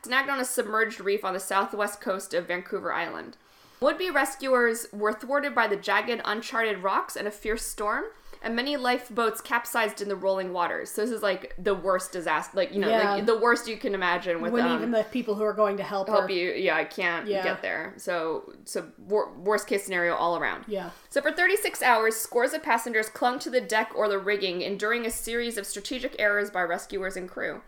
snagged 0.03 0.29
on 0.29 0.39
a 0.39 0.45
submerged 0.45 1.01
reef 1.01 1.25
on 1.25 1.33
the 1.33 1.39
southwest 1.39 1.99
coast 1.99 2.35
of 2.35 2.47
Vancouver 2.47 2.93
Island. 2.93 3.37
Would 3.79 3.97
be 3.97 4.11
rescuers 4.11 4.85
were 4.93 5.13
thwarted 5.13 5.55
by 5.55 5.65
the 5.65 5.75
jagged, 5.75 6.21
uncharted 6.23 6.83
rocks 6.83 7.15
and 7.15 7.27
a 7.27 7.31
fierce 7.31 7.65
storm, 7.65 8.03
and 8.43 8.55
many 8.55 8.75
lifeboats 8.75 9.39
capsized 9.39 10.01
in 10.01 10.09
the 10.09 10.15
rolling 10.15 10.51
waters. 10.51 10.89
So 10.89 11.01
this 11.01 11.11
is 11.11 11.21
like 11.21 11.53
the 11.57 11.75
worst 11.75 12.11
disaster, 12.11 12.57
like 12.57 12.73
you 12.73 12.79
know, 12.79 12.89
Yeah. 12.89 13.13
like 13.13 13.25
the 13.27 13.37
worst 13.37 13.67
you 13.67 13.77
can 13.77 13.93
imagine 13.93 14.41
with 14.41 14.51
when 14.53 14.65
um, 14.65 14.75
even 14.77 14.91
the 14.91 15.03
people 15.03 15.35
who 15.35 15.43
are 15.43 15.53
going 15.53 15.77
to 15.77 15.83
help, 15.83 16.07
help 16.09 16.23
her. 16.23 16.31
you. 16.31 16.51
Yeah, 16.53 16.75
I 16.75 16.83
can't 16.85 17.27
Yeah. 17.27 17.43
get 17.43 17.61
there. 17.61 17.93
So 17.97 18.53
so 18.65 18.87
wor- 18.97 19.31
worst 19.33 19.67
case 19.67 19.83
scenario 19.83 20.15
all 20.15 20.37
around. 20.37 20.65
Yeah. 20.67 20.89
So 21.09 21.21
for 21.21 21.31
36 21.31 21.81
hours, 21.83 22.15
scores 22.15 22.53
of 22.53 22.63
passengers 22.63 23.09
clung 23.09 23.37
to 23.39 23.49
the 23.49 23.61
deck 23.61 23.91
or 23.95 24.07
the 24.07 24.17
rigging, 24.19 24.61
enduring 24.61 25.05
a 25.05 25.11
series 25.11 25.57
of 25.57 25.65
strategic 25.67 26.15
errors 26.19 26.49
by 26.49 26.63
rescuers 26.63 27.15
and 27.15 27.29
crew. 27.29 27.61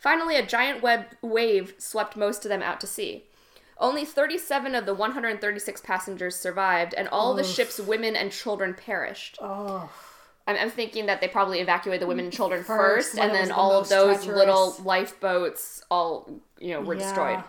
Finally, 0.00 0.36
a 0.36 0.46
giant 0.46 0.82
web 0.82 1.06
wave 1.22 1.74
swept 1.78 2.16
most 2.16 2.44
of 2.44 2.48
them 2.48 2.62
out 2.62 2.80
to 2.80 2.86
sea. 2.86 3.24
Only 3.78 4.04
37 4.04 4.74
of 4.74 4.86
the 4.86 4.94
136 4.94 5.80
passengers 5.82 6.36
survived, 6.36 6.94
and 6.94 7.08
all 7.08 7.34
the 7.34 7.44
ship's 7.44 7.78
women 7.78 8.16
and 8.16 8.32
children 8.32 8.74
perished. 8.74 9.38
Oh. 9.40 9.90
I'm, 10.46 10.56
I'm 10.56 10.70
thinking 10.70 11.06
that 11.06 11.20
they 11.20 11.28
probably 11.28 11.60
evacuated 11.60 12.00
the 12.00 12.06
women 12.06 12.26
and 12.26 12.32
children 12.32 12.62
First, 12.62 13.10
first, 13.10 13.18
and 13.18 13.34
then 13.34 13.48
the 13.48 13.54
all 13.54 13.72
of 13.72 13.88
those 13.88 14.18
treacherous. 14.18 14.38
little 14.38 14.76
lifeboats 14.84 15.82
all 15.90 16.30
you 16.58 16.70
know 16.72 16.80
were 16.80 16.94
destroyed. 16.94 17.42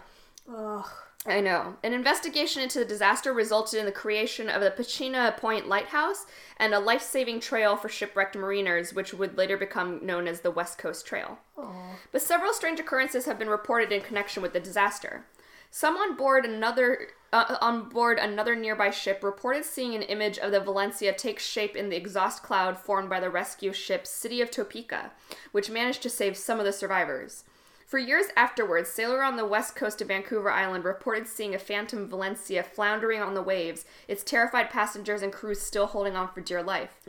Ugh. 0.53 0.85
I 1.25 1.41
know. 1.41 1.75
An 1.83 1.91
investigation 1.93 2.61
into 2.61 2.79
the 2.79 2.85
disaster 2.85 3.33
resulted 3.33 3.79
in 3.79 3.85
the 3.85 3.91
creation 3.91 4.49
of 4.49 4.61
the 4.61 4.71
Pachena 4.71 5.35
Point 5.35 5.67
Lighthouse 5.67 6.25
and 6.55 6.73
a 6.73 6.79
life 6.79 7.01
saving 7.01 7.41
trail 7.41 7.75
for 7.75 7.89
shipwrecked 7.89 8.37
mariners, 8.37 8.93
which 8.93 9.13
would 9.13 9.37
later 9.37 9.57
become 9.57 10.05
known 10.05 10.25
as 10.27 10.39
the 10.39 10.51
West 10.51 10.77
Coast 10.77 11.05
Trail. 11.05 11.39
But 12.13 12.21
several 12.21 12.53
strange 12.53 12.79
occurrences 12.79 13.25
have 13.25 13.37
been 13.37 13.49
reported 13.49 13.91
in 13.91 14.01
connection 14.01 14.41
with 14.41 14.53
the 14.53 14.61
disaster. 14.61 15.25
Some 15.71 15.97
on 15.97 16.15
board 16.15 16.45
another 16.45 17.09
uh, 17.33 17.57
on 17.61 17.89
board 17.89 18.19
another 18.19 18.55
nearby 18.55 18.89
ship 18.89 19.23
reported 19.23 19.65
seeing 19.65 19.93
an 19.93 20.01
image 20.01 20.37
of 20.37 20.51
the 20.51 20.59
Valencia 20.59 21.13
take 21.13 21.39
shape 21.39 21.75
in 21.75 21.89
the 21.89 21.97
exhaust 21.97 22.41
cloud 22.41 22.77
formed 22.77 23.09
by 23.09 23.19
the 23.19 23.29
rescue 23.29 23.73
ship 23.73 24.07
City 24.07 24.41
of 24.41 24.49
Topeka, 24.49 25.11
which 25.51 25.69
managed 25.69 26.01
to 26.03 26.09
save 26.09 26.37
some 26.37 26.59
of 26.59 26.65
the 26.65 26.71
survivors. 26.71 27.43
For 27.87 27.97
years 27.97 28.25
afterwards, 28.35 28.89
sailor 28.89 29.23
on 29.23 29.37
the 29.37 29.45
west 29.45 29.77
coast 29.77 30.01
of 30.01 30.09
Vancouver 30.09 30.51
Island 30.51 30.83
reported 30.83 31.25
seeing 31.25 31.55
a 31.55 31.59
phantom 31.59 32.09
Valencia 32.09 32.61
floundering 32.61 33.21
on 33.21 33.33
the 33.33 33.41
waves, 33.41 33.85
its 34.09 34.25
terrified 34.25 34.69
passengers 34.69 35.21
and 35.21 35.31
crew 35.31 35.55
still 35.55 35.87
holding 35.87 36.17
on 36.17 36.27
for 36.27 36.41
dear 36.41 36.61
life. 36.61 36.99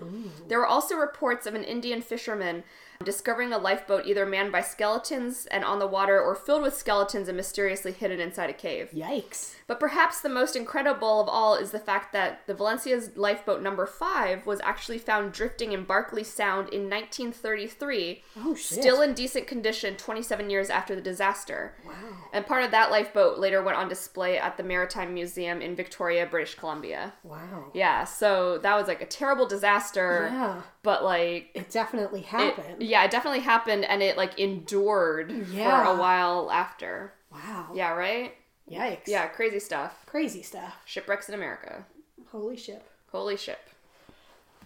There 0.46 0.60
were 0.60 0.66
also 0.66 0.94
reports 0.94 1.46
of 1.46 1.56
an 1.56 1.64
Indian 1.64 2.00
fisherman 2.00 2.62
discovering 3.04 3.52
a 3.52 3.58
lifeboat 3.58 4.06
either 4.06 4.26
manned 4.26 4.50
by 4.52 4.60
skeletons 4.60 5.46
and 5.46 5.64
on 5.64 5.78
the 5.78 5.86
water 5.86 6.20
or 6.20 6.34
filled 6.34 6.62
with 6.62 6.74
skeletons 6.76 7.28
and 7.28 7.36
mysteriously 7.36 7.92
hidden 7.92 8.20
inside 8.20 8.50
a 8.50 8.52
cave. 8.54 8.90
Yikes. 8.94 9.54
But 9.66 9.78
perhaps 9.80 10.20
the 10.20 10.28
most 10.28 10.56
incredible 10.56 11.20
of 11.20 11.28
all 11.28 11.54
is 11.54 11.70
the 11.70 11.78
fact 11.78 12.12
that 12.12 12.46
the 12.46 12.54
Valencia's 12.54 13.10
lifeboat 13.16 13.62
number 13.62 13.86
five 13.86 14.46
was 14.46 14.60
actually 14.64 14.98
found 14.98 15.32
drifting 15.32 15.72
in 15.72 15.84
Barkley 15.84 16.24
Sound 16.24 16.70
in 16.70 16.88
1933, 16.88 18.22
Oh, 18.38 18.54
shit. 18.54 18.80
still 18.80 19.00
in 19.02 19.14
decent 19.14 19.46
condition 19.46 19.96
27 19.96 20.50
years 20.50 20.70
after 20.70 20.94
the 20.94 21.00
disaster. 21.02 21.74
Wow. 21.86 21.92
And 22.32 22.46
part 22.46 22.64
of 22.64 22.70
that 22.70 22.90
lifeboat 22.90 23.38
later 23.38 23.62
went 23.62 23.76
on 23.78 23.88
display 23.88 24.38
at 24.38 24.56
the 24.56 24.62
Maritime 24.62 25.14
Museum 25.14 25.60
in 25.60 25.76
Victoria, 25.76 26.26
British 26.26 26.54
Columbia. 26.54 27.12
Wow. 27.22 27.70
Yeah, 27.74 28.04
so 28.04 28.58
that 28.58 28.74
was 28.76 28.88
like 28.88 29.02
a 29.02 29.06
terrible 29.06 29.46
disaster, 29.46 30.28
Yeah. 30.32 30.62
But 30.88 31.04
like 31.04 31.50
It 31.52 31.68
definitely 31.68 32.20
it- 32.20 32.26
happened. 32.28 32.82
yeah, 32.82 33.04
it 33.04 33.10
definitely 33.10 33.40
happened 33.40 33.84
and 33.84 34.02
it 34.02 34.16
like 34.16 34.38
endured 34.38 35.30
Yeah. 35.52 35.84
for 35.84 35.90
a 35.90 35.96
while 36.00 36.50
after. 36.50 37.12
Wow. 37.30 37.72
Yeah, 37.74 37.90
right? 37.92 38.34
Yikes. 38.70 39.06
Yeah, 39.06 39.26
crazy 39.26 39.58
stuff. 39.58 40.06
Crazy 40.06 40.42
stuff. 40.42 40.78
Shipwrecks 40.86 41.28
in 41.28 41.34
America. 41.34 41.84
Holy 42.32 42.56
ship. 42.56 42.88
Holy 43.12 43.36
ship. 43.36 43.68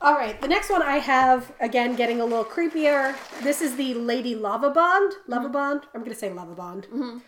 All 0.01 0.15
right, 0.15 0.41
the 0.41 0.47
next 0.47 0.71
one 0.71 0.81
I 0.81 0.99
have, 0.99 1.51
again, 1.59 1.97
getting 1.97 2.21
a 2.21 2.25
little 2.25 2.45
creepier. 2.45 3.17
This 3.43 3.61
is 3.61 3.75
the 3.75 3.95
Lady 3.95 4.37
Lava 4.37 4.71
Bond. 4.71 5.15
Lava 5.27 5.47
mm-hmm. 5.47 5.53
Bond? 5.53 5.81
I'm 5.93 6.03
going 6.03 6.13
to 6.13 6.19
say 6.19 6.33
Lava 6.33 6.55
Bond. 6.55 6.85
Mm-hmm. 6.85 7.19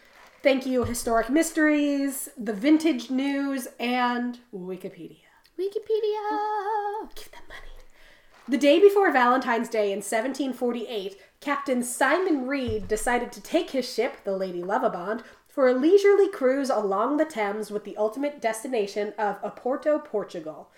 Thank 0.45 0.67
you, 0.67 0.85
Historic 0.85 1.31
Mysteries, 1.31 2.29
The 2.39 2.53
Vintage 2.53 3.11
News, 3.11 3.67
and 3.81 4.39
Wikipedia. 4.55 5.27
Wikipedia. 5.59 7.13
Give 7.17 7.31
them 7.33 7.43
money. 7.49 7.74
The 8.47 8.59
day 8.59 8.79
before 8.79 9.11
Valentine's 9.11 9.71
Day 9.71 9.91
in 9.91 9.99
1748, 9.99 11.17
Captain 11.41 11.83
Simon 11.83 12.47
Reed 12.47 12.87
decided 12.87 13.33
to 13.33 13.41
take 13.41 13.71
his 13.71 13.91
ship, 13.91 14.19
the 14.23 14.37
Lady 14.37 14.61
Lovibond, 14.61 15.23
for 15.49 15.67
a 15.67 15.73
leisurely 15.73 16.29
cruise 16.29 16.69
along 16.69 17.17
the 17.17 17.25
Thames 17.25 17.71
with 17.71 17.85
the 17.85 17.97
ultimate 17.97 18.43
destination 18.43 19.15
of 19.17 19.41
Oporto, 19.41 20.05
Portugal. 20.05 20.69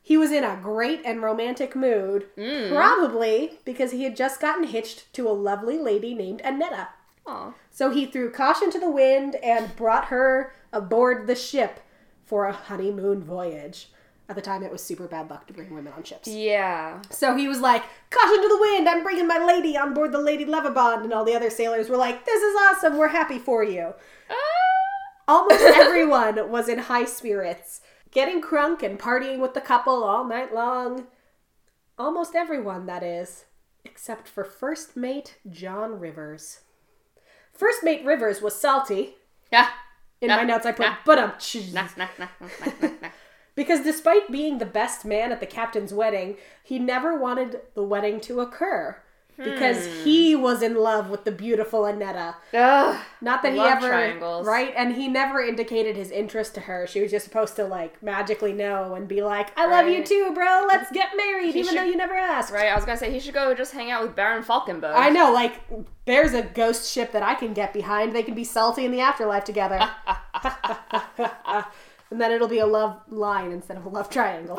He 0.00 0.16
was 0.16 0.30
in 0.30 0.44
a 0.44 0.60
great 0.62 1.02
and 1.04 1.20
romantic 1.20 1.74
mood, 1.74 2.28
mm. 2.36 2.70
probably 2.70 3.58
because 3.64 3.90
he 3.90 4.04
had 4.04 4.16
just 4.16 4.40
gotten 4.40 4.64
hitched 4.64 5.12
to 5.14 5.28
a 5.28 5.30
lovely 5.30 5.76
lady 5.76 6.14
named 6.14 6.40
Annetta. 6.42 6.88
Aw. 7.26 7.52
So 7.72 7.90
he 7.90 8.06
threw 8.06 8.30
caution 8.30 8.70
to 8.70 8.78
the 8.78 8.90
wind 8.90 9.34
and 9.42 9.74
brought 9.74 10.06
her 10.06 10.52
aboard 10.72 11.26
the 11.26 11.34
ship 11.34 11.80
for 12.24 12.44
a 12.44 12.52
honeymoon 12.52 13.24
voyage. 13.24 13.90
At 14.30 14.36
the 14.36 14.42
time, 14.42 14.62
it 14.62 14.70
was 14.70 14.82
super 14.82 15.06
bad 15.06 15.30
luck 15.30 15.46
to 15.46 15.54
bring 15.54 15.70
women 15.72 15.92
on 15.96 16.02
ships. 16.02 16.28
Yeah. 16.28 17.00
So 17.08 17.34
he 17.34 17.48
was 17.48 17.60
like, 17.60 17.82
caution 18.10 18.42
to 18.42 18.48
the 18.48 18.58
wind, 18.60 18.86
I'm 18.86 19.02
bringing 19.02 19.26
my 19.26 19.38
lady 19.38 19.74
on 19.76 19.94
board 19.94 20.12
the 20.12 20.18
Lady 20.18 20.44
Lovibond. 20.44 21.04
And 21.04 21.14
all 21.14 21.24
the 21.24 21.34
other 21.34 21.48
sailors 21.48 21.88
were 21.88 21.96
like, 21.96 22.26
this 22.26 22.42
is 22.42 22.54
awesome, 22.54 22.98
we're 22.98 23.08
happy 23.08 23.38
for 23.38 23.64
you. 23.64 23.94
Almost 25.26 25.60
everyone 25.62 26.50
was 26.50 26.68
in 26.68 26.78
high 26.78 27.04
spirits, 27.06 27.80
getting 28.10 28.42
crunk 28.42 28.82
and 28.82 28.98
partying 28.98 29.38
with 29.40 29.54
the 29.54 29.60
couple 29.62 30.04
all 30.04 30.24
night 30.26 30.54
long. 30.54 31.06
Almost 31.98 32.34
everyone, 32.34 32.84
that 32.86 33.02
is, 33.02 33.46
except 33.84 34.28
for 34.28 34.44
first 34.44 34.96
mate 34.96 35.38
John 35.50 35.98
Rivers. 35.98 36.60
First 37.52 37.82
mate 37.82 38.04
Rivers 38.04 38.40
was 38.42 38.54
salty. 38.60 39.14
Yeah. 39.50 39.68
In 40.20 40.28
Nah, 40.28 40.36
my 40.36 40.42
notes, 40.44 40.66
I 40.66 40.72
put, 40.72 40.86
nah. 40.86 40.96
but 41.06 41.18
um, 41.18 41.32
nah, 41.72 41.88
nah, 41.96 42.08
nah, 42.18 42.26
nah, 42.40 42.48
nah, 42.82 42.88
nah. 43.02 43.08
Because 43.58 43.80
despite 43.82 44.30
being 44.30 44.58
the 44.58 44.66
best 44.66 45.04
man 45.04 45.32
at 45.32 45.40
the 45.40 45.46
captain's 45.46 45.92
wedding, 45.92 46.36
he 46.62 46.78
never 46.78 47.18
wanted 47.18 47.60
the 47.74 47.82
wedding 47.82 48.20
to 48.20 48.40
occur 48.40 48.96
because 49.36 49.86
Hmm. 49.86 49.92
he 50.04 50.34
was 50.36 50.62
in 50.62 50.74
love 50.76 51.10
with 51.10 51.22
the 51.24 51.30
beautiful 51.32 51.84
Annetta. 51.84 52.36
Ugh. 52.54 52.96
Not 53.20 53.42
that 53.42 53.52
he 53.54 53.60
ever 53.60 53.88
triangles. 53.88 54.46
right, 54.46 54.72
and 54.76 54.94
he 54.94 55.06
never 55.08 55.40
indicated 55.40 55.94
his 55.96 56.10
interest 56.12 56.54
to 56.54 56.60
her. 56.62 56.86
She 56.88 57.00
was 57.00 57.10
just 57.12 57.24
supposed 57.24 57.54
to 57.56 57.64
like 57.64 58.00
magically 58.02 58.52
know 58.52 58.94
and 58.94 59.06
be 59.08 59.22
like, 59.22 59.48
"I 59.58 59.66
love 59.66 59.88
you 59.88 60.04
too, 60.04 60.30
bro. 60.34 60.64
Let's 60.68 60.90
get 60.92 61.10
married," 61.16 61.54
even 61.54 61.64
should- 61.64 61.78
though 61.78 61.84
you 61.84 61.96
never 61.96 62.14
asked. 62.14 62.52
Right, 62.52 62.66
I 62.70 62.74
was 62.76 62.84
gonna 62.84 62.98
say 62.98 63.10
he 63.12 63.20
should 63.20 63.34
go 63.34 63.54
just 63.54 63.72
hang 63.72 63.90
out 63.92 64.02
with 64.02 64.14
Baron 64.16 64.42
Falkenberg. 64.42 64.94
I 64.94 65.08
know, 65.10 65.32
like, 65.32 65.54
there's 66.04 66.32
a 66.34 66.42
ghost 66.42 66.92
ship 66.92 67.10
that 67.12 67.22
I 67.22 67.34
can 67.34 67.52
get 67.54 67.72
behind. 67.72 68.14
They 68.14 68.22
can 68.24 68.34
be 68.34 68.44
salty 68.44 68.84
in 68.84 68.90
the 68.92 69.00
afterlife 69.00 69.44
together. 69.44 69.80
and 72.10 72.20
then 72.20 72.32
it'll 72.32 72.48
be 72.48 72.58
a 72.58 72.66
love 72.66 73.00
line 73.08 73.52
instead 73.52 73.76
of 73.76 73.84
a 73.84 73.88
love 73.88 74.10
triangle. 74.10 74.58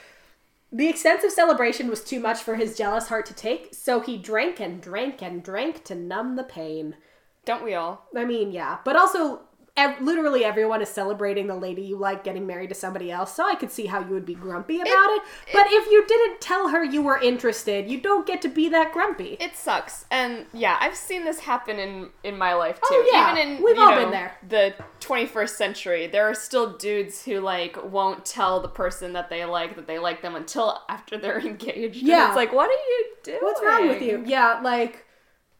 the 0.72 0.88
extensive 0.88 1.32
celebration 1.32 1.88
was 1.88 2.04
too 2.04 2.20
much 2.20 2.40
for 2.40 2.56
his 2.56 2.76
jealous 2.76 3.08
heart 3.08 3.26
to 3.26 3.34
take, 3.34 3.74
so 3.74 4.00
he 4.00 4.16
drank 4.16 4.60
and 4.60 4.80
drank 4.80 5.22
and 5.22 5.42
drank 5.42 5.84
to 5.84 5.94
numb 5.94 6.36
the 6.36 6.44
pain. 6.44 6.96
Don't 7.44 7.64
we 7.64 7.74
all? 7.74 8.06
I 8.16 8.24
mean, 8.24 8.52
yeah. 8.52 8.78
But 8.84 8.96
also, 8.96 9.42
ev- 9.76 10.00
literally 10.00 10.44
everyone 10.44 10.82
is 10.82 10.88
celebrating 10.88 11.46
the 11.46 11.56
lady 11.56 11.82
you 11.82 11.96
like 11.96 12.24
getting 12.24 12.46
married 12.46 12.68
to 12.68 12.74
somebody 12.74 13.10
else, 13.10 13.34
so 13.34 13.46
I 13.48 13.54
could 13.54 13.70
see 13.70 13.86
how 13.86 14.00
you 14.00 14.10
would 14.14 14.26
be 14.26 14.34
grumpy 14.34 14.80
about 14.80 14.86
it. 15.10 15.22
But 15.52 15.66
if 15.68 15.90
you 15.90 16.06
didn't 16.06 16.40
tell 16.40 16.68
her 16.68 16.84
you 16.84 17.02
were 17.02 17.18
interested, 17.18 17.88
you 17.90 18.00
don't 18.00 18.26
get 18.26 18.42
to 18.42 18.48
be 18.48 18.68
that 18.70 18.92
grumpy. 18.92 19.36
It 19.40 19.56
sucks, 19.56 20.04
and 20.10 20.46
yeah, 20.52 20.76
I've 20.80 20.96
seen 20.96 21.24
this 21.24 21.40
happen 21.40 21.78
in 21.78 22.10
in 22.24 22.36
my 22.36 22.54
life 22.54 22.78
oh, 22.82 22.88
too. 22.88 22.94
Oh, 22.94 23.10
yeah. 23.12 23.32
Even 23.32 23.56
in 23.56 23.62
We've 23.64 23.78
all 23.78 23.90
know, 23.90 23.96
been 24.02 24.10
there. 24.10 24.36
The 24.48 24.74
21st 25.00 25.50
century, 25.50 26.06
there 26.06 26.28
are 26.28 26.34
still 26.34 26.76
dudes 26.76 27.24
who 27.24 27.40
like 27.40 27.76
won't 27.90 28.24
tell 28.24 28.60
the 28.60 28.68
person 28.68 29.12
that 29.14 29.30
they 29.30 29.44
like 29.44 29.76
that 29.76 29.86
they 29.86 29.98
like 29.98 30.22
them 30.22 30.34
until 30.34 30.80
after 30.88 31.18
they're 31.18 31.40
engaged. 31.46 31.98
And 31.98 32.08
Yeah. 32.08 32.28
it's 32.28 32.36
like, 32.36 32.52
what 32.52 32.68
are 32.68 32.72
you 32.72 33.06
doing? 33.24 33.38
What's 33.42 33.62
wrong 33.62 33.88
with 33.88 34.02
you? 34.02 34.22
Yeah, 34.26 34.60
like 34.62 35.04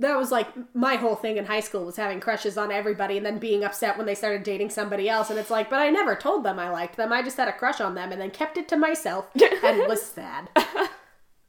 that 0.02 0.16
was 0.16 0.30
like 0.30 0.48
my 0.74 0.96
whole 0.96 1.16
thing 1.16 1.36
in 1.36 1.46
high 1.46 1.60
school 1.60 1.84
was 1.84 1.96
having 1.96 2.20
crushes 2.20 2.58
on 2.58 2.70
everybody 2.70 3.16
and 3.16 3.24
then 3.24 3.38
being 3.38 3.64
upset 3.64 3.96
when 3.96 4.06
they 4.06 4.14
started 4.14 4.42
dating 4.42 4.70
somebody 4.70 5.08
else 5.08 5.30
and 5.30 5.38
it's 5.38 5.50
like, 5.50 5.70
but 5.70 5.78
I 5.78 5.90
never 5.90 6.14
told 6.14 6.44
them 6.44 6.58
I 6.58 6.70
liked 6.70 6.96
them. 6.96 7.12
I 7.12 7.22
just 7.22 7.36
had 7.36 7.48
a 7.48 7.52
crush 7.52 7.80
on 7.80 7.94
them 7.94 8.12
and 8.12 8.20
then 8.20 8.30
kept 8.30 8.56
it 8.56 8.68
to 8.68 8.76
myself 8.76 9.30
and 9.64 9.86
was 9.88 10.02
sad. 10.02 10.48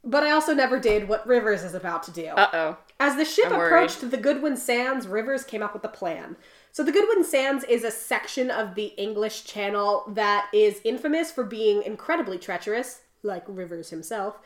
But 0.06 0.22
I 0.22 0.32
also 0.32 0.52
never 0.52 0.78
did 0.78 1.08
what 1.08 1.26
Rivers 1.26 1.64
is 1.64 1.74
about 1.74 2.02
to 2.04 2.10
do. 2.10 2.26
Uh 2.26 2.48
oh. 2.52 2.76
As 3.00 3.16
the 3.16 3.24
ship 3.24 3.46
I'm 3.46 3.56
worried. 3.56 3.68
approached 3.68 4.10
the 4.10 4.16
Goodwin 4.16 4.56
Sands, 4.56 5.06
Rivers 5.06 5.44
came 5.44 5.62
up 5.62 5.72
with 5.72 5.84
a 5.84 5.88
plan. 5.88 6.36
So 6.72 6.82
the 6.82 6.92
Goodwin 6.92 7.24
Sands 7.24 7.64
is 7.64 7.84
a 7.84 7.90
section 7.90 8.50
of 8.50 8.74
the 8.74 8.88
English 8.98 9.44
Channel 9.44 10.04
that 10.08 10.48
is 10.52 10.80
infamous 10.84 11.30
for 11.32 11.42
being 11.44 11.82
incredibly 11.82 12.36
treacherous, 12.36 13.00
like 13.22 13.44
Rivers 13.46 13.90
himself. 13.90 14.36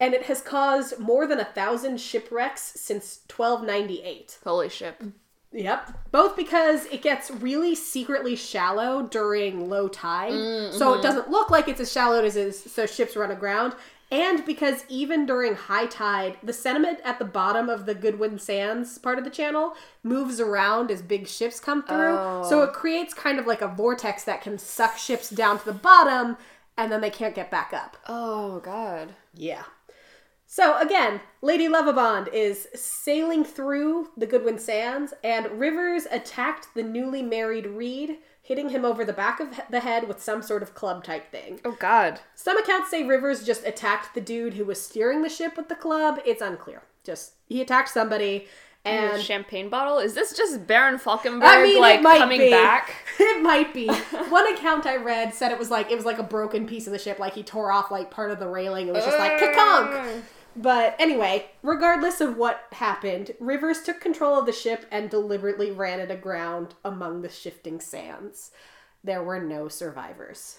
And 0.00 0.14
it 0.14 0.24
has 0.24 0.40
caused 0.40 0.98
more 0.98 1.26
than 1.26 1.38
a 1.38 1.44
thousand 1.44 2.00
shipwrecks 2.00 2.62
since 2.62 3.20
1298. 3.34 4.38
Holy 4.42 4.68
ship. 4.68 5.02
Yep. 5.52 6.10
Both 6.10 6.36
because 6.36 6.86
it 6.86 7.02
gets 7.02 7.30
really 7.30 7.74
secretly 7.74 8.36
shallow 8.36 9.02
during 9.02 9.68
low 9.68 9.88
tide, 9.88 10.32
Mm, 10.32 10.72
so 10.72 10.90
mm-hmm. 10.90 11.00
it 11.00 11.02
doesn't 11.02 11.30
look 11.30 11.50
like 11.50 11.68
it's 11.68 11.80
as 11.80 11.92
shallow 11.92 12.24
as 12.24 12.36
is, 12.36 12.62
so 12.62 12.86
ships 12.86 13.16
run 13.16 13.30
aground. 13.30 13.74
And 14.12 14.44
because 14.44 14.84
even 14.88 15.24
during 15.24 15.54
high 15.54 15.86
tide, 15.86 16.36
the 16.42 16.52
sediment 16.52 16.98
at 17.04 17.20
the 17.20 17.24
bottom 17.24 17.68
of 17.68 17.86
the 17.86 17.94
Goodwin 17.94 18.40
Sands 18.40 18.98
part 18.98 19.18
of 19.18 19.24
the 19.24 19.30
channel 19.30 19.74
moves 20.02 20.40
around 20.40 20.90
as 20.90 21.00
big 21.00 21.28
ships 21.28 21.60
come 21.60 21.84
through. 21.84 22.16
Oh. 22.18 22.46
So 22.48 22.62
it 22.62 22.72
creates 22.72 23.14
kind 23.14 23.38
of 23.38 23.46
like 23.46 23.62
a 23.62 23.68
vortex 23.68 24.24
that 24.24 24.42
can 24.42 24.58
suck 24.58 24.96
ships 24.98 25.30
down 25.30 25.60
to 25.60 25.64
the 25.64 25.72
bottom 25.72 26.36
and 26.76 26.90
then 26.90 27.00
they 27.00 27.10
can't 27.10 27.34
get 27.36 27.50
back 27.52 27.72
up. 27.72 27.96
Oh 28.08 28.58
god. 28.60 29.14
Yeah. 29.34 29.62
So 30.52 30.76
again, 30.78 31.20
Lady 31.42 31.68
Lovibond 31.68 32.26
is 32.32 32.66
sailing 32.74 33.44
through 33.44 34.08
the 34.16 34.26
Goodwin 34.26 34.58
Sands, 34.58 35.14
and 35.22 35.46
Rivers 35.60 36.08
attacked 36.10 36.74
the 36.74 36.82
newly 36.82 37.22
married 37.22 37.68
Reed, 37.68 38.18
hitting 38.42 38.70
him 38.70 38.84
over 38.84 39.04
the 39.04 39.12
back 39.12 39.38
of 39.38 39.60
the 39.70 39.78
head 39.78 40.08
with 40.08 40.20
some 40.20 40.42
sort 40.42 40.64
of 40.64 40.74
club 40.74 41.04
type 41.04 41.30
thing. 41.30 41.60
Oh 41.64 41.76
god. 41.78 42.18
Some 42.34 42.58
accounts 42.58 42.90
say 42.90 43.04
Rivers 43.04 43.44
just 43.44 43.64
attacked 43.64 44.12
the 44.12 44.20
dude 44.20 44.54
who 44.54 44.64
was 44.64 44.82
steering 44.82 45.22
the 45.22 45.28
ship 45.28 45.56
with 45.56 45.68
the 45.68 45.76
club. 45.76 46.18
It's 46.26 46.42
unclear. 46.42 46.82
Just 47.04 47.34
he 47.46 47.60
attacked 47.60 47.90
somebody, 47.90 48.48
And 48.84 49.22
champagne 49.22 49.68
bottle? 49.68 49.98
Is 49.98 50.14
this 50.14 50.36
just 50.36 50.66
Baron 50.66 50.98
Falkenberg 50.98 51.44
I 51.44 51.62
mean, 51.62 51.80
like 51.80 52.02
coming 52.02 52.40
be. 52.40 52.50
back? 52.50 52.92
it 53.20 53.40
might 53.40 53.72
be. 53.72 53.86
One 53.86 54.52
account 54.52 54.84
I 54.84 54.96
read 54.96 55.32
said 55.32 55.52
it 55.52 55.60
was 55.60 55.70
like 55.70 55.92
it 55.92 55.94
was 55.94 56.04
like 56.04 56.18
a 56.18 56.24
broken 56.24 56.66
piece 56.66 56.88
of 56.88 56.92
the 56.92 56.98
ship, 56.98 57.20
like 57.20 57.34
he 57.34 57.44
tore 57.44 57.70
off 57.70 57.92
like 57.92 58.10
part 58.10 58.32
of 58.32 58.40
the 58.40 58.48
railing. 58.48 58.88
It 58.88 58.94
was 58.94 59.04
just 59.04 59.16
like 59.16 59.38
kakonk. 59.38 60.18
Uh. 60.18 60.20
But 60.56 60.96
anyway, 60.98 61.50
regardless 61.62 62.20
of 62.20 62.36
what 62.36 62.64
happened, 62.72 63.32
Rivers 63.38 63.82
took 63.82 64.00
control 64.00 64.38
of 64.38 64.46
the 64.46 64.52
ship 64.52 64.86
and 64.90 65.08
deliberately 65.08 65.70
ran 65.70 66.00
it 66.00 66.10
aground 66.10 66.74
among 66.84 67.22
the 67.22 67.28
shifting 67.28 67.80
sands. 67.80 68.50
There 69.02 69.22
were 69.22 69.40
no 69.40 69.68
survivors. 69.68 70.58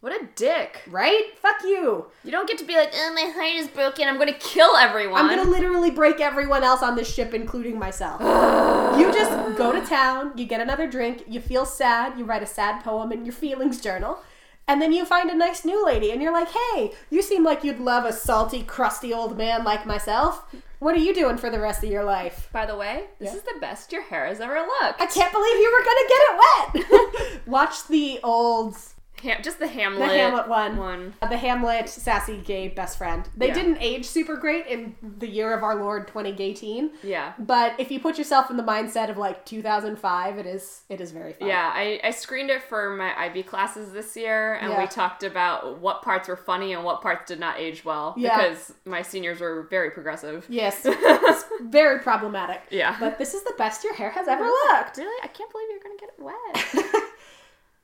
What 0.00 0.12
a 0.12 0.28
dick. 0.36 0.82
Right? 0.88 1.36
Fuck 1.36 1.62
you. 1.64 2.06
You 2.22 2.30
don't 2.30 2.46
get 2.46 2.58
to 2.58 2.64
be 2.64 2.76
like, 2.76 2.92
oh, 2.94 3.12
my 3.12 3.32
heart 3.32 3.54
is 3.54 3.66
broken. 3.66 4.06
I'm 4.06 4.18
gonna 4.18 4.34
kill 4.34 4.76
everyone. 4.76 5.20
I'm 5.20 5.28
gonna 5.28 5.50
literally 5.50 5.90
break 5.90 6.20
everyone 6.20 6.62
else 6.62 6.82
on 6.82 6.94
this 6.94 7.12
ship, 7.12 7.34
including 7.34 7.78
myself. 7.78 8.20
you 9.00 9.12
just 9.12 9.32
go 9.58 9.72
to 9.72 9.84
town, 9.84 10.32
you 10.36 10.46
get 10.46 10.60
another 10.60 10.88
drink, 10.88 11.24
you 11.26 11.40
feel 11.40 11.64
sad, 11.64 12.16
you 12.18 12.24
write 12.24 12.42
a 12.42 12.46
sad 12.46 12.84
poem 12.84 13.10
in 13.10 13.24
your 13.24 13.32
feelings 13.32 13.80
journal, 13.80 14.22
and 14.68 14.80
then 14.82 14.92
you 14.92 15.04
find 15.04 15.30
a 15.30 15.34
nice 15.36 15.64
new 15.64 15.84
lady, 15.84 16.10
and 16.10 16.20
you're 16.20 16.32
like, 16.32 16.48
hey, 16.48 16.92
you 17.10 17.22
seem 17.22 17.44
like 17.44 17.62
you'd 17.64 17.80
love 17.80 18.04
a 18.04 18.12
salty, 18.12 18.62
crusty 18.62 19.12
old 19.12 19.36
man 19.38 19.64
like 19.64 19.86
myself. 19.86 20.44
What 20.78 20.94
are 20.94 21.00
you 21.00 21.14
doing 21.14 21.38
for 21.38 21.48
the 21.50 21.60
rest 21.60 21.82
of 21.84 21.90
your 21.90 22.04
life? 22.04 22.48
By 22.52 22.66
the 22.66 22.76
way, 22.76 23.04
this 23.18 23.30
Yeah. 23.32 23.36
is 23.38 23.42
the 23.44 23.58
best 23.60 23.92
your 23.92 24.02
hair 24.02 24.26
has 24.26 24.40
ever 24.40 24.54
looked. 24.60 25.00
I 25.00 25.06
can't 25.06 25.32
believe 25.32 25.56
you 25.56 25.72
were 25.72 25.84
gonna 25.84 26.08
get 26.08 26.22
it 26.28 27.30
wet. 27.32 27.46
Watch 27.46 27.86
the 27.88 28.20
old, 28.22 28.76
Ham- 29.22 29.40
just 29.42 29.58
the 29.58 29.66
Hamlet. 29.66 30.08
the 30.08 30.16
Hamlet 30.18 30.48
one. 30.48 30.76
One. 30.76 31.14
Uh, 31.22 31.28
the 31.28 31.36
Hamlet 31.38 31.88
sassy 31.88 32.38
gay 32.38 32.68
best 32.68 32.98
friend. 32.98 33.28
They 33.36 33.48
Yeah. 33.48 33.54
didn't 33.54 33.78
age 33.80 34.04
super 34.04 34.36
great 34.36 34.66
in 34.66 34.94
the 35.02 35.26
year 35.28 35.54
of 35.56 35.62
our 35.62 35.74
Lord 35.74 36.06
2018. 36.08 36.90
Yeah. 37.02 37.32
But 37.38 37.74
if 37.78 37.90
you 37.90 37.98
put 38.00 38.18
yourself 38.18 38.50
in 38.50 38.56
the 38.56 38.62
mindset 38.62 39.08
of 39.10 39.16
like 39.16 39.44
2005, 39.46 40.38
it 40.38 40.46
is 40.46 40.82
it 40.88 41.00
is 41.00 41.12
very 41.12 41.32
fun. 41.32 41.48
Yeah, 41.48 41.70
I, 41.74 42.00
I 42.04 42.10
screened 42.10 42.50
it 42.50 42.62
for 42.62 42.90
my 42.90 43.14
IB 43.26 43.42
classes 43.44 43.92
this 43.92 44.16
year, 44.16 44.54
and 44.54 44.72
Yeah. 44.72 44.80
we 44.80 44.86
talked 44.86 45.22
about 45.22 45.78
what 45.80 46.02
parts 46.02 46.28
were 46.28 46.36
funny 46.36 46.72
and 46.74 46.84
what 46.84 47.00
parts 47.02 47.26
did 47.28 47.40
not 47.40 47.58
age 47.58 47.84
well. 47.84 48.14
Yeah. 48.16 48.36
Because 48.36 48.72
my 48.84 49.02
seniors 49.02 49.40
were 49.40 49.66
very 49.70 49.90
progressive. 49.90 50.44
Yes, 50.48 50.82
it's 50.84 51.44
very 51.62 52.00
problematic. 52.00 52.62
Yeah. 52.70 52.96
But 53.00 53.18
this 53.18 53.34
is 53.34 53.42
the 53.44 53.54
best 53.56 53.82
your 53.84 53.94
hair 53.94 54.10
has 54.10 54.28
ever 54.28 54.44
looked. 54.44 54.98
Really? 54.98 55.20
I 55.22 55.28
can't 55.28 55.50
believe 55.50 55.68
you're 55.70 55.80
gonna 55.80 55.96
get 55.98 56.10
it 56.10 56.22
wet. 56.22 57.02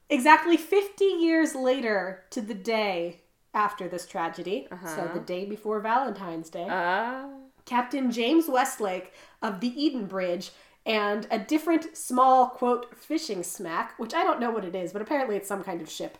Exactly 0.08 0.56
50 0.56 1.04
years 1.04 1.54
later 1.54 2.24
to 2.30 2.40
the 2.40 2.54
day 2.54 3.20
after 3.54 3.88
this 3.88 4.06
tragedy, 4.06 4.66
so 4.70 4.74
Uh-huh. 4.76 5.08
the 5.14 5.20
day 5.20 5.44
before 5.44 5.80
Valentine's 5.80 6.50
Day, 6.50 6.66
uh, 6.68 7.24
Captain 7.64 8.10
James 8.10 8.48
Westlake 8.48 9.12
of 9.40 9.60
the 9.60 9.68
Eden 9.82 10.06
Bridge 10.06 10.50
and 10.84 11.26
a 11.30 11.38
different 11.38 11.96
small, 11.96 12.48
quote, 12.48 12.96
fishing 12.96 13.42
smack, 13.42 13.94
which 13.98 14.14
I 14.14 14.24
don't 14.24 14.40
know 14.40 14.50
what 14.50 14.64
it 14.64 14.74
is, 14.74 14.92
but 14.92 15.00
apparently 15.02 15.36
it's 15.36 15.48
some 15.48 15.62
kind 15.62 15.80
of 15.80 15.88
ship 15.88 16.18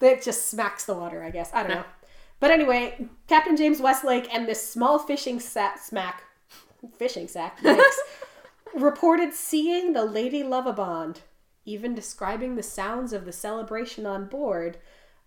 that 0.00 0.22
just 0.22 0.46
smacks 0.48 0.84
the 0.84 0.94
water, 0.94 1.22
I 1.24 1.30
guess. 1.30 1.50
I 1.54 1.62
don't 1.62 1.70
know. 1.78 1.84
But 2.38 2.50
anyway, 2.50 3.08
Captain 3.28 3.56
James 3.56 3.80
Westlake 3.80 4.28
and 4.34 4.46
this 4.46 4.68
small 4.68 4.98
fishing 4.98 5.40
sa- 5.40 5.76
smack, 5.80 6.22
fishing 6.98 7.28
sack, 7.28 7.58
reported 8.74 9.32
seeing 9.32 9.92
the 9.92 10.04
Lady 10.04 10.42
Lovibond, 10.42 11.18
even 11.64 11.94
describing 11.94 12.56
the 12.56 12.62
sounds 12.62 13.12
of 13.12 13.24
the 13.24 13.32
celebration 13.32 14.06
on 14.06 14.26
board 14.26 14.78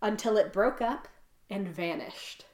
until 0.01 0.37
it 0.37 0.53
broke 0.53 0.81
up 0.81 1.07
and 1.49 1.67
vanished. 1.67 2.45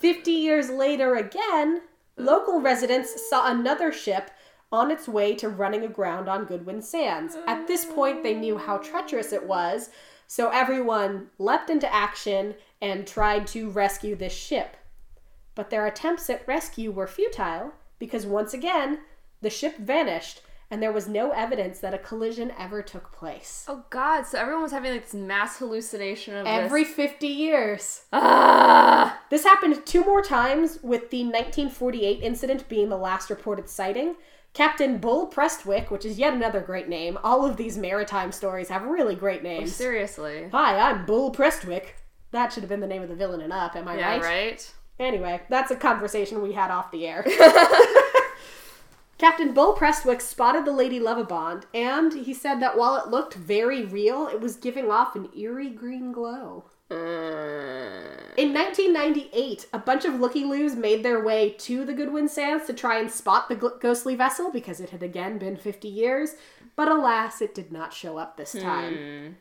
50 0.00 0.30
years 0.30 0.70
later, 0.70 1.16
again, 1.16 1.82
local 2.16 2.60
residents 2.60 3.28
saw 3.28 3.50
another 3.50 3.92
ship 3.92 4.30
on 4.70 4.90
its 4.90 5.08
way 5.08 5.34
to 5.34 5.48
running 5.48 5.84
aground 5.84 6.28
on 6.28 6.44
Goodwin 6.44 6.82
Sands. 6.82 7.36
At 7.46 7.66
this 7.66 7.84
point, 7.84 8.22
they 8.22 8.34
knew 8.34 8.58
how 8.58 8.76
treacherous 8.78 9.32
it 9.32 9.46
was, 9.46 9.90
so 10.26 10.50
everyone 10.50 11.28
leapt 11.38 11.70
into 11.70 11.92
action 11.92 12.54
and 12.80 13.06
tried 13.06 13.46
to 13.48 13.70
rescue 13.70 14.14
this 14.14 14.34
ship. 14.34 14.76
But 15.54 15.70
their 15.70 15.86
attempts 15.86 16.30
at 16.30 16.46
rescue 16.46 16.92
were 16.92 17.06
futile 17.06 17.72
because 17.98 18.26
once 18.26 18.54
again, 18.54 19.00
the 19.40 19.50
ship 19.50 19.76
vanished 19.78 20.42
and 20.70 20.82
there 20.82 20.92
was 20.92 21.08
no 21.08 21.30
evidence 21.30 21.78
that 21.80 21.94
a 21.94 21.98
collision 21.98 22.52
ever 22.58 22.82
took 22.82 23.10
place. 23.12 23.64
oh 23.68 23.84
god, 23.90 24.24
so 24.26 24.38
everyone 24.38 24.62
was 24.62 24.72
having 24.72 24.92
like 24.92 25.04
this 25.04 25.14
mass 25.14 25.58
hallucination 25.58 26.36
of 26.36 26.46
Every 26.46 26.84
this. 26.84 26.92
50 26.94 27.26
years. 27.26 28.02
Ah! 28.12 29.20
This 29.30 29.44
happened 29.44 29.84
two 29.86 30.04
more 30.04 30.22
times, 30.22 30.78
with 30.82 31.10
the 31.10 31.24
1948 31.24 32.22
incident 32.22 32.68
being 32.68 32.88
the 32.88 32.96
last 32.96 33.30
reported 33.30 33.68
sighting. 33.68 34.16
Captain 34.54 34.98
Bull 34.98 35.26
Prestwick, 35.26 35.90
which 35.90 36.04
is 36.04 36.18
yet 36.18 36.32
another 36.32 36.60
great 36.60 36.88
name. 36.88 37.18
All 37.22 37.44
of 37.44 37.56
these 37.56 37.76
maritime 37.78 38.32
stories 38.32 38.68
have 38.70 38.82
really 38.82 39.14
great 39.14 39.42
names. 39.42 39.74
Seriously. 39.74 40.48
Hi, 40.52 40.78
I'm 40.78 41.04
Bull 41.06 41.30
Prestwick. 41.30 41.94
That 42.32 42.52
should 42.52 42.62
have 42.62 42.70
been 42.70 42.80
the 42.80 42.86
name 42.86 43.02
of 43.02 43.08
the 43.08 43.14
villain 43.14 43.40
in 43.40 43.52
Up, 43.52 43.76
am 43.76 43.86
I 43.86 43.98
Yeah, 43.98 44.08
right? 44.08 44.20
Yeah, 44.22 44.28
right? 44.28 44.72
Anyway, 45.00 45.40
that's 45.48 45.70
a 45.70 45.76
conversation 45.76 46.42
we 46.42 46.52
had 46.52 46.70
off 46.70 46.90
the 46.90 47.06
air. 47.06 47.22
Captain 49.18 49.52
Bull 49.52 49.72
Prestwick 49.72 50.20
spotted 50.20 50.64
the 50.64 50.72
Lady 50.72 51.00
Lovibond, 51.00 51.64
and 51.74 52.12
he 52.12 52.32
said 52.32 52.60
that 52.60 52.78
while 52.78 52.96
it 52.96 53.10
looked 53.10 53.34
very 53.34 53.84
real, 53.84 54.28
it 54.28 54.40
was 54.40 54.54
giving 54.54 54.90
off 54.90 55.16
an 55.16 55.28
eerie 55.36 55.70
green 55.70 56.12
glow. 56.12 56.64
Mm. 56.88 58.34
In 58.36 58.54
1998, 58.54 59.66
a 59.72 59.78
bunch 59.80 60.04
of 60.04 60.20
looky-loos 60.20 60.76
made 60.76 61.02
their 61.02 61.22
way 61.22 61.50
to 61.58 61.84
the 61.84 61.92
Goodwin 61.92 62.28
Sands 62.28 62.66
to 62.66 62.72
try 62.72 63.00
and 63.00 63.10
spot 63.10 63.48
the 63.48 63.56
gl- 63.56 63.80
ghostly 63.80 64.14
vessel 64.14 64.52
because 64.52 64.80
it 64.80 64.90
had 64.90 65.02
again 65.02 65.36
been 65.38 65.56
50 65.56 65.88
years, 65.88 66.36
but 66.76 66.88
alas, 66.88 67.42
it 67.42 67.54
did 67.54 67.72
not 67.72 67.92
show 67.92 68.16
up 68.16 68.36
this 68.36 68.52
time. 68.52 68.94
Hmm. 68.94 69.32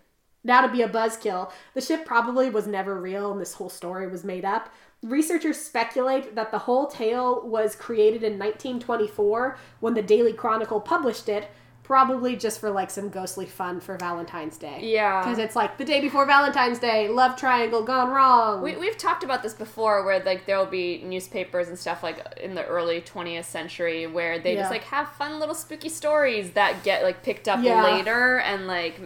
Now 0.43 0.61
to 0.61 0.71
be 0.71 0.81
a 0.81 0.89
buzzkill, 0.89 1.51
the 1.73 1.81
ship 1.81 2.05
probably 2.05 2.49
was 2.49 2.67
never 2.67 2.99
real 2.99 3.31
and 3.31 3.39
this 3.39 3.53
whole 3.53 3.69
story 3.69 4.07
was 4.07 4.23
made 4.23 4.45
up. 4.45 4.69
Researchers 5.03 5.57
speculate 5.57 6.35
that 6.35 6.51
the 6.51 6.57
whole 6.59 6.87
tale 6.87 7.41
was 7.47 7.75
created 7.75 8.23
in 8.23 8.33
1924 8.39 9.57
when 9.79 9.93
the 9.93 10.01
Daily 10.01 10.33
Chronicle 10.33 10.81
published 10.81 11.29
it, 11.29 11.49
probably 11.83 12.35
just 12.35 12.59
for 12.59 12.69
like 12.71 12.89
some 12.89 13.07
ghostly 13.09 13.45
fun 13.45 13.79
for 13.79 13.95
Valentine's 13.95 14.57
Day. 14.57 14.79
Yeah. 14.81 15.21
Because 15.23 15.37
it's 15.37 15.55
like 15.55 15.77
the 15.77 15.85
day 15.85 16.01
before 16.01 16.25
Valentine's 16.25 16.79
Day, 16.79 17.07
love 17.09 17.37
triangle 17.37 17.83
gone 17.83 18.09
wrong. 18.09 18.61
We, 18.63 18.75
we've 18.75 18.97
talked 18.97 19.23
about 19.23 19.43
this 19.43 19.53
before 19.53 20.03
where 20.03 20.21
like 20.23 20.47
there 20.47 20.57
will 20.57 20.65
be 20.65 21.01
newspapers 21.03 21.67
and 21.69 21.77
stuff 21.77 22.01
like 22.03 22.17
in 22.41 22.55
the 22.55 22.65
early 22.65 22.99
20th 23.01 23.45
century 23.45 24.07
where 24.07 24.39
they 24.39 24.55
Yeah. 24.55 24.61
just 24.61 24.71
like 24.71 24.83
have 24.85 25.09
fun 25.11 25.39
little 25.39 25.55
spooky 25.55 25.89
stories 25.89 26.51
that 26.53 26.83
get 26.83 27.03
like 27.03 27.21
picked 27.23 27.47
up 27.47 27.63
Yeah. 27.63 27.83
later 27.83 28.39
and 28.39 28.67
like 28.67 28.99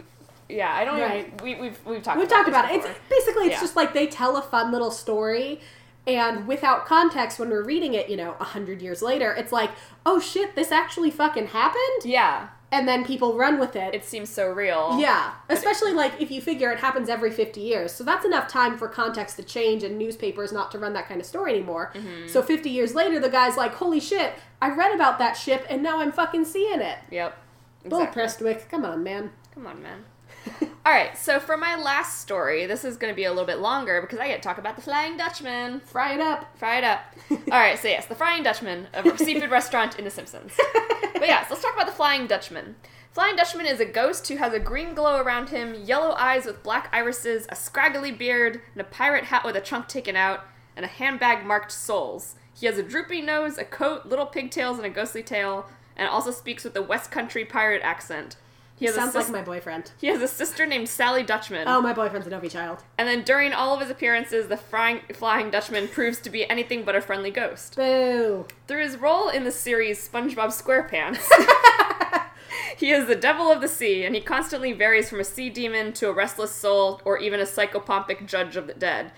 yeah 0.49 0.73
i 0.73 0.83
don't 0.83 0.99
Right. 0.99 1.27
even, 1.27 1.37
we, 1.43 1.55
we've 1.61 1.79
we've 1.85 2.01
talked 2.03 2.17
We've 2.17 2.27
about 2.27 2.35
talked 2.37 2.49
about 2.49 2.71
it. 2.71 2.75
It's 2.83 2.99
basically 3.09 3.45
it's 3.47 3.55
Yeah. 3.55 3.61
just 3.61 3.75
like 3.75 3.93
they 3.93 4.07
tell 4.07 4.37
a 4.37 4.41
fun 4.41 4.71
little 4.71 4.91
story, 4.91 5.61
and 6.08 6.47
without 6.47 6.86
context, 6.86 7.39
when 7.39 7.49
we're 7.49 7.64
reading 7.64 7.93
it, 7.93 8.10
you 8.10 8.18
know, 8.18 8.36
a 8.39 8.45
hundred 8.45 8.82
years 8.82 9.02
later, 9.02 9.32
it's 9.34 9.52
like, 9.52 9.72
oh 10.06 10.20
shit, 10.20 10.56
this 10.56 10.72
actually 10.72 11.12
fucking 11.12 11.47
happened. 11.47 12.06
yeah 12.06 12.49
and 12.72 12.88
then 12.88 13.04
people 13.04 13.38
run 13.38 13.60
with 13.60 13.76
it. 13.76 13.93
It 13.93 14.06
seems 14.06 14.30
so 14.30 14.49
real. 14.49 14.97
yeah, 14.99 15.34
especially 15.49 15.91
like 15.93 16.14
if 16.20 16.32
you 16.32 16.41
figure 16.41 16.72
it 16.72 16.80
happens 16.80 17.10
every 17.10 17.32
50 17.32 17.60
years. 17.60 17.91
So 17.91 18.04
that's 18.04 18.26
enough 18.26 18.47
time 18.47 18.78
for 18.78 18.88
context 18.88 19.36
to 19.38 19.43
change 19.43 19.84
and 19.84 19.97
newspapers 19.97 20.52
not 20.52 20.72
to 20.72 20.80
run 20.80 20.93
that 20.93 21.08
kind 21.08 21.20
of 21.20 21.28
story 21.28 21.54
anymore. 21.54 21.91
Mm-hmm. 21.93 22.28
So 22.28 22.41
50 22.41 22.70
years 22.70 22.95
later, 22.95 23.20
the 23.20 23.30
guy's 23.30 23.58
like, 23.58 23.74
holy 23.74 23.99
shit, 23.99 24.34
I 24.62 24.70
read 24.70 24.95
about 24.95 25.20
that 25.20 25.34
ship 25.34 25.66
and 25.70 25.84
now 25.84 25.99
I'm 25.99 26.12
fucking 26.12 26.45
seeing 26.45 26.80
it. 26.80 26.97
Yep. 27.12 27.38
Bull 27.86 28.08
Prestwick, 28.08 28.70
come 28.70 28.86
on, 28.86 29.04
man. 29.04 29.32
Come 29.54 29.68
on, 29.68 29.82
man. 29.82 30.06
All 30.85 30.91
right, 30.91 31.15
so 31.17 31.39
for 31.39 31.57
my 31.57 31.75
last 31.75 32.21
story, 32.21 32.65
this 32.65 32.83
is 32.83 32.97
going 32.97 33.11
to 33.11 33.15
be 33.15 33.25
a 33.25 33.29
little 33.29 33.45
bit 33.45 33.59
longer 33.59 34.01
because 34.01 34.19
I 34.19 34.27
get 34.27 34.41
to 34.41 34.47
talk 34.47 34.57
about 34.57 34.75
the 34.75 34.81
Flying 34.81 35.15
Dutchman. 35.15 35.79
Fry 35.81 36.15
it 36.15 36.19
up. 36.19 36.57
Fry 36.57 36.79
it 36.79 36.83
up. 36.83 37.01
All 37.29 37.37
right, 37.59 37.77
so 37.77 37.87
yes, 37.87 38.07
the 38.07 38.15
Flying 38.15 38.43
Dutchman, 38.43 38.87
a 38.93 39.17
seafood 39.17 39.51
restaurant 39.51 39.99
in 39.99 40.05
The 40.05 40.11
Simpsons. 40.11 40.53
But 41.13 41.27
yes, 41.27 41.47
let's 41.49 41.61
talk 41.61 41.75
about 41.75 41.85
the 41.85 41.93
Flying 41.93 42.25
Dutchman. 42.25 42.75
Flying 43.13 43.35
Dutchman 43.35 43.65
is 43.65 43.79
a 43.79 43.85
ghost 43.85 44.27
who 44.27 44.37
has 44.37 44.53
a 44.53 44.59
green 44.59 44.93
glow 44.95 45.21
around 45.21 45.49
him, 45.49 45.75
yellow 45.75 46.15
eyes 46.17 46.45
with 46.45 46.63
black 46.63 46.89
irises, 46.93 47.45
a 47.49 47.55
scraggly 47.55 48.11
beard, 48.11 48.61
and 48.73 48.81
a 48.81 48.85
pirate 48.85 49.25
hat 49.25 49.43
with 49.43 49.55
a 49.55 49.61
chunk 49.61 49.87
taken 49.87 50.15
out, 50.15 50.45
and 50.75 50.85
a 50.85 50.89
handbag 50.89 51.45
marked 51.45 51.71
souls. 51.71 52.35
He 52.57 52.65
has 52.67 52.77
a 52.77 52.83
droopy 52.83 53.21
nose, 53.21 53.57
a 53.57 53.65
coat, 53.65 54.05
little 54.05 54.25
pigtails, 54.25 54.77
and 54.77 54.85
a 54.85 54.89
ghostly 54.89 55.23
tail, 55.23 55.67
and 55.97 56.07
also 56.07 56.31
speaks 56.31 56.63
with 56.63 56.75
a 56.75 56.81
West 56.81 57.11
Country 57.11 57.43
pirate 57.43 57.81
accent. 57.83 58.37
He 58.82 58.88
has, 58.88 58.95
a 58.95 58.99
Sounds 59.01 59.13
sis- 59.13 59.29
like 59.29 59.32
my 59.34 59.41
boyfriend. 59.43 59.91
he 60.01 60.07
has 60.07 60.23
a 60.23 60.27
sister 60.27 60.65
named 60.65 60.89
Sally 60.89 61.21
Dutchman. 61.21 61.67
Oh, 61.67 61.82
my 61.82 61.93
boyfriend's 61.93 62.25
an 62.25 62.34
Ovi 62.34 62.49
child. 62.49 62.84
And 62.97 63.07
then 63.07 63.21
during 63.23 63.53
all 63.53 63.75
of 63.75 63.79
his 63.79 63.91
appearances, 63.91 64.47
the 64.47 64.57
flying, 64.57 65.01
flying 65.13 65.51
Dutchman 65.51 65.88
proves 65.88 66.19
to 66.21 66.32
be 66.32 66.49
anything 66.49 66.84
but 66.84 66.95
a 66.95 67.01
friendly 67.01 67.29
ghost. 67.29 67.75
Boo. 67.75 68.47
Through 68.67 68.82
his 68.82 68.97
role 68.97 69.29
in 69.29 69.43
the 69.43 69.51
series 69.51 69.99
SpongeBob 70.09 70.47
SquarePants, 70.47 71.21
he 72.77 72.89
is 72.91 73.05
the 73.05 73.15
devil 73.15 73.51
of 73.51 73.61
the 73.61 73.67
sea, 73.67 74.03
and 74.03 74.15
he 74.15 74.21
constantly 74.21 74.73
varies 74.73 75.11
from 75.11 75.19
a 75.19 75.23
sea 75.23 75.51
demon 75.51 75.93
to 75.93 76.09
a 76.09 76.13
restless 76.13 76.51
soul 76.51 77.01
or 77.05 77.19
even 77.19 77.39
a 77.39 77.43
psychopompic 77.43 78.25
judge 78.25 78.55
of 78.55 78.65
the 78.65 78.73
dead. 78.73 79.11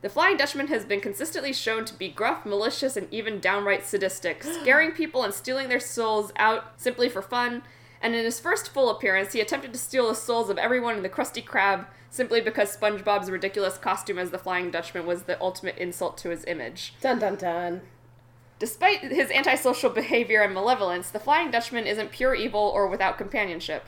The 0.00 0.08
Flying 0.08 0.38
Dutchman 0.38 0.68
has 0.68 0.86
been 0.86 1.02
consistently 1.02 1.52
shown 1.52 1.84
to 1.84 1.92
be 1.92 2.08
gruff, 2.08 2.46
malicious, 2.46 2.96
and 2.96 3.06
even 3.12 3.38
downright 3.38 3.84
sadistic, 3.84 4.42
scaring 4.42 4.92
people 5.02 5.22
and 5.24 5.34
stealing 5.34 5.68
their 5.68 5.78
souls 5.78 6.32
out 6.36 6.80
simply 6.80 7.10
for 7.10 7.20
fun. 7.20 7.62
And 8.00 8.14
in 8.14 8.24
his 8.24 8.40
first 8.40 8.70
full 8.70 8.90
appearance, 8.90 9.32
he 9.32 9.40
attempted 9.40 9.72
to 9.72 9.78
steal 9.78 10.08
the 10.08 10.14
souls 10.14 10.48
of 10.48 10.58
everyone 10.58 10.96
in 10.96 11.02
the 11.02 11.08
Krusty 11.08 11.44
Krab 11.44 11.86
simply 12.08 12.40
because 12.40 12.76
SpongeBob's 12.76 13.30
ridiculous 13.30 13.78
costume 13.78 14.18
as 14.18 14.30
the 14.30 14.38
Flying 14.38 14.70
Dutchman 14.70 15.06
was 15.06 15.24
the 15.24 15.40
ultimate 15.40 15.78
insult 15.78 16.18
to 16.18 16.30
his 16.30 16.44
image. 16.46 16.94
Dun 17.00 17.18
dun 17.18 17.36
dun. 17.36 17.82
Despite 18.58 19.00
his 19.00 19.30
antisocial 19.30 19.90
behavior 20.00 20.42
and 20.42 20.54
malevolence, 20.54 21.10
the 21.10 21.20
Flying 21.20 21.50
Dutchman 21.50 21.86
isn't 21.86 22.10
pure 22.10 22.34
evil 22.34 22.60
or 22.60 22.88
without 22.88 23.18
companionship. 23.18 23.86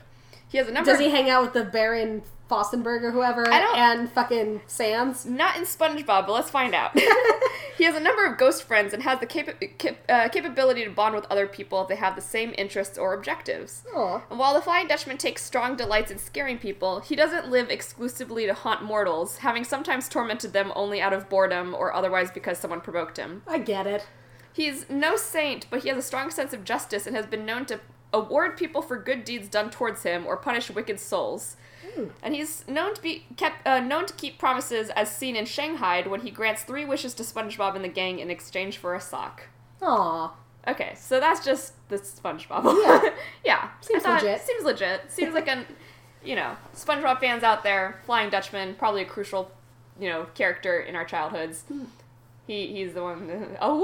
He 0.53 0.59
has 0.59 0.67
a 0.67 0.71
number 0.71 0.91
Does 0.91 0.99
he 0.99 1.09
hang 1.09 1.31
out 1.31 1.41
with 1.41 1.53
the 1.53 1.63
Baron 1.63 2.21
Fostenberg 2.47 3.01
or 3.01 3.09
whoever 3.09 3.51
I 3.51 3.59
don't- 3.59 3.75
and 3.75 4.11
fucking 4.11 4.61
Sans? 4.67 5.25
not 5.25 5.57
in 5.57 5.63
SpongeBob, 5.63 6.27
but 6.27 6.29
let's 6.29 6.51
find 6.51 6.75
out. 6.75 6.91
he 7.77 7.85
has 7.85 7.95
a 7.95 7.99
number 7.99 8.23
of 8.23 8.37
ghost 8.37 8.61
friends 8.61 8.93
and 8.93 9.01
has 9.01 9.19
the 9.19 9.25
capa- 9.25 9.53
cap- 9.79 9.97
uh, 10.07 10.29
capability 10.29 10.83
to 10.83 10.91
bond 10.91 11.15
with 11.15 11.25
other 11.31 11.47
people 11.47 11.81
if 11.81 11.87
they 11.87 11.95
have 11.95 12.15
the 12.15 12.21
same 12.21 12.53
interests 12.55 12.99
or 12.99 13.15
objectives. 13.15 13.81
Aw. 13.95 14.21
And 14.29 14.37
while 14.37 14.53
the 14.53 14.61
Flying 14.61 14.87
Dutchman 14.87 15.17
takes 15.17 15.41
strong 15.43 15.75
delights 15.75 16.11
in 16.11 16.19
scaring 16.19 16.59
people, 16.59 16.99
he 16.99 17.15
doesn't 17.15 17.49
live 17.49 17.71
exclusively 17.71 18.45
to 18.45 18.53
haunt 18.53 18.83
mortals, 18.83 19.37
having 19.37 19.63
sometimes 19.63 20.07
tormented 20.07 20.53
them 20.53 20.71
only 20.75 21.01
out 21.01 21.13
of 21.13 21.29
boredom 21.29 21.73
or 21.73 21.91
otherwise 21.95 22.29
because 22.29 22.59
someone 22.59 22.79
provoked 22.79 23.17
him. 23.17 23.41
I 23.47 23.57
get 23.57 23.87
it. 23.87 24.05
He's 24.53 24.87
no 24.87 25.15
saint, 25.15 25.65
but 25.71 25.81
he 25.81 25.89
has 25.89 25.97
a 25.97 26.03
strong 26.03 26.29
sense 26.29 26.53
of 26.53 26.63
justice 26.63 27.07
and 27.07 27.15
has 27.15 27.25
been 27.25 27.43
known 27.43 27.65
to 27.65 27.79
award 28.13 28.55
people 28.57 28.81
for 28.81 28.97
good 28.97 29.25
deeds 29.25 29.47
done 29.49 29.69
towards 29.69 30.03
him 30.03 30.25
or 30.25 30.37
punish 30.37 30.69
wicked 30.69 30.99
souls. 30.99 31.57
And 32.21 32.33
he's 32.33 32.67
known 32.67 32.95
to 32.95 33.01
be 33.01 33.25
kept 33.37 33.67
uh, 33.67 33.79
known 33.79 34.05
to 34.05 34.13
keep 34.13 34.39
promises, 34.39 34.89
as 34.91 35.15
seen 35.15 35.35
in 35.35 35.45
Shanghai 35.45 36.01
when 36.01 36.21
he 36.21 36.31
grants 36.31 36.63
three 36.63 36.85
wishes 36.85 37.13
to 37.15 37.23
SpongeBob 37.23 37.75
and 37.75 37.83
the 37.83 37.89
gang 37.89 38.19
in 38.19 38.31
exchange 38.31 38.77
for 38.77 38.95
a 38.95 39.01
sock. 39.01 39.43
Aw. 39.81 40.33
Okay, 40.67 40.93
so 40.95 41.19
that's 41.19 41.43
just 41.43 41.73
the 41.89 41.97
SpongeBob. 41.97 42.63
Yeah. 42.63 43.09
yeah, 43.45 43.69
Seems 43.81 44.05
legit. 44.05 44.41
Seems 44.41 44.63
legit. 44.63 45.01
Seems 45.11 45.33
like 45.33 45.47
an, 45.47 45.65
you 46.25 46.35
know, 46.35 46.55
SpongeBob 46.73 47.19
fans 47.19 47.43
out 47.43 47.63
there, 47.63 47.99
Flying 48.05 48.29
Dutchman, 48.29 48.75
probably 48.75 49.01
a 49.01 49.05
crucial, 49.05 49.51
you 49.99 50.09
know, 50.09 50.25
character 50.35 50.79
in 50.79 50.95
our 50.95 51.05
childhoods. 51.05 51.65
He 52.45 52.67
he's 52.67 52.93
the 52.93 53.01
one. 53.03 53.55
Oh 53.61 53.77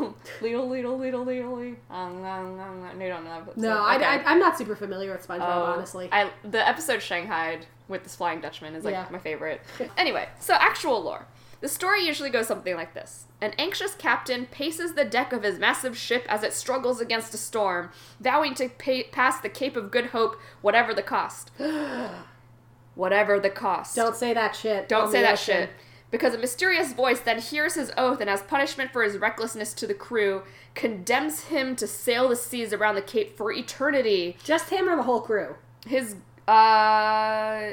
woo! 0.00 0.14
Little 0.40 0.68
little 0.68 0.96
little 0.96 1.24
little. 1.24 1.56
Um, 1.56 1.76
um, 1.90 2.24
um, 2.24 2.60
um, 2.60 2.98
no, 2.98 3.04
you 3.04 3.10
don't 3.10 3.24
know. 3.24 3.42
that 3.44 3.56
No. 3.56 3.82
I, 3.84 3.96
Okay. 3.96 4.04
I, 4.04 4.22
I'm 4.24 4.38
not 4.38 4.56
super 4.56 4.76
familiar 4.76 5.10
with 5.12 5.26
SpongeBob, 5.26 5.40
Oh, 5.40 5.62
honestly. 5.64 6.08
I 6.12 6.30
the 6.44 6.66
episode 6.66 7.02
Shanghai 7.02 7.60
with 7.88 8.04
this 8.04 8.14
flying 8.16 8.40
Dutchman 8.40 8.74
is 8.74 8.84
like 8.84 8.92
Yeah. 8.92 9.06
my 9.10 9.18
favorite. 9.18 9.60
anyway, 9.96 10.28
so 10.38 10.54
actual 10.54 11.02
lore. 11.02 11.26
The 11.62 11.68
story 11.68 12.06
usually 12.06 12.28
goes 12.30 12.46
something 12.46 12.76
like 12.76 12.92
this. 12.94 13.24
An 13.40 13.54
anxious 13.58 13.94
captain 13.94 14.46
paces 14.46 14.92
the 14.92 15.04
deck 15.06 15.32
of 15.32 15.42
his 15.42 15.58
massive 15.58 15.96
ship 15.96 16.24
as 16.28 16.42
it 16.42 16.52
struggles 16.52 17.00
against 17.00 17.32
a 17.34 17.38
storm, 17.38 17.90
vowing 18.20 18.54
to 18.54 18.68
pay, 18.68 19.04
pass 19.04 19.40
the 19.40 19.48
Cape 19.48 19.74
of 19.74 19.90
Good 19.90 20.06
Hope, 20.06 20.36
whatever 20.60 20.92
the 20.94 21.02
cost. 21.02 21.50
whatever 22.94 23.38
the 23.40 23.50
cost. 23.50 23.96
Don't 23.96 24.16
say 24.16 24.32
that 24.34 24.54
shit. 24.56 24.88
Don't 24.88 25.10
say 25.10 25.22
that 25.22 25.34
ocean. 25.34 25.54
shit. 25.54 25.70
Because 26.10 26.34
a 26.34 26.38
mysterious 26.38 26.92
voice 26.92 27.20
then 27.20 27.40
hears 27.40 27.74
his 27.74 27.90
oath 27.96 28.20
and, 28.20 28.30
as 28.30 28.40
punishment 28.42 28.92
for 28.92 29.02
his 29.02 29.18
recklessness 29.18 29.74
to 29.74 29.86
the 29.86 29.94
crew, 29.94 30.42
condemns 30.74 31.44
him 31.44 31.74
to 31.76 31.86
sail 31.86 32.28
the 32.28 32.36
seas 32.36 32.72
around 32.72 32.94
the 32.94 33.02
Cape 33.02 33.36
for 33.36 33.50
eternity. 33.52 34.36
Just 34.44 34.70
him 34.70 34.88
or 34.88 34.96
the 34.96 35.02
whole 35.02 35.20
crew? 35.20 35.56
His, 35.86 36.14
uh. 36.46 37.72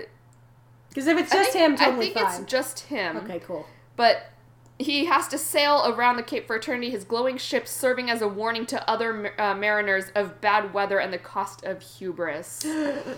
Because 0.90 1.08
if 1.08 1.18
it's 1.18 1.32
just 1.32 1.52
think- 1.52 1.64
him, 1.64 1.76
totally 1.78 2.12
I 2.12 2.14
think 2.14 2.28
fine. 2.28 2.42
it's 2.42 2.52
just 2.52 2.80
him. 2.82 3.18
okay, 3.18 3.40
cool. 3.40 3.66
But 3.96 4.30
he 4.80 5.06
has 5.06 5.28
to 5.30 5.38
sail 5.38 5.84
around 5.88 6.18
the 6.18 6.24
Cape 6.24 6.48
for 6.48 6.56
eternity, 6.56 6.90
his 6.90 7.04
glowing 7.04 7.38
ship 7.38 7.68
serving 7.68 8.10
as 8.10 8.22
a 8.22 8.28
warning 8.28 8.66
to 8.68 8.90
other 8.90 9.40
uh, 9.40 9.54
mariners 9.54 10.06
of 10.16 10.42
bad 10.42 10.74
weather 10.74 11.00
and 11.00 11.14
the 11.14 11.18
cost 11.20 11.64
of 11.64 11.82
hubris. 11.82 12.66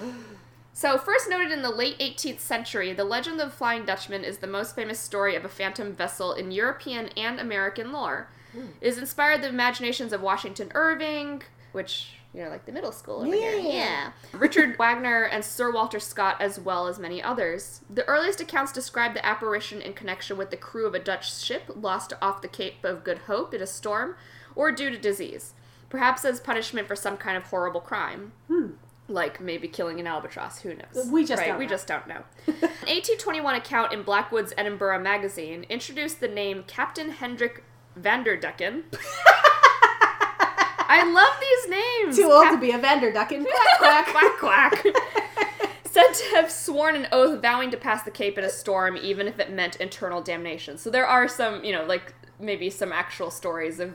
So, 0.78 0.98
first 0.98 1.30
noted 1.30 1.52
in 1.52 1.62
the 1.62 1.70
late 1.70 1.98
18th 2.00 2.42
century, 2.42 2.92
the 2.92 3.06
legend 3.06 3.40
of 3.40 3.50
the 3.50 3.56
Flying 3.56 3.86
Dutchman 3.86 4.26
is 4.26 4.40
the 4.40 4.46
most 4.46 4.76
famous 4.76 5.00
story 5.00 5.34
of 5.34 5.46
a 5.46 5.50
phantom 5.50 5.96
vessel 5.96 6.34
in 6.34 6.52
European 6.52 7.08
and 7.16 7.40
American 7.40 7.94
lore. 7.94 8.28
Hmm. 8.52 8.66
It 8.82 8.88
has 8.88 8.98
inspired 8.98 9.42
the 9.42 9.48
imaginations 9.48 10.12
of 10.12 10.22
Washington 10.22 10.74
Irving, 10.76 11.44
which, 11.72 12.18
you 12.34 12.44
know, 12.44 12.50
like 12.50 12.66
the 12.66 12.74
middle 12.74 12.92
school 12.92 13.22
over 13.22 13.34
here. 13.34 13.58
Yeah. 13.58 13.70
Yeah. 13.70 14.12
Richard 14.34 14.76
Wagner 14.80 15.24
and 15.24 15.46
Sir 15.46 15.72
Walter 15.72 16.02
Scott, 16.02 16.42
as 16.42 16.60
well 16.60 16.88
as 16.88 17.00
many 17.00 17.24
others. 17.24 17.80
The 17.90 18.04
earliest 18.04 18.42
accounts 18.42 18.74
describe 18.74 19.14
the 19.14 19.26
apparition 19.26 19.82
in 19.82 19.94
connection 19.94 20.36
with 20.36 20.52
the 20.52 20.58
crew 20.58 20.86
of 20.86 20.94
a 20.94 21.00
Dutch 21.00 21.34
ship 21.34 21.72
lost 21.74 22.12
off 22.22 22.42
the 22.42 22.50
Cape 22.50 22.84
of 22.84 23.06
Good 23.06 23.20
Hope 23.20 23.54
in 23.54 23.62
a 23.62 23.68
storm 23.68 24.18
or 24.56 24.74
due 24.74 24.90
to 24.90 24.98
disease, 24.98 25.54
perhaps 25.88 26.26
as 26.26 26.42
punishment 26.42 26.86
for 26.86 26.98
some 26.98 27.16
kind 27.16 27.38
of 27.38 27.44
horrible 27.44 27.80
crime. 27.80 28.34
Hmm. 28.50 28.72
Like 29.08 29.40
maybe 29.40 29.68
killing 29.68 30.00
an 30.00 30.08
albatross, 30.08 30.60
who 30.62 30.74
knows? 30.74 31.08
We 31.12 31.26
just 31.26 31.40
right, 31.40 31.50
don't 31.50 31.60
we 31.60 31.66
know. 31.66 31.70
just 31.70 31.88
don't 31.88 32.08
know. 32.08 32.24
An 32.48 32.54
1821 32.88 33.56
account 33.56 33.94
in 33.94 34.02
Blackwood's 34.02 34.52
Edinburgh 34.58 35.00
magazine 35.00 35.66
introduced 35.70 36.20
the 36.20 36.28
name 36.28 36.64
Captain 36.66 37.12
Hendrik 37.12 37.64
Vanderdecken. 38.00 38.84
I 40.88 41.04
love 41.12 41.36
these 41.40 41.70
names. 41.70 42.18
Too 42.18 42.32
old 42.32 42.46
Cap- 42.46 42.54
to 42.54 42.60
be 42.60 42.72
a 42.72 42.78
vendor 42.78 43.12
ducking. 43.12 43.46
Quack, 43.46 44.06
quack. 44.08 44.38
quack 44.40 44.82
quack. 44.82 44.86
Said 45.84 46.12
to 46.12 46.36
have 46.36 46.52
sworn 46.52 46.96
an 46.96 47.08
oath 47.12 47.42
vowing 47.42 47.72
to 47.72 47.78
pass 47.78 48.04
the 48.04 48.12
Cape 48.12 48.38
in 48.38 48.44
a 48.44 48.50
storm, 48.50 48.98
even 48.98 49.28
if 49.28 49.40
it 49.40 49.52
meant 49.52 49.80
eternal 49.80 50.22
damnation. 50.22 50.78
So 50.78 50.90
there 50.90 51.08
are 51.08 51.28
some, 51.28 51.64
you 51.64 51.72
know, 51.72 51.86
like 51.86 52.14
maybe 52.40 52.70
some 52.70 52.92
actual 52.92 53.32
stories 53.32 53.80
of 53.80 53.94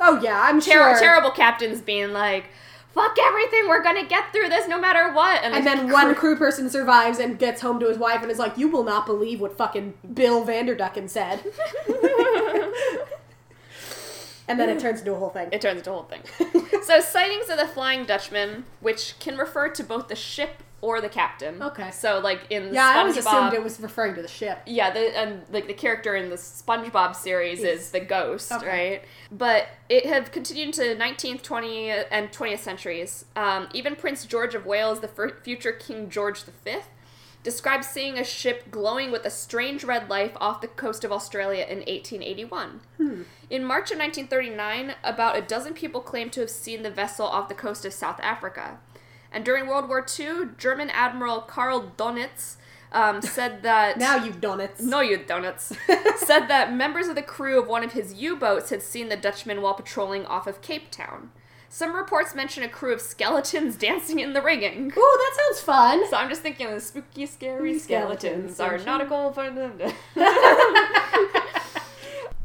oh, 0.00 0.20
yeah, 0.22 0.40
I'm 0.42 0.60
ter- 0.60 0.70
sure. 0.70 0.98
terrible 0.98 1.30
captains 1.30 1.82
being 1.82 2.12
like, 2.12 2.48
"Fuck 2.94 3.16
everything, 3.18 3.68
we're 3.68 3.82
gonna 3.82 4.04
get 4.04 4.32
through 4.32 4.48
this 4.48 4.68
no 4.68 4.78
matter 4.78 5.12
what." 5.12 5.42
And 5.42 5.54
the 5.54 5.60
then 5.60 5.80
crew- 5.84 5.92
one 5.92 6.14
crew 6.14 6.36
person 6.36 6.68
survives 6.70 7.18
and 7.18 7.38
gets 7.38 7.60
home 7.60 7.80
to 7.80 7.88
his 7.88 7.98
wife 7.98 8.22
and 8.22 8.30
is 8.30 8.38
like, 8.38 8.58
"You 8.58 8.68
will 8.68 8.84
not 8.84 9.06
believe 9.06 9.40
what 9.40 9.56
fucking 9.56 9.94
Bill 10.14 10.44
Vanderducken 10.44 11.08
said." 11.08 11.40
and 14.48 14.58
then 14.60 14.68
it 14.68 14.78
turns 14.78 15.00
into 15.00 15.12
a 15.12 15.16
whole 15.18 15.30
thing. 15.30 15.48
It 15.52 15.60
turns 15.60 15.78
into 15.78 15.90
a 15.90 15.94
whole 15.94 16.04
thing. 16.04 16.22
so 16.82 17.00
sightings 17.00 17.48
of 17.48 17.58
the 17.58 17.66
Flying 17.66 18.04
Dutchman, 18.04 18.64
which 18.80 19.18
can 19.18 19.36
refer 19.36 19.68
to 19.68 19.82
both 19.84 20.08
the 20.08 20.16
ship 20.16 20.62
or 20.82 21.00
the 21.00 21.08
captain. 21.08 21.62
Okay. 21.62 21.90
So 21.92 22.18
like 22.18 22.40
in 22.50 22.68
the 22.68 22.74
yeah, 22.74 22.86
I 22.88 22.98
always 22.98 23.16
assumed 23.16 23.54
it 23.54 23.62
was 23.62 23.80
referring 23.80 24.14
to 24.16 24.22
the 24.22 24.28
ship. 24.28 24.58
Yeah, 24.66 24.90
the 24.90 25.16
and 25.16 25.42
like 25.50 25.66
the 25.68 25.74
character 25.74 26.14
in 26.16 26.28
the 26.28 26.36
SpongeBob 26.36 27.16
series 27.16 27.62
is 27.62 27.90
the 27.92 28.00
ghost, 28.00 28.52
Okay. 28.52 28.66
right? 28.66 29.02
But 29.30 29.68
it 29.88 30.04
had 30.04 30.30
continued 30.32 30.66
into 30.78 30.82
19th, 30.96 31.42
20th, 31.42 32.06
and 32.10 32.30
20th 32.30 32.58
centuries. 32.58 33.24
Um, 33.36 33.68
even 33.72 33.96
Prince 33.96 34.26
George 34.26 34.54
of 34.54 34.66
Wales, 34.66 35.00
the 35.00 35.08
fir- 35.08 35.36
future 35.42 35.72
King 35.72 36.10
George 36.10 36.42
V, 36.42 36.78
described 37.44 37.84
seeing 37.84 38.18
a 38.18 38.24
ship 38.24 38.70
glowing 38.70 39.10
with 39.12 39.24
a 39.24 39.30
strange 39.30 39.84
red 39.84 40.08
light 40.10 40.36
off 40.40 40.60
the 40.60 40.68
coast 40.68 41.04
of 41.04 41.12
Australia 41.12 41.64
in 41.68 41.78
1881. 41.78 42.80
In 43.50 43.64
March 43.64 43.90
of 43.90 43.98
1939, 43.98 44.94
about 45.04 45.36
a 45.36 45.42
dozen 45.42 45.74
people 45.74 46.00
claimed 46.00 46.32
to 46.32 46.40
have 46.40 46.50
seen 46.50 46.82
the 46.82 46.90
vessel 46.90 47.26
off 47.26 47.48
the 47.48 47.54
coast 47.54 47.84
of 47.84 47.92
South 47.92 48.18
Africa. 48.20 48.78
And 49.32 49.44
during 49.44 49.66
World 49.66 49.88
War 49.88 50.04
II, 50.18 50.50
German 50.58 50.90
Admiral 50.90 51.40
Karl 51.40 51.92
Donitz 51.96 52.56
um, 52.92 53.22
said 53.22 53.62
that. 53.62 53.98
Now 53.98 54.16
you've 54.16 54.40
done. 54.40 54.68
No, 54.80 55.00
you 55.00 55.16
donuts. 55.16 55.72
said 56.16 56.46
that 56.48 56.72
members 56.72 57.08
of 57.08 57.14
the 57.14 57.22
crew 57.22 57.58
of 57.60 57.66
one 57.66 57.82
of 57.82 57.92
his 57.92 58.12
U 58.14 58.36
boats 58.36 58.70
had 58.70 58.82
seen 58.82 59.08
the 59.08 59.16
Dutchman 59.16 59.62
while 59.62 59.74
patrolling 59.74 60.26
off 60.26 60.46
of 60.46 60.60
Cape 60.60 60.90
Town. 60.90 61.30
Some 61.68 61.96
reports 61.96 62.34
mention 62.34 62.62
a 62.62 62.68
crew 62.68 62.92
of 62.92 63.00
skeletons 63.00 63.76
dancing 63.78 64.18
in 64.18 64.34
the 64.34 64.42
rigging. 64.42 64.92
Ooh, 64.94 65.18
that 65.18 65.36
sounds 65.38 65.60
fun. 65.62 66.06
So 66.10 66.18
I'm 66.18 66.28
just 66.28 66.42
thinking 66.42 66.70
the 66.70 66.80
spooky, 66.80 67.24
scary 67.24 67.78
Skeletons, 67.78 68.56
skeletons 68.56 68.60
are 68.60 68.76
you? 68.76 68.84
nautical 68.84 69.32
fun. 70.14 71.38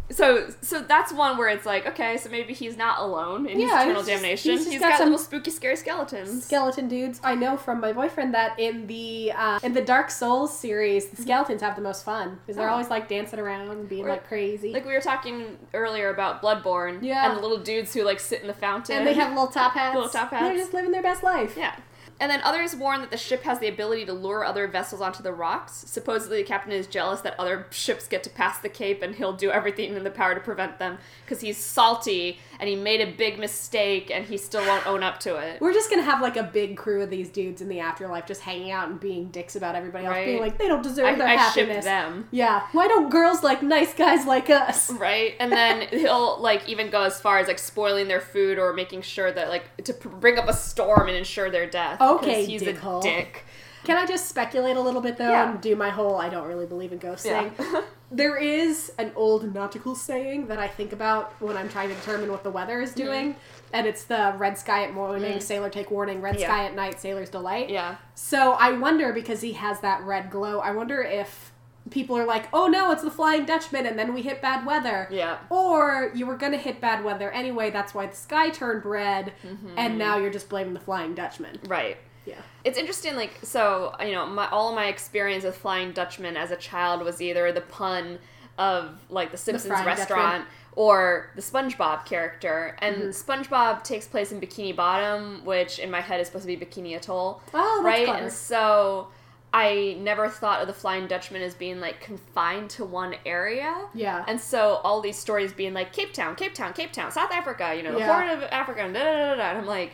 So, 0.09 0.49
so 0.61 0.81
that's 0.81 1.11
one 1.11 1.37
where 1.37 1.49
it's 1.49 1.65
like, 1.65 1.85
okay, 1.85 2.15
so 2.17 2.29
maybe 2.29 2.53
he's 2.53 2.77
not 2.77 2.99
alone 2.99 3.45
in 3.45 3.59
his 3.59 3.69
eternal 3.69 4.03
damnation. 4.03 4.51
he's 4.51 4.65
he's 4.69 4.79
got, 4.79 4.91
got 4.91 4.97
some- 4.99 5.09
little 5.09 5.23
spooky, 5.23 5.51
scary 5.51 5.75
skeletons. 5.75 6.45
Skeleton 6.45 6.87
dudes. 6.87 7.19
I 7.23 7.35
know 7.35 7.57
from 7.57 7.81
my 7.81 7.91
boyfriend 7.93 8.33
that 8.33 8.57
in 8.59 8.87
the 8.87 9.33
uh, 9.35 9.59
in 9.63 9.73
the 9.73 9.81
Dark 9.81 10.09
Souls 10.09 10.57
series, 10.57 11.07
the 11.09 11.21
skeletons 11.21 11.61
have 11.61 11.75
the 11.75 11.81
most 11.81 12.05
fun 12.05 12.37
because 12.45 12.55
they're 12.57 12.69
Oh. 12.69 12.73
always 12.73 12.89
like 12.89 13.09
dancing 13.09 13.39
around, 13.39 13.69
and 13.69 13.89
being 13.89 14.05
Or- 14.05 14.09
like 14.09 14.27
crazy, 14.27 14.71
like 14.73 14.85
we 14.85 14.93
were 14.93 15.01
talking 15.01 15.57
earlier 15.73 16.09
about 16.09 16.41
Bloodborne, 16.41 16.99
Yeah. 17.01 17.27
and 17.27 17.37
the 17.37 17.41
little 17.41 17.59
dudes 17.59 17.93
who 17.93 18.03
like 18.03 18.19
sit 18.19 18.41
in 18.41 18.47
the 18.47 18.53
fountain, 18.53 18.97
and 18.99 19.07
they 19.07 19.13
have 19.13 19.29
little 19.29 19.47
top 19.47 19.73
hats. 19.75 19.95
Little 19.95 20.09
top 20.09 20.29
hats. 20.31 20.43
They're 20.43 20.57
just 20.57 20.73
living 20.73 20.91
their 20.91 21.03
best 21.03 21.21
life. 21.23 21.55
Yeah. 21.57 21.75
And 22.19 22.31
then 22.31 22.41
others 22.43 22.75
warn 22.75 23.01
that 23.01 23.11
the 23.11 23.17
ship 23.17 23.43
has 23.43 23.59
the 23.59 23.67
ability 23.67 24.05
to 24.05 24.13
lure 24.13 24.43
other 24.43 24.67
vessels 24.67 25.01
onto 25.01 25.21
the 25.21 25.33
rocks. 25.33 25.73
Supposedly, 25.73 26.41
the 26.41 26.47
captain 26.47 26.71
is 26.71 26.87
jealous 26.87 27.21
that 27.21 27.39
other 27.39 27.67
ships 27.69 28.07
get 28.07 28.23
to 28.23 28.29
pass 28.29 28.59
the 28.59 28.69
cape, 28.69 29.03
and 29.03 29.15
he'll 29.15 29.33
do 29.33 29.51
everything 29.51 29.95
in 29.95 30.03
the 30.03 30.09
power 30.09 30.33
to 30.33 30.41
prevent 30.41 30.79
them 30.79 30.97
because 31.23 31.41
he's 31.41 31.57
salty 31.57 32.39
and 32.59 32.69
he 32.69 32.75
made 32.75 33.01
a 33.01 33.11
big 33.11 33.39
mistake 33.39 34.09
and 34.11 34.25
he 34.25 34.37
still 34.37 34.65
won't 34.65 34.85
own 34.87 35.03
up 35.03 35.19
to 35.21 35.35
it. 35.37 35.61
We're 35.61 35.73
just 35.73 35.89
gonna 35.89 36.01
have 36.03 36.21
like 36.21 36.37
a 36.37 36.43
big 36.43 36.77
crew 36.77 37.01
of 37.03 37.09
these 37.09 37.29
dudes 37.29 37.61
in 37.61 37.69
the 37.69 37.79
afterlife, 37.79 38.25
just 38.25 38.41
hanging 38.41 38.71
out 38.71 38.89
and 38.89 38.99
being 38.99 39.29
dicks 39.29 39.55
about 39.55 39.75
everybody 39.75 40.05
else, 40.05 40.13
Right. 40.15 40.25
being 40.25 40.39
like 40.41 40.57
they 40.57 40.67
don't 40.67 40.81
deserve 40.83 41.05
I, 41.07 41.15
their 41.15 41.27
I 41.27 41.35
ship 41.51 41.65
happiness. 41.67 41.85
them. 41.85 42.27
Yeah, 42.31 42.67
why 42.71 42.87
don't 42.87 43.09
girls 43.09 43.43
like 43.43 43.61
nice 43.63 43.93
guys 43.93 44.25
like 44.25 44.49
us? 44.49 44.89
Right, 44.91 45.35
and 45.39 45.51
then 45.51 45.87
he'll 45.91 46.39
like 46.41 46.67
even 46.69 46.89
go 46.89 47.03
as 47.03 47.19
far 47.19 47.39
as 47.39 47.47
like 47.47 47.59
spoiling 47.59 48.07
their 48.07 48.21
food 48.21 48.57
or 48.59 48.73
making 48.73 49.01
sure 49.03 49.31
that 49.31 49.49
like 49.49 49.75
to 49.83 49.93
bring 49.93 50.37
up 50.39 50.47
a 50.47 50.53
storm 50.53 51.07
and 51.07 51.17
ensure 51.17 51.49
their 51.49 51.69
death. 51.69 51.99
Okay, 52.01 52.45
he's 52.45 52.61
a 52.63 52.73
dick. 53.01 53.43
Can 53.83 53.95
I 53.95 54.05
just 54.05 54.27
speculate 54.27 54.75
a 54.75 54.81
little 54.81 54.99
bit 55.01 55.17
though 55.17 55.29
Yeah. 55.29 55.51
and 55.51 55.61
do 55.61 55.73
my 55.75 55.89
whole 55.89 56.17
I 56.17 56.27
don't 56.29 56.47
really 56.47 56.65
believe 56.65 56.91
in 56.91 56.97
ghosts 56.97 57.25
Yeah. 57.25 57.49
thing? 57.49 57.83
There 58.09 58.37
is 58.37 58.91
an 58.97 59.11
old 59.15 59.53
nautical 59.53 59.93
saying 59.93 60.47
that 60.47 60.59
I 60.59 60.67
think 60.69 60.93
about 60.93 61.33
when 61.41 61.57
I'm 61.57 61.67
trying 61.67 61.89
to 61.89 61.95
determine 61.95 62.31
what 62.31 62.43
the 62.43 62.49
weather 62.51 62.79
is 62.81 62.93
doing, 62.93 63.35
and 63.73 63.85
it's 63.85 64.05
the 64.05 64.33
red 64.37 64.57
sky 64.57 64.83
at 64.85 64.93
morning, 64.93 65.41
sailor 65.41 65.69
take 65.69 65.91
warning, 65.91 66.21
red 66.21 66.35
Mm. 66.35 66.39
Yeah. 66.39 66.47
sky 66.47 66.65
at 66.65 66.73
night, 66.75 67.01
sailor's 67.01 67.29
delight. 67.29 67.69
Yeah. 67.69 67.95
So 68.15 68.53
I 68.53 68.71
wonder 68.71 69.11
because 69.11 69.41
he 69.41 69.53
has 69.53 69.81
that 69.81 70.03
red 70.03 70.31
glow, 70.31 70.59
I 70.59 70.71
wonder 70.71 71.01
if 71.01 71.51
people 71.89 72.17
are 72.17 72.25
like, 72.25 72.47
oh 72.53 72.67
no, 72.67 72.91
it's 72.91 73.01
the 73.03 73.11
Flying 73.11 73.45
Dutchman, 73.45 73.85
and 73.85 73.97
then 73.99 74.13
we 74.13 74.21
hit 74.21 74.41
bad 74.41 74.65
weather. 74.65 75.07
Yeah. 75.11 75.37
Or 75.49 76.11
you 76.15 76.25
were 76.25 76.35
gonna 76.37 76.57
hit 76.57 76.79
bad 76.79 77.03
weather 77.03 77.29
anyway, 77.31 77.71
that's 77.71 77.93
why 77.93 78.05
the 78.07 78.15
sky 78.15 78.49
turned 78.49 78.85
red, 78.85 79.33
Mm-hmm. 79.45 79.73
and 79.77 79.97
now 79.97 80.17
you're 80.17 80.31
just 80.31 80.47
blaming 80.49 80.73
the 80.73 80.79
Flying 80.79 81.13
Dutchman. 81.13 81.59
Right. 81.67 81.97
Yeah. 82.27 82.41
It's 82.65 82.77
interesting, 82.77 83.15
like, 83.15 83.39
so, 83.41 83.95
you 84.01 84.11
know, 84.11 84.25
my, 84.25 84.47
all 84.49 84.69
of 84.69 84.75
my 84.75 84.87
experience 84.87 85.43
with 85.45 85.55
Flying 85.55 85.93
Dutchman 85.93 86.35
as 86.35 86.51
a 86.51 86.57
child 86.57 87.01
was 87.01 87.21
either 87.21 87.51
the 87.53 87.61
pun 87.61 88.19
of, 88.57 88.99
like, 89.09 89.31
the 89.31 89.37
Simpsons 89.37 89.71
Flying 89.71 89.85
restaurant 89.85 90.45
or 90.75 91.31
the 91.35 91.41
SpongeBob 91.41 92.05
character. 92.05 92.75
And 92.81 92.97
Mm-hmm. 92.97 93.31
SpongeBob 93.31 93.83
takes 93.83 94.07
place 94.07 94.31
in 94.33 94.41
Bikini 94.41 94.75
Bottom, 94.75 95.45
which 95.45 95.79
in 95.79 95.89
my 95.89 96.01
head 96.01 96.19
is 96.19 96.27
supposed 96.27 96.45
to 96.45 96.55
be 96.55 96.65
Bikini 96.65 96.95
Atoll. 96.95 97.41
Oh, 97.53 97.81
right? 97.83 98.05
clever. 98.05 98.23
And 98.23 98.31
so 98.33 99.07
I 99.53 99.95
never 100.01 100.27
thought 100.27 100.59
of 100.61 100.67
the 100.67 100.73
Flying 100.73 101.07
Dutchman 101.07 101.41
as 101.41 101.55
being, 101.55 101.79
like, 101.79 102.01
confined 102.01 102.69
to 102.71 102.83
one 102.83 103.15
area. 103.25 103.73
Yeah. 103.93 104.25
And 104.27 104.41
so 104.41 104.81
all 104.83 104.99
these 105.01 105.17
stories 105.17 105.53
being 105.53 105.73
like 105.73 105.93
Cape 105.93 106.11
Town, 106.13 106.35
Cape 106.35 106.53
Town, 106.53 106.73
Cape 106.73 106.91
Town, 106.91 107.11
South 107.11 107.31
Africa, 107.31 107.73
you 107.73 107.83
know, 107.83 107.93
the 107.93 107.99
Yeah. 107.99 108.13
Horn 108.13 108.29
of 108.29 108.43
Africa, 108.51 108.81
and 108.81 108.93
da 108.93 109.03
da 109.03 109.13
da 109.13 109.35
da. 109.35 109.49
And 109.51 109.57
I'm 109.59 109.65
like, 109.65 109.93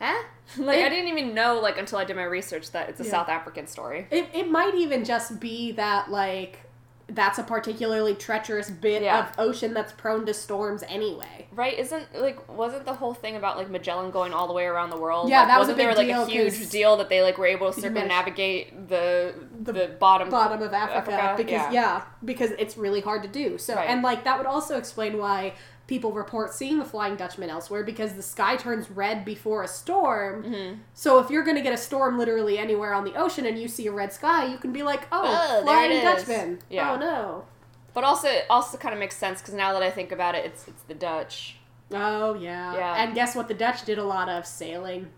huh? 0.00 0.22
like 0.58 0.78
I 0.84 0.88
didn't 0.88 1.08
even 1.08 1.34
know 1.34 1.58
like 1.60 1.78
until 1.78 1.98
I 1.98 2.04
did 2.04 2.16
my 2.16 2.24
research 2.24 2.70
that 2.72 2.88
it's 2.90 3.00
a 3.00 3.04
Yeah. 3.04 3.10
South 3.10 3.28
African 3.28 3.66
story. 3.66 4.06
It, 4.10 4.28
it 4.34 4.50
might 4.50 4.74
even 4.74 5.04
just 5.04 5.40
be 5.40 5.72
that 5.72 6.10
like 6.10 6.60
that's 7.06 7.38
a 7.38 7.42
particularly 7.42 8.14
treacherous 8.14 8.70
bit 8.70 9.02
Yeah. 9.02 9.28
of 9.28 9.38
ocean 9.38 9.74
that's 9.74 9.92
prone 9.92 10.24
to 10.24 10.32
storms 10.32 10.82
anyway. 10.88 11.46
Right? 11.52 11.78
Isn't 11.78 12.06
like 12.18 12.48
wasn't 12.48 12.86
the 12.86 12.94
whole 12.94 13.12
thing 13.14 13.36
about 13.36 13.58
like 13.58 13.68
Magellan 13.70 14.10
going 14.10 14.32
all 14.32 14.46
the 14.46 14.54
way 14.54 14.64
around 14.64 14.88
the 14.90 14.98
world? 14.98 15.28
Yeah, 15.28 15.40
Like, 15.40 15.48
that 15.48 15.58
was 15.58 15.68
a 15.68 15.72
wasn't 15.72 15.78
there 15.78 15.88
big 15.90 15.98
like 15.98 16.06
deal 16.08 16.22
a 16.44 16.50
huge 16.50 16.70
deal 16.70 16.96
that 16.96 17.08
they 17.10 17.20
like 17.22 17.36
were 17.38 17.46
able 17.46 17.70
to 17.72 17.78
circumnavigate 17.80 18.88
the, 18.88 19.34
the 19.62 19.72
The 19.72 19.96
bottom 20.00 20.30
Bottom 20.30 20.62
of 20.62 20.72
Africa, 20.72 21.12
Africa, 21.12 21.34
because 21.36 21.52
yeah. 21.52 21.72
yeah. 21.72 22.02
because 22.24 22.50
it's 22.58 22.76
really 22.76 23.00
hard 23.02 23.22
to 23.22 23.28
do. 23.28 23.58
So 23.58 23.74
Right. 23.74 23.88
and 23.88 24.02
like 24.02 24.24
that 24.24 24.38
would 24.38 24.46
also 24.46 24.78
explain 24.78 25.18
why 25.18 25.54
people 25.86 26.12
report 26.12 26.54
seeing 26.54 26.78
the 26.78 26.84
Flying 26.84 27.16
Dutchman 27.16 27.50
elsewhere 27.50 27.82
because 27.84 28.14
the 28.14 28.22
sky 28.22 28.56
turns 28.56 28.90
red 28.90 29.24
before 29.24 29.62
a 29.62 29.68
storm. 29.68 30.44
Mm-hmm. 30.44 30.80
So 30.94 31.18
if 31.18 31.30
you're 31.30 31.42
going 31.44 31.56
to 31.56 31.62
get 31.62 31.72
a 31.74 31.78
storm 31.78 32.18
literally 32.18 32.58
anywhere 32.58 32.94
on 32.94 33.04
the 33.04 33.14
ocean 33.14 33.44
and 33.46 33.58
you 33.58 33.68
see 33.68 33.86
a 33.86 33.92
red 33.92 34.12
sky, 34.12 34.46
you 34.46 34.56
can 34.58 34.72
be 34.72 34.82
like, 34.82 35.06
"Oh, 35.12 35.22
Oh, 35.24 35.62
Flying. 35.62 36.02
Dutchman." 36.02 36.58
Yeah. 36.70 36.92
Oh 36.92 36.96
no. 36.96 37.44
But 37.92 38.04
also 38.04 38.28
it 38.28 38.46
also 38.50 38.76
kind 38.78 38.92
of 38.92 38.98
makes 38.98 39.16
sense 39.16 39.40
because 39.40 39.54
now 39.54 39.72
that 39.74 39.82
I 39.82 39.90
think 39.90 40.10
about 40.10 40.34
it, 40.34 40.44
it's 40.46 40.66
it's 40.66 40.82
the 40.84 40.94
Dutch. 40.94 41.56
Oh 41.92 42.34
yeah. 42.34 42.74
Yeah. 42.74 43.04
And 43.04 43.14
guess 43.14 43.36
what? 43.36 43.48
The 43.48 43.54
Dutch 43.54 43.84
did 43.84 43.98
a 43.98 44.04
lot 44.04 44.28
of 44.28 44.46
sailing 44.46 45.08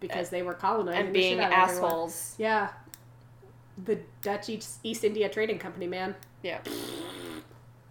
because 0.00 0.30
they 0.30 0.42
were 0.42 0.54
colonizing 0.54 1.00
And 1.00 1.08
the 1.08 1.12
being 1.18 1.36
shit 1.38 1.44
out 1.44 1.52
of 1.52 1.58
assholes. 1.70 2.34
Yeah. 2.38 2.70
The 3.84 3.98
Dutch 4.20 4.48
East 4.48 5.04
India 5.04 5.28
Trading 5.28 5.58
Company, 5.58 5.86
man. 5.86 6.14
Yeah. 6.42 6.58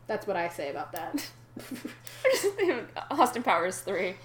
That's 0.07 0.27
what 0.27 0.35
I 0.35 0.47
say 0.49 0.69
about 0.69 0.91
that. 0.93 1.29
Austin 3.11 3.43
Powers 3.43 3.79
three. 3.79 4.15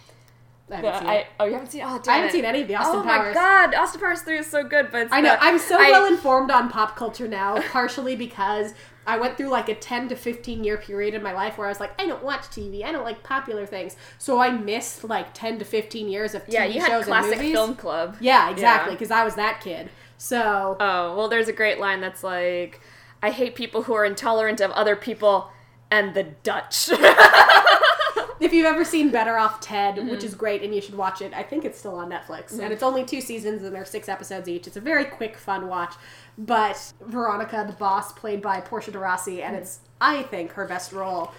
I 0.68 0.76
haven't 0.76 0.98
seen 0.98 1.08
I, 1.08 1.26
oh, 1.38 1.44
you 1.44 1.52
haven't 1.52 1.70
seen? 1.70 1.82
Oh, 1.84 2.00
damn 2.02 2.12
I 2.12 2.16
haven't 2.16 2.28
it. 2.30 2.32
seen 2.32 2.44
any 2.44 2.62
of 2.62 2.68
the 2.68 2.74
Austin 2.74 3.00
oh 3.00 3.02
Powers. 3.04 3.36
Oh 3.36 3.40
my 3.40 3.66
god, 3.66 3.74
Austin 3.74 4.00
Powers 4.00 4.22
three 4.22 4.38
is 4.38 4.50
so 4.50 4.64
good, 4.64 4.90
but 4.90 5.02
it's 5.02 5.12
I 5.12 5.20
know. 5.20 5.34
the- 5.34 5.42
I'm 5.44 5.58
so 5.58 5.76
I- 5.78 5.90
well 5.90 6.06
informed 6.06 6.50
on 6.50 6.68
pop 6.70 6.96
culture 6.96 7.28
now, 7.28 7.60
partially 7.70 8.16
because 8.16 8.74
I 9.06 9.18
went 9.18 9.36
through 9.36 9.50
like 9.50 9.68
a 9.68 9.76
10 9.76 10.08
to 10.08 10.16
15 10.16 10.64
year 10.64 10.76
period 10.76 11.14
in 11.14 11.22
my 11.22 11.32
life 11.32 11.56
where 11.56 11.68
I 11.68 11.70
was 11.70 11.78
like, 11.78 11.92
I 12.00 12.06
don't 12.06 12.24
watch 12.24 12.42
TV. 12.42 12.82
I 12.84 12.90
don't 12.90 13.04
like 13.04 13.22
popular 13.22 13.64
things. 13.64 13.94
So 14.18 14.40
I 14.40 14.50
missed 14.50 15.04
like 15.04 15.32
10 15.32 15.60
to 15.60 15.64
15 15.64 16.08
years 16.08 16.34
of 16.34 16.44
TV 16.46 16.52
Yeah, 16.54 16.64
you 16.64 16.80
had 16.80 17.04
classic 17.04 17.38
film 17.38 17.76
club. 17.76 18.16
Yeah, 18.18 18.50
exactly. 18.50 18.92
Yeah. 18.92 18.96
Because 18.96 19.12
I 19.12 19.22
was 19.22 19.36
that 19.36 19.60
kid. 19.60 19.90
So 20.18 20.76
Oh 20.80 21.16
well, 21.16 21.28
there's 21.28 21.46
a 21.46 21.52
great 21.52 21.78
line 21.78 22.00
that's 22.00 22.24
like, 22.24 22.80
"I 23.22 23.30
hate 23.30 23.54
people 23.54 23.82
who 23.82 23.94
are 23.94 24.04
intolerant 24.04 24.60
of 24.60 24.72
other 24.72 24.96
people." 24.96 25.52
And 25.91 26.14
the 26.14 26.24
Dutch. 26.43 26.89
if 28.41 28.53
you've 28.53 28.66
ever 28.66 28.84
seen 28.84 29.11
Better 29.11 29.39
Off 29.39 29.61
Ted, 29.61 29.97
Mm-hmm. 29.97 30.09
which 30.11 30.24
is 30.24 30.34
great 30.34 30.62
and 30.62 30.74
you 30.74 30.80
should 30.80 30.97
watch 30.97 31.22
it, 31.22 31.32
I 31.34 31.43
think 31.43 31.64
it's 31.64 31.78
still 31.78 31.95
on 31.97 32.11
Netflix. 32.11 32.59
And 32.59 32.72
it's 32.72 32.82
only 32.82 33.05
two 33.05 33.20
seasons 33.20 33.62
and 33.62 33.74
they're 33.74 33.84
six 33.84 34.09
episodes 34.09 34.49
each. 34.49 34.66
It's 34.66 34.76
a 34.76 34.80
very 34.80 35.05
quick, 35.05 35.37
fun 35.37 35.68
watch. 35.68 35.95
But 36.37 36.93
Veronica, 37.01 37.64
the 37.66 37.72
boss, 37.74 38.12
played 38.12 38.43
by 38.43 38.61
Portia 38.61 38.91
de 38.91 38.99
Rossi, 38.99 39.43
and 39.43 39.57
it's, 39.57 39.80
I 40.01 40.22
think, 40.24 40.53
her 40.53 40.66
best 40.66 40.93
role. 40.93 41.32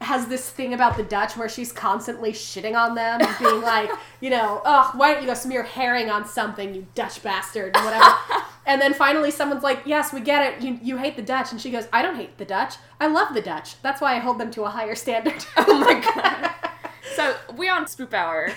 Has 0.00 0.26
this 0.26 0.50
thing 0.50 0.74
about 0.74 0.96
the 0.96 1.02
Dutch 1.02 1.36
where 1.36 1.48
she's 1.48 1.72
constantly 1.72 2.32
shitting 2.32 2.76
on 2.76 2.94
them, 2.94 3.20
and 3.20 3.38
being 3.38 3.60
like, 3.62 3.90
you 4.20 4.30
know, 4.30 4.60
oh, 4.64 4.90
why 4.94 5.12
don't 5.12 5.22
you 5.22 5.28
go 5.28 5.34
smear 5.34 5.62
herring 5.62 6.10
on 6.10 6.26
something, 6.26 6.74
you 6.74 6.86
Dutch 6.94 7.22
bastard, 7.22 7.76
and 7.76 7.84
whatever. 7.84 8.14
and 8.66 8.80
then 8.80 8.94
finally 8.94 9.30
someone's 9.30 9.62
like, 9.62 9.80
yes, 9.84 10.12
we 10.12 10.20
get 10.20 10.42
it, 10.42 10.62
you, 10.62 10.78
you 10.82 10.96
hate 10.96 11.16
the 11.16 11.22
Dutch. 11.22 11.52
And 11.52 11.60
she 11.60 11.70
goes, 11.70 11.86
I 11.92 12.02
don't 12.02 12.16
hate 12.16 12.38
the 12.38 12.44
Dutch. 12.44 12.74
I 13.00 13.06
love 13.06 13.34
the 13.34 13.42
Dutch. 13.42 13.80
That's 13.82 14.00
why 14.00 14.14
I 14.14 14.18
hold 14.18 14.38
them 14.38 14.50
to 14.52 14.64
a 14.64 14.70
higher 14.70 14.94
standard. 14.94 15.44
oh 15.56 15.78
my 15.78 16.00
god. 16.00 16.50
So 17.14 17.36
we 17.56 17.68
on 17.68 17.84
Spoop 17.84 18.12
Hour 18.12 18.50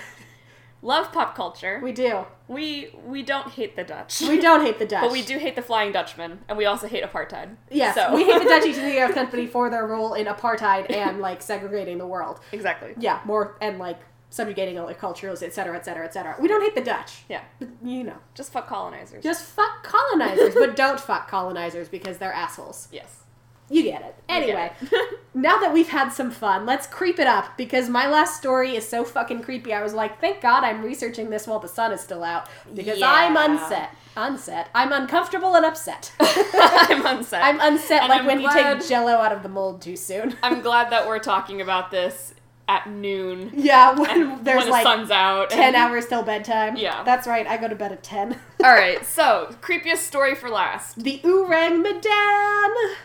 love 0.82 1.12
pop 1.12 1.34
culture. 1.34 1.80
We 1.82 1.92
do. 1.92 2.26
We 2.48 2.90
we 3.06 3.22
don't 3.22 3.48
hate 3.52 3.76
the 3.76 3.84
Dutch. 3.84 4.20
We 4.22 4.40
don't 4.40 4.62
hate 4.64 4.78
the 4.78 4.86
Dutch. 4.86 5.02
but 5.04 5.12
we 5.12 5.22
do 5.22 5.38
hate 5.38 5.54
the 5.54 5.62
Flying 5.62 5.92
Dutchman, 5.92 6.40
and 6.48 6.56
we 6.56 6.64
also 6.64 6.86
hate 6.88 7.04
apartheid. 7.04 7.56
Yes, 7.70 7.94
So. 7.94 8.14
we 8.14 8.24
hate 8.24 8.42
the 8.42 8.48
Dutch 8.48 8.64
East 8.70 8.78
India 8.80 9.12
Company 9.12 9.46
for 9.46 9.68
their 9.70 9.86
role 9.86 10.14
in 10.14 10.26
apartheid 10.26 10.90
and 10.90 11.20
like 11.20 11.42
segregating 11.42 11.98
the 11.98 12.06
world. 12.06 12.40
exactly. 12.52 12.94
Yeah, 12.98 13.20
more 13.24 13.56
and 13.60 13.78
like 13.78 14.00
subjugating 14.30 14.78
other 14.78 14.92
cultures, 14.94 15.42
etc., 15.42 15.76
etc., 15.76 15.78
et 15.78 15.84
cetera, 15.84 16.04
et 16.06 16.12
cetera. 16.14 16.36
We 16.40 16.48
don't 16.48 16.62
hate 16.62 16.74
the 16.74 16.82
Dutch. 16.82 17.22
Yeah. 17.28 17.42
But, 17.58 17.68
you 17.82 18.04
know, 18.04 18.16
Just 18.34 18.52
fuck 18.52 18.66
colonizers. 18.68 19.22
just 19.22 19.44
fuck 19.44 19.82
colonizers, 19.82 20.54
but 20.54 20.76
don't 20.76 21.00
fuck 21.00 21.28
colonizers 21.28 21.88
because 21.88 22.18
they're 22.18 22.32
assholes. 22.32 22.88
yes. 22.92 23.24
You 23.70 23.82
get 23.82 24.02
it. 24.02 24.14
Anyway, 24.28 24.70
get 24.80 24.92
it. 24.92 25.20
now 25.34 25.58
that 25.58 25.72
we've 25.72 25.88
had 25.88 26.08
some 26.10 26.30
fun, 26.30 26.64
let's 26.66 26.86
creep 26.86 27.18
it 27.18 27.26
up 27.26 27.56
because 27.58 27.88
my 27.88 28.08
last 28.08 28.36
story 28.38 28.76
is 28.76 28.88
so 28.88 29.04
fucking 29.04 29.42
creepy. 29.42 29.72
I 29.74 29.82
was 29.82 29.92
like, 29.94 30.20
thank 30.20 30.40
God 30.40 30.64
I'm 30.64 30.82
researching 30.82 31.28
this 31.30 31.46
while 31.46 31.58
the 31.58 31.68
sun 31.68 31.92
is 31.92 32.00
still 32.00 32.24
out 32.24 32.48
because 32.74 33.00
I'm 33.02 33.34
Yeah. 33.34 33.44
unset. 33.44 33.90
Unset. 34.16 34.68
I'm 34.74 34.92
uncomfortable 34.92 35.54
and 35.54 35.64
upset. 35.66 36.12
I'm 36.20 37.06
unset. 37.06 37.42
I'm 37.44 37.60
unset 37.60 38.00
And 38.02 38.08
like 38.08 38.20
I'm 38.22 38.26
when 38.26 38.40
you 38.40 38.50
take 38.52 38.86
jello 38.88 39.12
out 39.12 39.32
of 39.32 39.42
the 39.42 39.48
mold 39.48 39.80
too 39.82 39.96
soon. 39.96 40.34
I'm 40.42 40.60
glad 40.68 40.90
that 40.90 41.06
we're 41.06 41.18
talking 41.20 41.60
about 41.60 41.90
this 41.90 42.34
at 42.66 42.88
noon. 42.90 43.50
Yeah, 43.54 43.98
when 43.98 44.42
there's 44.44 44.58
when 44.58 44.66
the 44.66 44.72
like 44.72 44.82
sun's 44.82 45.10
out. 45.10 45.50
10 45.50 45.60
and- 45.60 45.76
hours 45.76 46.06
till 46.06 46.22
bedtime. 46.22 46.76
Yeah. 46.76 47.02
That's 47.04 47.26
right, 47.26 47.46
I 47.46 47.56
go 47.58 47.68
to 47.68 47.74
bed 47.74 47.92
at 47.92 48.02
10. 48.02 48.32
All 48.64 48.72
right, 48.72 49.04
so 49.06 49.54
creepiest 49.62 49.98
story 49.98 50.34
for 50.34 50.48
last. 50.50 51.02
the 51.02 51.20
Ourang 51.24 51.80
Medan! 51.82 52.96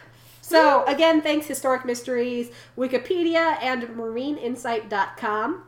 So, 0.43 0.83
again, 0.87 1.21
thanks 1.21 1.47
Historic 1.47 1.85
Mysteries, 1.85 2.51
Wikipedia, 2.77 3.57
and 3.61 3.83
MarineInsight.com. 3.83 5.63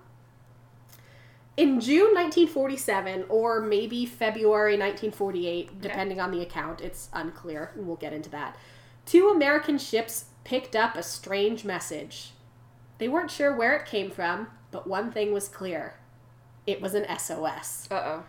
In 1.55 1.79
June 1.79 2.13
1947, 2.13 3.23
or 3.29 3.61
maybe 3.61 4.05
February 4.05 4.73
1948, 4.73 5.81
depending 5.81 6.19
on 6.19 6.31
the 6.31 6.41
account, 6.41 6.81
it's 6.81 7.07
unclear, 7.13 7.71
and 7.73 7.87
we'll 7.87 7.95
get 7.95 8.11
into 8.11 8.29
that, 8.31 8.57
two 9.05 9.29
American 9.29 9.77
ships 9.77 10.25
picked 10.43 10.75
up 10.75 10.97
a 10.97 11.03
strange 11.03 11.63
message. 11.63 12.31
They 12.97 13.07
weren't 13.07 13.31
sure 13.31 13.55
where 13.55 13.77
it 13.77 13.85
came 13.85 14.11
from, 14.11 14.47
but 14.71 14.85
one 14.85 15.09
thing 15.09 15.31
was 15.31 15.47
clear 15.47 15.95
it 16.67 16.81
was 16.81 16.93
an 16.95 17.05
SOS. 17.17 17.87
Uh 17.89 18.03
oh. 18.05 18.23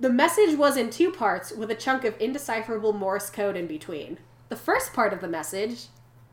The 0.00 0.10
message 0.10 0.56
was 0.58 0.76
in 0.76 0.90
two 0.90 1.12
parts 1.12 1.52
with 1.52 1.70
a 1.70 1.76
chunk 1.76 2.04
of 2.04 2.20
indecipherable 2.20 2.92
Morse 2.92 3.30
code 3.30 3.56
in 3.56 3.68
between. 3.68 4.18
The 4.48 4.56
first 4.56 4.92
part 4.92 5.12
of 5.12 5.20
the 5.20 5.28
message 5.28 5.86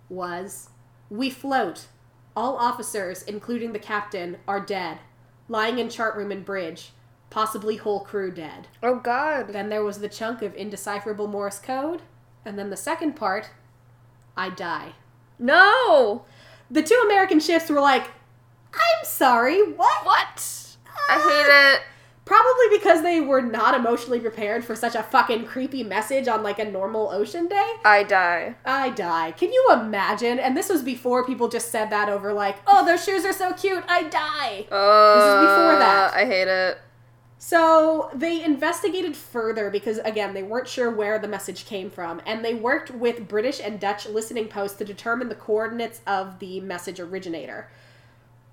was 0.10 0.70
We 1.10 1.30
float. 1.30 1.88
All 2.36 2.58
officers, 2.58 3.24
including 3.24 3.74
the 3.74 3.80
captain, 3.80 4.38
are 4.48 4.60
dead. 4.60 5.00
Lying 5.48 5.80
in 5.80 5.90
chart 5.90 6.16
room 6.16 6.32
and 6.32 6.46
bridge. 6.46 6.92
Possibly 7.30 7.78
whole 7.78 8.02
crew 8.02 8.32
dead. 8.32 8.68
Oh 8.82 8.96
God. 8.96 9.50
Then 9.50 9.70
there 9.70 9.84
was 9.84 10.00
the 10.00 10.10
chunk 10.10 10.42
of 10.42 10.56
indecipherable 10.56 11.28
Morse 11.28 11.60
code. 11.60 12.02
And 12.46 12.58
then 12.58 12.70
the 12.70 12.78
second 12.78 13.14
part 13.14 13.50
I 14.36 14.50
die. 14.50 14.94
No. 15.40 16.26
The 16.70 16.84
two 16.84 17.02
American 17.06 17.40
ships 17.40 17.70
were 17.70 17.82
like, 17.82 18.08
I'm 18.74 19.06
sorry, 19.06 19.62
what? 19.62 20.06
What? 20.06 20.78
I 21.10 21.18
ah. 21.18 21.30
hate 21.30 21.76
it. 21.76 21.82
Probably 22.26 22.78
because 22.78 23.02
they 23.02 23.20
were 23.20 23.42
not 23.42 23.76
emotionally 23.76 24.20
prepared 24.20 24.64
for 24.64 24.76
such 24.76 24.96
a 24.96 25.04
fucking 25.04 25.46
creepy 25.46 25.84
message 25.84 26.28
on 26.30 26.42
like 26.42 26.58
a 26.58 26.64
normal 26.64 27.10
ocean 27.10 27.48
day. 27.48 27.74
I 27.84 28.04
die. 28.04 28.56
I 28.64 28.92
die. 28.92 29.32
Can 29.34 29.52
you 29.52 29.70
imagine? 29.74 30.40
And 30.40 30.56
this 30.56 30.70
was 30.70 30.84
before 30.84 31.26
people 31.26 31.50
just 31.50 31.70
said 31.70 31.90
that 31.90 32.08
over 32.08 32.32
like, 32.32 32.58
oh, 32.66 32.86
those 32.86 33.04
shoes 33.04 33.26
are 33.26 33.34
so 33.34 33.52
cute, 33.54 33.84
I 33.90 34.04
die. 34.04 34.68
Uh, 34.72 35.16
This 35.16 35.26
is 35.26 35.48
before 35.50 35.80
that. 35.80 36.14
I 36.14 36.26
hate 36.26 36.48
it. 36.48 36.78
So 37.46 38.10
they 38.16 38.42
investigated 38.42 39.18
further 39.18 39.70
because, 39.70 39.98
again, 39.98 40.34
they 40.34 40.44
weren't 40.44 40.70
sure 40.70 40.90
where 40.90 41.20
the 41.20 41.28
message 41.28 41.66
came 41.66 41.90
from, 41.90 42.22
and 42.26 42.44
they 42.44 42.54
worked 42.54 42.90
with 42.90 43.28
British 43.28 43.60
and 43.60 43.82
Dutch 43.82 44.06
listening 44.08 44.48
posts 44.48 44.78
to 44.78 44.86
determine 44.86 45.28
the 45.28 45.36
coordinates 45.36 46.00
of 46.08 46.40
the 46.40 46.62
message 46.62 47.02
originator. 47.02 47.70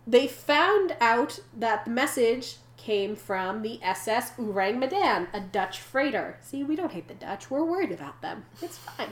They 0.09 0.27
found 0.27 0.97
out 1.01 1.39
that 1.57 1.85
the 1.85 1.93
message 1.93 2.57
came 2.91 3.14
from 3.14 3.62
the 3.62 3.78
SS 3.84 4.32
Ourang 4.32 4.78
Medan, 4.80 5.28
a 5.32 5.38
Dutch 5.38 5.78
freighter. 5.78 6.38
See, 6.41 6.64
we 6.64 6.74
don't 6.74 6.91
hate 6.91 7.07
the 7.07 7.14
Dutch, 7.14 7.49
we're 7.49 7.62
worried 7.62 7.93
about 7.93 8.20
them. 8.20 8.47
It's 8.61 8.78
fine. 8.78 9.11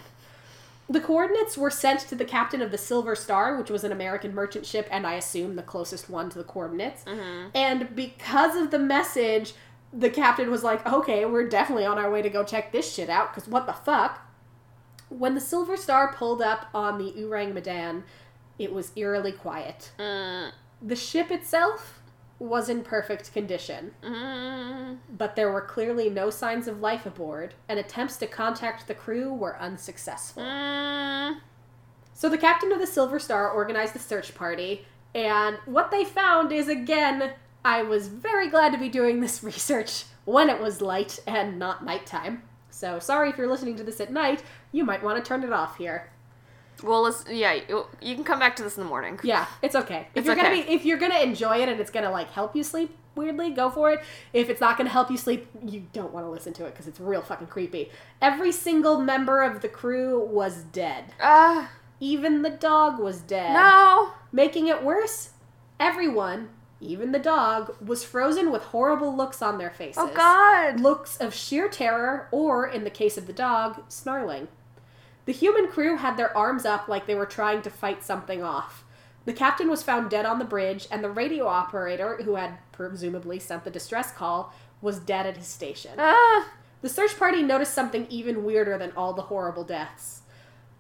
The 0.91 0.99
coordinates 1.01 1.57
were 1.57 1.71
sent 1.71 2.01
to 2.01 2.17
the 2.17 2.25
captain 2.25 2.61
of 2.61 2.73
the 2.73 2.79
Silver 2.79 3.15
Star, 3.15 3.57
which 3.57 3.71
was 3.71 3.85
an 3.85 3.93
American 3.93 4.35
merchant 4.35 4.67
ship, 4.67 4.89
and 4.91 5.07
I 5.07 5.13
assume 5.15 5.55
the 5.55 5.63
closest 5.63 6.11
one 6.11 6.29
to 6.31 6.39
the 6.39 6.45
coordinates. 6.45 7.05
And 7.55 7.95
because 7.95 8.57
of 8.57 8.73
the 8.73 8.81
message, 8.81 9.53
the 9.93 10.11
captain 10.11 10.51
was 10.51 10.65
like, 10.65 10.85
okay, 10.85 11.25
we're 11.25 11.49
definitely 11.49 11.85
on 11.87 11.99
our 11.99 12.11
way 12.11 12.21
to 12.21 12.31
go 12.31 12.43
check 12.43 12.73
this 12.73 12.93
shit 12.93 13.09
out, 13.09 13.33
because 13.33 13.49
what 13.49 13.67
the 13.67 13.73
fuck? 13.75 14.29
When 15.09 15.37
the 15.37 15.41
Silver 15.41 15.77
Star 15.77 16.13
pulled 16.13 16.43
up 16.43 16.67
on 16.75 16.99
the 16.99 17.13
Ourang 17.13 17.55
Medan, 17.55 18.03
it 18.59 18.73
was 18.73 18.91
eerily 18.97 19.31
quiet. 19.31 19.93
Mm, 20.01 20.51
The 20.83 20.97
ship 20.97 21.31
itself 21.31 21.98
was 22.39 22.69
in 22.69 22.83
perfect 22.83 23.33
condition, 23.33 23.93
mm, 24.03 24.97
but 25.11 25.35
there 25.35 25.51
were 25.51 25.61
clearly 25.61 26.09
no 26.09 26.31
signs 26.31 26.69
of 26.69 26.81
life 26.81 27.05
aboard, 27.05 27.55
and 27.69 27.79
attempts 27.79 28.17
to 28.19 28.27
contact 28.27 28.87
the 28.87 28.95
crew 28.95 29.33
were 29.33 29.61
unsuccessful. 29.61 30.43
mm. 30.43 31.41
So 32.15 32.29
the 32.29 32.39
captain 32.39 32.73
of 32.73 32.81
the 32.81 32.87
Silver 32.87 33.19
Star 33.19 33.51
organized 33.51 33.97
a 33.97 34.01
search 34.01 34.35
party, 34.35 34.87
and 35.15 35.57
what 35.67 35.91
they 35.91 36.05
found 36.05 36.53
is 36.53 36.69
again, 36.69 37.33
I 37.65 37.83
was 37.83 38.09
very 38.09 38.49
glad 38.49 38.73
to 38.73 38.79
be 38.79 38.89
doing 38.89 39.21
this 39.21 39.43
research 39.43 40.05
when 40.25 40.51
it 40.51 40.61
was 40.61 40.81
light 40.81 41.19
and 41.27 41.59
not 41.59 41.85
nighttime. 41.85 42.43
So 42.71 42.99
sorry 42.99 43.31
if 43.31 43.39
you're 43.39 43.49
listening 43.49 43.77
to 43.77 43.85
this 43.85 44.01
at 44.01 44.13
night, 44.13 44.43
you 44.71 44.85
might 44.85 45.03
want 45.03 45.23
to 45.23 45.27
turn 45.27 45.43
it 45.43 45.53
off 45.53 45.79
here. 45.79 46.11
Well, 46.83 47.03
let's, 47.03 47.25
yeah, 47.29 47.55
you, 47.69 47.87
you 48.01 48.15
can 48.15 48.25
come 48.25 48.39
back 48.39 48.55
to 48.57 48.63
this 48.63 48.77
in 48.77 48.85
the 48.85 48.89
morning. 48.89 49.19
Yeah, 49.23 49.47
it's 49.63 49.75
okay. 49.75 50.09
If 50.15 50.19
It's 50.19 50.27
you're 50.27 50.37
gonna 50.37 50.49
okay. 50.51 50.63
be 50.63 50.73
if 50.73 50.85
you're 50.85 50.99
gonna 50.99 51.19
enjoy 51.19 51.59
it 51.59 51.69
and 51.69 51.81
it's 51.81 51.91
gonna 51.91 52.11
like 52.11 52.31
help 52.31 52.55
you 52.55 52.63
sleep 52.63 52.97
weirdly, 53.17 53.51
go 53.51 53.69
for 53.69 53.91
it. 53.91 54.01
If 54.33 54.49
it's 54.49 54.61
not 54.61 54.77
gonna 54.79 54.91
help 54.91 55.11
you 55.11 55.17
sleep, 55.17 55.49
you 55.67 55.87
don't 55.93 56.13
want 56.13 56.25
to 56.27 56.31
listen 56.31 56.53
to 56.55 56.67
it 56.67 56.73
because 56.73 56.87
it's 56.87 57.01
real 57.01 57.21
fucking 57.21 57.49
creepy. 57.49 57.91
Every 58.23 58.53
single 58.53 59.01
member 59.01 59.43
of 59.43 59.61
the 59.61 59.69
crew 59.69 60.25
was 60.25 60.63
dead. 60.63 61.07
Ah, 61.21 61.69
Even 61.99 62.43
the 62.43 62.51
dog 62.51 63.01
was 63.01 63.21
dead. 63.21 63.55
no. 63.55 64.13
Making 64.31 64.69
it 64.69 64.85
worse, 64.85 65.31
everyone, 65.81 66.51
even 66.81 67.11
the 67.13 67.19
dog, 67.19 67.75
was 67.85 68.05
frozen 68.05 68.53
with 68.53 68.63
horrible 68.63 69.17
looks 69.17 69.43
on 69.43 69.59
their 69.59 69.71
faces. 69.71 69.97
Oh 69.99 70.13
God. 70.15 70.79
Looks 70.79 71.17
of 71.17 71.35
sheer 71.35 71.69
terror, 71.69 72.29
or, 72.31 72.69
in 72.69 72.85
the 72.85 72.91
case 72.91 73.17
of 73.19 73.27
the 73.27 73.33
dog, 73.33 73.83
snarling. 73.89 74.47
The 75.29 75.35
human 75.35 75.69
crew 75.69 75.99
had 75.99 76.17
their 76.17 76.35
arms 76.35 76.65
up 76.65 76.89
like 76.89 77.07
they 77.07 77.15
were 77.15 77.27
trying 77.27 77.61
to 77.61 77.69
fight 77.69 78.03
something 78.03 78.43
off. 78.43 78.87
The 79.27 79.35
captain 79.35 79.69
was 79.69 79.83
found 79.83 80.09
dead 80.09 80.25
on 80.25 80.39
the 80.39 80.45
bridge, 80.47 80.89
and 80.91 81.05
the 81.05 81.11
radio 81.11 81.47
operator, 81.47 82.17
who 82.25 82.37
had 82.37 82.57
presumably 82.73 83.39
sent 83.39 83.65
the 83.65 83.71
distress 83.71 84.11
call, 84.11 84.55
was 84.81 84.99
dead 84.99 85.27
at 85.27 85.37
his 85.37 85.47
station. 85.47 85.91
Ah. 85.99 86.49
The 86.81 86.89
search 86.89 87.19
party 87.19 87.43
noticed 87.43 87.75
something 87.75 88.07
even 88.09 88.43
weirder 88.43 88.79
than 88.79 88.93
all 88.93 89.13
the 89.13 89.21
horrible 89.21 89.65
deaths. 89.65 90.23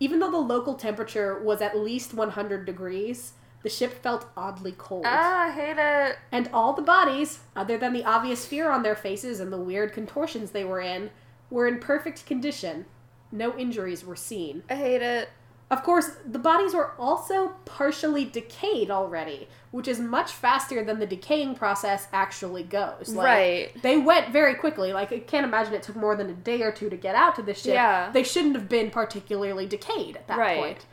Even 0.00 0.18
though 0.18 0.30
the 0.30 0.38
local 0.38 0.76
temperature 0.76 1.38
was 1.38 1.60
at 1.60 1.76
least 1.76 2.14
100 2.14 2.64
degrees, 2.64 3.34
the 3.62 3.68
ship 3.68 4.02
felt 4.02 4.30
oddly 4.34 4.72
cold. 4.72 5.04
Ah, 5.06 5.48
I 5.48 5.50
hate 5.50 5.76
it. 5.76 6.16
And 6.32 6.48
all 6.54 6.72
the 6.72 6.80
bodies, 6.80 7.40
other 7.54 7.76
than 7.76 7.92
the 7.92 8.06
obvious 8.06 8.46
fear 8.46 8.70
on 8.70 8.82
their 8.82 8.96
faces 8.96 9.40
and 9.40 9.52
the 9.52 9.60
weird 9.60 9.92
contortions 9.92 10.52
they 10.52 10.64
were 10.64 10.80
in, 10.80 11.10
were 11.50 11.68
in 11.68 11.80
perfect 11.80 12.24
condition. 12.24 12.86
No 13.30 13.56
injuries 13.56 14.04
were 14.04 14.16
seen. 14.16 14.62
I 14.70 14.74
hate 14.76 15.02
it. 15.02 15.28
Of 15.70 15.82
course, 15.82 16.10
the 16.24 16.38
bodies 16.38 16.72
were 16.72 16.92
also 16.98 17.48
partially 17.66 18.24
decayed 18.24 18.90
already, 18.90 19.48
which 19.70 19.86
is 19.86 20.00
much 20.00 20.32
faster 20.32 20.82
than 20.82 20.98
the 20.98 21.06
decaying 21.06 21.56
process 21.56 22.08
actually 22.10 22.62
goes. 22.62 23.10
Like, 23.14 23.26
Right. 23.26 23.82
They 23.82 23.98
went 23.98 24.30
very 24.30 24.54
quickly. 24.54 24.94
Like, 24.94 25.12
I 25.12 25.18
can't 25.18 25.44
imagine 25.44 25.74
it 25.74 25.82
took 25.82 25.96
more 25.96 26.16
than 26.16 26.30
a 26.30 26.32
day 26.32 26.62
or 26.62 26.72
two 26.72 26.88
to 26.88 26.96
get 26.96 27.14
out 27.14 27.36
to 27.36 27.42
the 27.42 27.52
ship. 27.52 27.74
Yeah. 27.74 28.10
They 28.10 28.22
shouldn't 28.22 28.54
have 28.54 28.66
been 28.68 28.90
particularly 28.90 29.66
decayed 29.66 30.16
at 30.16 30.26
that 30.28 30.38
Right. 30.38 30.58
point. 30.58 30.86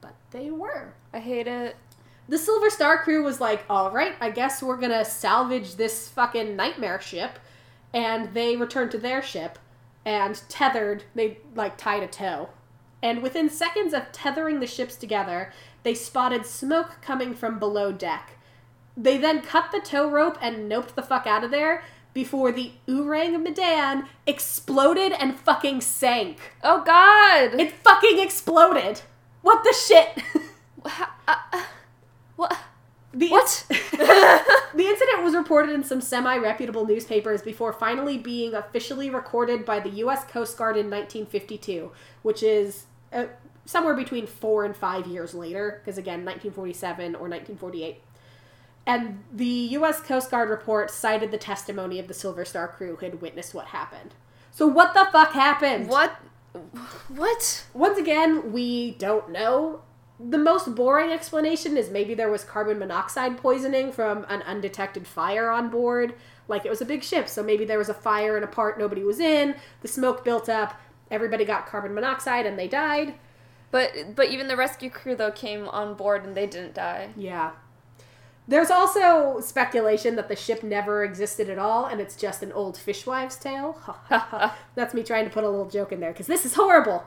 But 0.00 0.14
they 0.30 0.48
were. 0.52 0.94
I 1.12 1.18
hate 1.18 1.48
it. 1.48 1.74
The 2.28 2.38
Silver 2.38 2.70
Star 2.70 2.98
crew 2.98 3.24
was 3.24 3.40
like, 3.40 3.64
all 3.68 3.90
right, 3.90 4.14
I 4.20 4.30
guess 4.30 4.62
we're 4.62 4.76
gonna 4.76 5.04
salvage 5.04 5.74
this 5.74 6.08
fucking 6.08 6.54
nightmare 6.54 7.00
ship. 7.00 7.40
And 7.92 8.32
they 8.32 8.54
returned 8.54 8.92
to 8.92 8.98
their 8.98 9.20
ship 9.22 9.58
and 10.10 10.42
tethered, 10.48 11.04
they 11.14 11.38
like 11.54 11.76
tied 11.76 12.02
a 12.02 12.08
tow. 12.08 12.50
And 13.02 13.22
within 13.22 13.48
seconds 13.48 13.94
of 13.94 14.10
tethering 14.12 14.60
the 14.60 14.66
ships 14.66 14.96
together, 14.96 15.52
they 15.84 15.94
spotted 15.94 16.44
smoke 16.44 16.96
coming 17.00 17.32
from 17.32 17.58
below 17.58 17.92
deck. 17.92 18.36
They 18.96 19.16
then 19.16 19.40
cut 19.40 19.70
the 19.70 19.80
tow 19.80 20.10
rope 20.10 20.36
and 20.42 20.70
noped 20.70 20.94
the 20.94 21.02
fuck 21.02 21.26
out 21.26 21.44
of 21.44 21.50
there 21.50 21.84
before 22.12 22.50
the 22.50 22.72
Ourang 22.88 23.40
Medan 23.40 24.08
exploded 24.26 25.12
and 25.12 25.38
fucking 25.38 25.80
sank. 25.80 26.38
Oh 26.62 26.82
God. 26.82 27.58
It 27.58 27.72
fucking 27.72 28.18
exploded! 28.18 29.02
What 29.42 29.64
the 29.64 29.72
shit? 29.72 30.22
Uh, 31.28 31.34
uh, 31.52 31.64
what? 32.36 32.56
The 33.12 33.28
What? 33.28 33.66
The 34.72 34.86
incident 34.86 35.24
was 35.24 35.34
reported 35.34 35.72
in 35.72 35.82
some 35.82 36.00
semi 36.00 36.36
reputable 36.36 36.86
newspapers 36.86 37.42
before 37.42 37.72
finally 37.72 38.16
being 38.16 38.54
officially 38.54 39.10
recorded 39.10 39.64
by 39.64 39.80
the 39.80 39.90
U.S. 39.90 40.24
Coast 40.24 40.56
Guard 40.56 40.76
in 40.76 40.86
1952, 40.86 41.90
which 42.22 42.42
is 42.42 42.86
uh, 43.12 43.24
somewhere 43.64 43.94
between 43.94 44.26
four 44.26 44.64
and 44.64 44.76
five 44.76 45.06
years 45.06 45.34
later, 45.34 45.80
because 45.80 45.98
again, 45.98 46.24
1947 46.24 47.16
or 47.16 47.28
1948. 47.28 48.00
And 48.86 49.22
the 49.32 49.44
U.S. 49.44 50.00
Coast 50.00 50.30
Guard 50.30 50.48
report 50.48 50.90
cited 50.90 51.30
the 51.30 51.38
testimony 51.38 51.98
of 51.98 52.08
the 52.08 52.14
Silver 52.14 52.44
Star 52.44 52.68
crew 52.68 52.96
who 52.96 53.06
had 53.06 53.20
witnessed 53.20 53.52
what 53.52 53.66
happened. 53.66 54.14
So, 54.52 54.66
what 54.66 54.94
the 54.94 55.08
fuck 55.12 55.32
happened? 55.32 55.88
what? 55.88 56.16
What? 57.08 57.64
Once 57.74 57.98
again, 57.98 58.52
we 58.52 58.92
don't 58.92 59.30
know. 59.30 59.82
The 60.28 60.38
most 60.38 60.74
boring 60.74 61.10
explanation 61.10 61.76
is 61.76 61.90
maybe 61.90 62.14
there 62.14 62.30
was 62.30 62.44
carbon 62.44 62.78
monoxide 62.78 63.38
poisoning 63.38 63.90
from 63.90 64.26
an 64.28 64.42
undetected 64.42 65.06
fire 65.06 65.50
on 65.50 65.70
board. 65.70 66.14
Like 66.46 66.66
it 66.66 66.70
was 66.70 66.82
a 66.82 66.86
big 66.86 67.02
ship, 67.02 67.28
so 67.28 67.42
maybe 67.42 67.64
there 67.64 67.78
was 67.78 67.88
a 67.88 67.94
fire 67.94 68.36
in 68.36 68.42
a 68.42 68.48
part 68.48 68.78
nobody 68.78 69.02
was 69.02 69.20
in, 69.20 69.54
the 69.82 69.88
smoke 69.88 70.24
built 70.24 70.48
up, 70.48 70.78
everybody 71.10 71.44
got 71.44 71.66
carbon 71.66 71.94
monoxide 71.94 72.44
and 72.44 72.58
they 72.58 72.68
died. 72.68 73.14
But 73.70 74.14
but 74.14 74.30
even 74.30 74.48
the 74.48 74.56
rescue 74.56 74.90
crew 74.90 75.14
though 75.14 75.30
came 75.30 75.68
on 75.68 75.94
board 75.94 76.24
and 76.24 76.36
they 76.36 76.46
didn't 76.46 76.74
die. 76.74 77.10
Yeah. 77.16 77.52
There's 78.48 78.70
also 78.70 79.38
speculation 79.40 80.16
that 80.16 80.28
the 80.28 80.34
ship 80.34 80.64
never 80.64 81.04
existed 81.04 81.48
at 81.48 81.58
all 81.58 81.86
and 81.86 82.00
it's 82.00 82.16
just 82.16 82.42
an 82.42 82.50
old 82.52 82.76
fishwives 82.76 83.36
tale. 83.36 83.78
That's 84.74 84.92
me 84.92 85.04
trying 85.04 85.24
to 85.24 85.30
put 85.30 85.44
a 85.44 85.48
little 85.48 85.68
joke 85.68 85.92
in 85.92 86.00
there 86.00 86.12
because 86.12 86.26
this 86.26 86.44
is 86.44 86.54
horrible. 86.54 87.04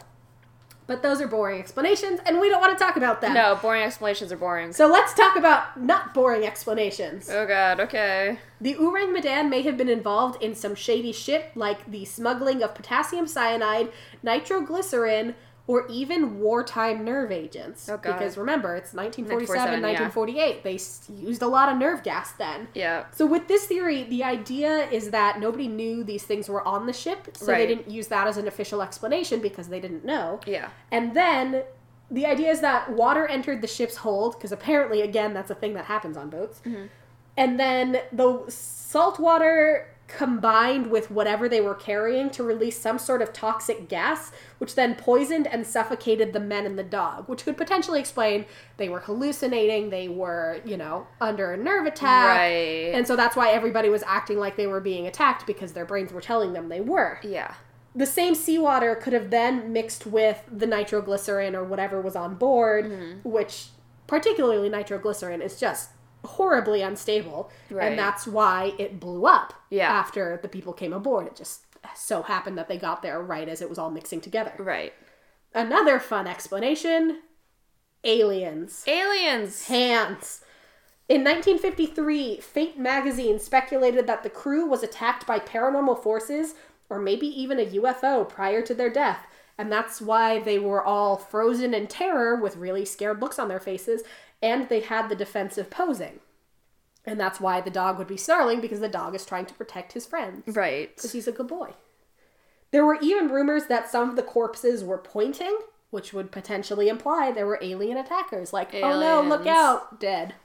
But 0.86 1.02
those 1.02 1.22
are 1.22 1.28
boring 1.28 1.60
explanations 1.60 2.20
and 2.26 2.40
we 2.40 2.50
don't 2.50 2.60
want 2.60 2.78
to 2.78 2.84
talk 2.84 2.98
about 2.98 3.22
them. 3.22 3.34
No, 3.34 3.58
boring 3.62 3.84
explanations 3.84 4.32
are 4.32 4.38
boring. 4.38 4.74
So 4.74 4.88
let's 4.88 5.14
talk 5.14 5.36
about 5.38 5.80
not 5.80 6.14
boring 6.14 6.46
explanations. 6.46 7.30
Oh 7.30 7.46
god, 7.46 7.80
okay. 7.80 8.40
The 8.60 8.76
Ourang 8.76 9.14
Medan 9.14 9.50
may 9.50 9.62
have 9.62 9.78
been 9.78 9.90
involved 9.90 10.42
in 10.44 10.56
some 10.56 10.76
shady 10.76 11.14
shit 11.14 11.56
like 11.56 11.90
the 11.90 12.06
smuggling 12.06 12.62
of 12.62 12.76
potassium 12.76 13.28
cyanide, 13.28 13.92
nitroglycerin, 14.22 15.36
or 15.66 15.88
even 15.88 16.40
wartime 16.40 17.06
nerve 17.06 17.32
agents. 17.32 17.88
Oh. 17.88 17.98
Because 17.98 18.38
remember, 18.38 18.76
it's 18.76 18.94
1947, 18.94 19.82
1947, 19.82 19.82
yeah. 19.82 20.02
1948. 20.02 20.64
They 20.64 21.26
used 21.26 21.42
a 21.42 21.48
lot 21.48 21.72
of 21.72 21.78
nerve 21.78 22.04
gas 22.04 22.34
then. 22.34 22.68
Yeah. 22.74 23.06
So 23.12 23.26
with 23.26 23.48
this 23.48 23.66
theory, 23.66 24.04
the 24.04 24.24
idea 24.24 24.90
is 24.90 25.12
that 25.12 25.40
nobody 25.40 25.68
knew 25.68 26.04
these 26.04 26.24
things 26.24 26.50
were 26.50 26.66
on 26.68 26.86
the 26.86 26.94
ship, 26.94 27.30
so 27.38 27.48
Right. 27.48 27.60
they 27.60 27.76
didn't 27.76 27.90
use 27.90 28.08
that 28.08 28.28
as 28.28 28.38
an 28.38 28.48
official 28.48 28.82
explanation 28.82 29.40
because 29.40 29.70
they 29.70 29.80
didn't 29.80 30.04
know. 30.04 30.42
Yeah. 30.46 30.70
And 30.92 31.16
then 31.16 31.64
the 32.12 32.26
idea 32.26 32.52
is 32.52 32.60
that 32.60 32.92
water 32.92 33.26
entered 33.26 33.62
the 33.62 33.68
ship's 33.68 33.98
hold 33.98 34.34
because 34.34 34.52
apparently, 34.52 35.02
again, 35.02 35.34
that's 35.34 35.50
a 35.50 35.56
thing 35.56 35.76
that 35.76 35.86
happens 35.86 36.18
on 36.18 36.30
boats. 36.30 36.62
Mm-hmm. 36.66 36.88
And 37.38 37.60
then 37.60 38.02
the 38.12 38.44
salt 38.50 39.20
water 39.20 39.88
combined 40.08 40.92
with 40.92 41.10
whatever 41.10 41.50
they 41.50 41.62
were 41.62 41.74
carrying 41.74 42.30
to 42.30 42.44
release 42.44 42.80
some 42.80 43.00
sort 43.00 43.22
of 43.22 43.34
toxic 43.34 43.90
gas, 43.90 44.32
which 44.60 44.76
then 44.76 44.94
poisoned 44.96 45.48
and 45.48 45.66
suffocated 45.66 46.34
the 46.34 46.40
men 46.40 46.66
and 46.66 46.78
the 46.78 46.84
dog, 46.84 47.28
which 47.28 47.44
could 47.46 47.58
potentially 47.58 48.00
explain 48.00 48.46
they 48.78 48.90
were 48.90 49.00
hallucinating, 49.00 49.90
they 49.90 50.08
were, 50.08 50.62
you 50.66 50.78
know, 50.78 51.08
under 51.20 51.52
a 51.54 51.58
nerve 51.58 51.86
attack. 51.86 52.38
Right. 52.38 52.92
And 52.94 53.08
so 53.08 53.16
that's 53.16 53.36
why 53.36 53.50
everybody 53.52 53.90
was 53.90 54.04
acting 54.04 54.38
like 54.38 54.56
they 54.56 54.68
were 54.68 54.82
being 54.82 55.08
attacked 55.08 55.48
because 55.48 55.74
their 55.74 55.86
brains 55.86 56.12
were 56.14 56.22
telling 56.22 56.54
them 56.54 56.70
they 56.70 56.82
were 56.82 57.20
yeah. 57.24 57.56
the 57.96 58.06
same 58.06 58.36
seawater 58.36 58.96
could 58.96 59.14
have 59.14 59.30
then 59.32 59.74
mixed 59.74 60.06
with 60.06 60.44
the 60.52 60.68
nitroglycerin 60.68 61.56
or 61.56 61.64
whatever 61.64 62.02
was 62.02 62.16
on 62.16 62.36
board, 62.36 62.86
Mm-hmm. 62.86 63.28
which 63.28 63.70
particularly 64.06 64.70
nitroglycerin 64.70 65.42
is 65.42 65.60
just 65.60 65.90
horribly 66.24 66.82
unstable, 66.82 67.52
Right. 67.70 67.88
and 67.90 68.00
that's 68.00 68.26
why 68.26 68.74
it 68.78 69.00
blew 69.00 69.26
up. 69.26 69.54
Yeah. 69.70 69.92
after 69.92 70.40
the 70.42 70.48
people 70.48 70.74
came 70.74 70.94
aboard, 70.94 71.28
it 71.28 71.36
just 71.36 71.66
so 71.96 72.22
happened 72.22 72.58
that 72.58 72.68
they 72.68 72.78
got 72.78 73.02
there 73.02 73.22
right 73.22 73.50
as 73.50 73.62
it 73.62 73.70
was 73.70 73.78
all 73.78 73.90
mixing 73.92 74.22
together. 74.22 74.54
Right. 74.58 74.94
Another 75.54 76.00
fun 76.00 76.26
explanation: 76.28 77.22
aliens, 78.04 78.84
Aliens. 78.88 79.68
hands. 79.68 80.42
In 81.10 81.24
1953, 81.24 82.40
Fate 82.40 82.80
magazine 82.80 83.38
speculated 83.40 84.08
that 84.08 84.24
the 84.24 84.30
crew 84.30 84.66
was 84.66 84.84
attacked 84.84 85.28
by 85.28 85.40
paranormal 85.40 86.02
forces 86.02 86.56
or 86.90 87.00
maybe 87.00 87.28
even 87.28 87.60
a 87.60 87.66
UFO 87.66 88.28
prior 88.28 88.62
to 88.62 88.74
their 88.74 88.90
death, 88.90 89.26
and 89.58 89.72
that's 89.72 90.00
why 90.02 90.40
they 90.40 90.60
were 90.60 90.84
all 90.84 91.18
frozen 91.18 91.74
in 91.74 91.88
terror 91.88 92.36
with 92.36 92.56
really 92.56 92.86
scared 92.86 93.22
looks 93.22 93.38
on 93.40 93.48
their 93.48 93.60
faces, 93.60 94.04
and 94.44 94.70
they 94.70 94.82
had 94.82 95.10
the 95.10 95.16
defensive 95.16 95.72
posing. 95.72 96.20
And 97.06 97.20
that's 97.20 97.40
why 97.42 97.60
the 97.62 97.72
dog 97.72 97.98
would 97.98 98.08
be 98.08 98.16
snarling 98.18 98.62
because 98.62 98.80
the 98.80 98.88
dog 98.88 99.16
is 99.16 99.26
trying 99.26 99.46
to 99.48 99.54
protect 99.56 99.94
his 99.94 100.06
friends 100.06 100.44
Right. 100.56 100.96
because 100.96 101.12
he's 101.14 101.28
a 101.28 101.32
good 101.32 101.48
boy. 101.48 101.72
There 102.72 102.86
were 102.86 102.98
even 103.02 103.30
rumors 103.30 103.66
that 103.66 103.90
some 103.90 104.10
of 104.10 104.16
the 104.16 104.24
corpses 104.24 104.84
were 104.84 104.98
pointing, 104.98 105.58
which 105.92 106.14
would 106.14 106.32
potentially 106.32 106.88
imply 106.90 107.32
there 107.32 107.46
were 107.46 107.60
alien 107.62 107.98
attackers. 107.98 108.54
Like, 108.54 108.74
oh 108.74 109.00
no, 109.00 109.22
look 109.22 109.46
out, 109.48 110.00
dead. 110.00 110.36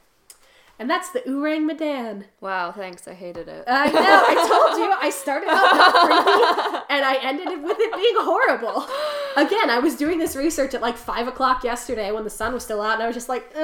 And 0.77 0.89
that's 0.89 1.09
the 1.09 1.19
Ourang 1.21 1.65
Medan. 1.65 2.25
Wow, 2.39 2.71
thanks. 2.71 3.05
I 3.07 3.13
hated 3.13 3.47
it. 3.49 3.65
I 3.67 3.87
know, 3.89 3.99
I 3.99 4.35
told 4.47 4.79
you, 4.79 4.93
I 5.01 5.09
started 5.09 5.49
out 5.49 5.75
not 5.75 5.93
creepy, 6.05 6.85
and 6.89 7.03
I 7.05 7.17
ended 7.21 7.47
it 7.47 7.61
with 7.61 7.77
it 7.79 7.93
being 7.95 8.15
horrible. 8.17 8.87
Again, 9.37 9.69
I 9.69 9.79
was 9.79 9.95
doing 9.95 10.17
this 10.19 10.35
research 10.35 10.73
at 10.73 10.81
like 10.81 10.97
5 10.97 11.27
o'clock 11.27 11.63
yesterday 11.63 12.11
when 12.11 12.23
the 12.23 12.29
sun 12.29 12.53
was 12.53 12.63
still 12.63 12.81
out, 12.81 12.95
and 12.95 13.03
I 13.03 13.07
was 13.07 13.15
just 13.15 13.29
like, 13.29 13.45
"Ugh." 13.55 13.59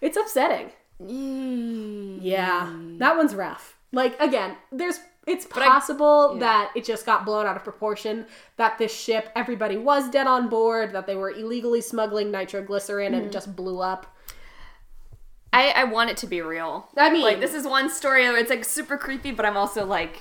it's 0.00 0.16
upsetting. 0.16 0.70
Yeah, 2.22 2.72
that 2.98 3.16
one's 3.16 3.34
rough. 3.34 3.76
Like 3.92 4.20
again, 4.20 4.56
there's 4.72 5.00
it's 5.26 5.46
I- 5.54 5.66
possible 5.66 6.32
yeah. 6.34 6.40
that 6.40 6.70
it 6.74 6.84
just 6.84 7.06
got 7.06 7.24
blown 7.24 7.46
out 7.46 7.56
of 7.56 7.64
proportion. 7.64 8.26
That 8.56 8.78
this 8.78 8.94
ship, 8.94 9.30
everybody 9.34 9.76
was 9.76 10.08
dead 10.10 10.26
on 10.26 10.48
board. 10.48 10.92
That 10.92 11.06
they 11.06 11.16
were 11.16 11.30
illegally 11.30 11.80
smuggling 11.80 12.30
nitroglycerin 12.30 13.12
Mm-hmm. 13.12 13.14
and 13.18 13.26
it 13.26 13.32
just 13.32 13.56
blew 13.56 13.80
up. 13.80 14.06
I, 15.52 15.70
I 15.70 15.84
want 15.84 16.10
it 16.10 16.16
to 16.18 16.28
be 16.28 16.40
real. 16.42 16.88
I 16.96 17.10
mean- 17.10 17.22
like 17.22 17.40
this 17.40 17.54
is 17.54 17.66
one 17.66 17.90
story 17.90 18.22
where 18.28 18.38
it's 18.38 18.50
like 18.50 18.64
super 18.64 18.96
creepy, 18.96 19.32
but 19.32 19.44
I'm 19.46 19.56
also 19.56 19.84
like, 19.84 20.20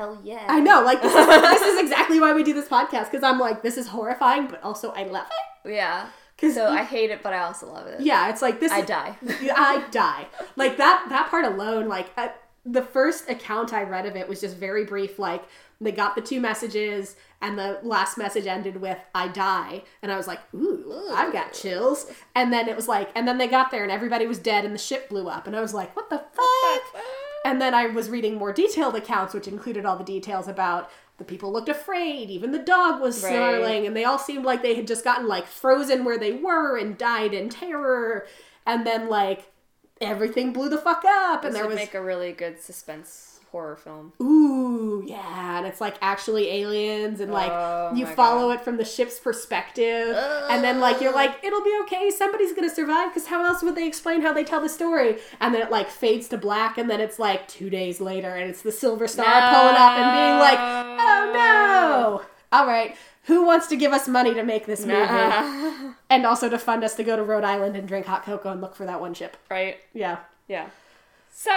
hell 0.00 0.18
yeah. 0.24 0.46
I 0.48 0.60
know, 0.60 0.82
like 0.82 1.02
this 1.02 1.14
is, 1.14 1.26
this 1.26 1.62
is 1.62 1.80
exactly 1.84 2.18
why 2.18 2.32
we 2.32 2.42
do 2.42 2.54
this 2.54 2.68
podcast 2.68 3.10
because 3.10 3.22
I'm 3.22 3.38
like, 3.38 3.62
this 3.62 3.76
is 3.76 3.88
horrifying, 3.88 4.46
but 4.46 4.62
also 4.62 4.90
I 4.92 5.04
love 5.04 5.26
it. 5.64 5.72
Yeah. 5.72 6.08
So 6.40 6.68
I 6.68 6.84
hate 6.84 7.10
it, 7.10 7.22
but 7.22 7.34
I 7.34 7.40
also 7.40 7.70
love 7.70 7.86
it. 7.86 8.00
Yeah, 8.00 8.30
it's 8.30 8.40
like 8.40 8.60
this. 8.60 8.72
I 8.72 8.80
die. 8.80 9.14
I 9.54 9.84
die. 9.90 10.26
Like 10.56 10.78
that. 10.78 11.04
That 11.10 11.28
part 11.28 11.44
alone. 11.44 11.86
Like 11.86 12.08
uh, 12.16 12.28
the 12.64 12.80
first 12.80 13.28
account 13.28 13.74
I 13.74 13.82
read 13.82 14.06
of 14.06 14.16
it 14.16 14.26
was 14.26 14.40
just 14.40 14.56
very 14.56 14.86
brief. 14.86 15.18
Like 15.18 15.44
they 15.82 15.92
got 15.92 16.14
the 16.14 16.22
two 16.22 16.40
messages, 16.40 17.16
and 17.42 17.58
the 17.58 17.78
last 17.82 18.16
message 18.16 18.46
ended 18.46 18.80
with 18.80 18.96
"I 19.14 19.28
die," 19.28 19.82
and 20.00 20.10
I 20.10 20.16
was 20.16 20.26
like, 20.26 20.40
"Ooh, 20.54 21.10
I've 21.12 21.30
got 21.30 21.52
chills." 21.52 22.10
And 22.34 22.50
then 22.50 22.70
it 22.70 22.76
was 22.76 22.88
like, 22.88 23.10
and 23.14 23.28
then 23.28 23.36
they 23.36 23.46
got 23.46 23.70
there, 23.70 23.82
and 23.82 23.92
everybody 23.92 24.26
was 24.26 24.38
dead, 24.38 24.64
and 24.64 24.74
the 24.74 24.78
ship 24.78 25.10
blew 25.10 25.28
up, 25.28 25.46
and 25.46 25.54
I 25.54 25.60
was 25.60 25.74
like, 25.74 25.94
"What 25.94 26.08
the 26.08 26.24
fuck?" 26.32 27.02
And 27.50 27.60
then 27.60 27.74
I 27.74 27.86
was 27.86 28.08
reading 28.08 28.36
more 28.36 28.52
detailed 28.52 28.94
accounts, 28.94 29.34
which 29.34 29.48
included 29.48 29.84
all 29.84 29.96
the 29.96 30.04
details 30.04 30.46
about 30.46 30.88
the 31.18 31.24
people 31.24 31.52
looked 31.52 31.68
afraid, 31.68 32.30
even 32.30 32.52
the 32.52 32.60
dog 32.60 33.00
was 33.00 33.22
Right. 33.22 33.30
snarling, 33.32 33.86
and 33.86 33.96
they 33.96 34.04
all 34.04 34.18
seemed 34.18 34.44
like 34.44 34.62
they 34.62 34.74
had 34.76 34.86
just 34.86 35.02
gotten 35.02 35.26
like 35.26 35.46
frozen 35.46 36.04
where 36.04 36.16
they 36.16 36.32
were 36.32 36.78
and 36.78 36.96
died 36.96 37.34
in 37.34 37.48
terror. 37.48 38.26
And 38.64 38.86
then 38.86 39.08
like 39.08 39.50
everything 40.00 40.52
blew 40.52 40.68
the 40.68 40.78
fuck 40.78 41.04
up, 41.04 41.42
and 41.44 41.52
This 41.52 41.58
there 41.58 41.64
would 41.64 41.74
was 41.74 41.80
make 41.80 41.94
a 41.94 42.00
really 42.00 42.32
good 42.32 42.60
suspense 42.60 43.29
horror 43.50 43.76
film. 43.76 44.12
ooh 44.22 45.02
yeah, 45.06 45.58
and 45.58 45.66
it's 45.66 45.80
like 45.80 45.96
actually 46.00 46.48
aliens, 46.50 47.20
and 47.20 47.32
like 47.32 47.50
Oh 47.50 47.92
you 47.94 48.06
follow 48.06 48.50
it 48.50 48.60
from 48.60 48.76
the 48.76 48.84
ship's 48.84 49.18
perspective, 49.18 50.16
and 50.50 50.62
then 50.62 50.80
like 50.80 51.00
you're 51.00 51.12
like 51.14 51.42
it'll 51.42 51.62
be 51.64 51.76
okay, 51.82 52.10
somebody's 52.10 52.52
gonna 52.52 52.70
survive, 52.70 53.10
because 53.10 53.26
how 53.26 53.44
else 53.44 53.62
would 53.62 53.74
they 53.74 53.86
explain 53.86 54.22
how 54.22 54.32
they 54.32 54.44
tell 54.44 54.60
the 54.60 54.68
story? 54.68 55.18
And 55.40 55.54
then 55.54 55.62
it 55.62 55.70
like 55.70 55.88
fades 55.90 56.28
to 56.28 56.38
black, 56.38 56.78
and 56.78 56.88
then 56.90 57.00
it's 57.00 57.18
like 57.18 57.48
two 57.48 57.70
days 57.70 58.00
later, 58.00 58.34
and 58.36 58.48
it's 58.50 58.62
the 58.62 58.72
Silver 58.72 59.08
Star 59.08 59.24
pulling 59.24 59.76
up 59.76 59.92
and 59.98 60.12
being 60.16 60.38
like, 60.38 60.58
oh 60.58 61.30
no, 61.32 62.22
all 62.56 62.66
right. 62.66 62.96
Who 63.24 63.44
wants 63.44 63.66
to 63.68 63.76
give 63.76 63.92
us 63.92 64.08
money 64.08 64.32
to 64.34 64.42
make 64.42 64.66
this 64.66 64.80
movie? 64.80 64.98
Nah. 64.98 65.92
And 66.08 66.26
also 66.26 66.48
to 66.48 66.58
fund 66.58 66.82
us 66.82 66.94
to 66.96 67.04
go 67.04 67.14
to 67.16 67.22
Rhode 67.22 67.44
Island 67.44 67.76
and 67.76 67.86
drink 67.86 68.06
hot 68.06 68.24
cocoa 68.24 68.50
and 68.50 68.60
look 68.60 68.74
for 68.74 68.86
that 68.86 69.00
one 69.00 69.14
ship. 69.14 69.36
right? 69.50 69.76
Yeah. 69.92 70.18
Yeah. 70.48 70.66
So 71.42 71.50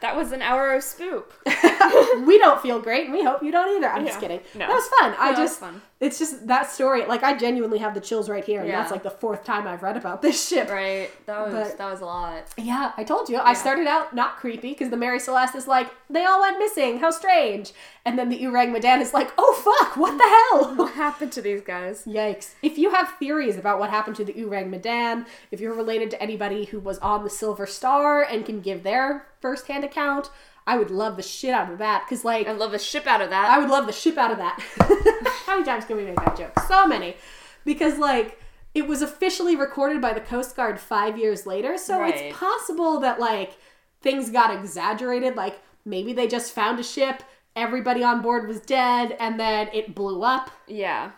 that 0.00 0.16
was 0.16 0.32
an 0.32 0.40
hour 0.40 0.72
of 0.72 0.82
spoop. 0.82 1.24
we 2.26 2.38
don't 2.38 2.62
feel 2.62 2.80
great, 2.80 3.04
and 3.04 3.12
we 3.12 3.22
hope 3.22 3.42
you 3.42 3.52
don't 3.52 3.76
either. 3.76 3.92
I'm 3.92 4.06
just 4.06 4.18
kidding. 4.20 4.40
No. 4.54 4.66
That 4.66 4.70
was 4.70 4.88
fun. 4.98 5.14
I 5.18 5.32
No, 5.32 5.36
that 5.36 5.42
was 5.42 5.50
just, 5.50 5.60
fun. 5.60 5.82
It's 6.02 6.18
just 6.18 6.48
that 6.48 6.68
story. 6.70 7.06
Like 7.06 7.22
I 7.22 7.34
genuinely 7.36 7.78
have 7.78 7.94
the 7.94 8.00
chills 8.00 8.28
right 8.28 8.44
here, 8.44 8.60
and 8.60 8.68
Yeah. 8.68 8.78
that's 8.80 8.90
like 8.90 9.04
the 9.04 9.10
fourth 9.10 9.44
time 9.44 9.66
I've 9.68 9.82
read 9.84 9.96
about 9.96 10.20
this 10.20 10.48
ship. 10.48 10.68
Right. 10.68 11.08
That 11.26 11.40
was 11.46 11.54
But- 11.54 11.78
that 11.78 11.90
was 11.90 12.00
a 12.00 12.04
lot. 12.06 12.42
Yeah, 12.58 12.90
I 12.96 13.04
told 13.04 13.28
you. 13.28 13.38
I 13.38 13.54
started 13.54 13.86
out 13.86 14.12
not 14.14 14.36
creepy 14.36 14.70
because 14.70 14.90
the 14.90 14.96
Mary 14.96 15.20
Celeste 15.20 15.54
is 15.54 15.68
like, 15.68 15.88
they 16.10 16.24
all 16.24 16.40
went 16.40 16.58
missing. 16.58 16.98
How 16.98 17.10
strange. 17.10 17.72
And 18.04 18.18
then 18.18 18.28
the 18.30 18.42
Ourang 18.42 18.72
Medan 18.72 19.00
is 19.00 19.14
like, 19.14 19.30
oh 19.38 19.54
fuck, 19.80 19.96
what 19.96 20.18
the 20.18 20.24
hell? 20.24 20.74
What 20.82 20.94
happened 20.94 21.30
to 21.32 21.40
these 21.40 21.62
guys? 21.62 22.02
Yikes. 22.04 22.54
If 22.62 22.76
you 22.78 22.90
have 22.90 23.14
theories 23.20 23.56
about 23.56 23.78
what 23.78 23.90
happened 23.90 24.16
to 24.16 24.24
the 24.24 24.32
Ourang 24.34 24.70
Medan, 24.70 25.24
if 25.52 25.60
you're 25.60 25.72
related 25.72 26.10
to 26.10 26.20
anybody 26.22 26.64
who 26.64 26.80
was 26.80 26.98
on 26.98 27.22
the 27.22 27.30
Silver 27.30 27.64
Star 27.66 28.22
and 28.22 28.44
can 28.44 28.60
give 28.60 28.82
their 28.82 29.26
firsthand 29.40 29.84
account, 29.84 30.30
I 30.66 30.76
would 30.78 30.90
love 30.90 31.16
the 31.16 31.22
shit 31.22 31.52
out 31.52 31.70
of 31.72 31.78
that. 31.78 32.04
Because, 32.04 32.24
like, 32.24 32.46
I 32.46 32.52
love 32.52 32.72
the 32.72 32.78
ship 32.78 33.06
out 33.06 33.20
of 33.20 33.30
that. 33.30 33.50
I 33.50 33.58
would 33.58 33.68
love 33.70 33.86
the 33.86 33.92
ship 33.92 34.16
out 34.18 34.30
of 34.30 34.38
that. 34.38 34.60
How 35.46 35.54
many 35.54 35.64
times 35.64 35.84
can 35.84 35.96
we 35.96 36.04
make 36.04 36.16
that 36.16 36.36
joke? 36.36 36.52
So 36.68 36.86
many. 36.86 37.16
Because, 37.64 37.98
like, 37.98 38.38
it 38.74 38.86
was 38.86 39.02
officially 39.02 39.56
recorded 39.56 40.00
by 40.00 40.12
the 40.12 40.20
Coast 40.20 40.56
Guard 40.56 40.80
five 40.80 41.18
years 41.18 41.46
later, 41.46 41.76
so 41.76 42.00
Right. 42.00 42.14
it's 42.14 42.38
possible 42.38 43.00
that, 43.00 43.18
like, 43.20 43.56
things 44.00 44.30
got 44.30 44.54
exaggerated. 44.54 45.36
Like, 45.36 45.60
maybe 45.84 46.12
they 46.12 46.26
just 46.26 46.52
found 46.52 46.78
a 46.80 46.82
ship, 46.82 47.22
everybody 47.54 48.02
on 48.02 48.22
board 48.22 48.48
was 48.48 48.60
dead, 48.60 49.16
and 49.20 49.38
then 49.38 49.68
it 49.72 49.94
blew 49.94 50.22
up 50.22 50.50
yeah. 50.66 51.10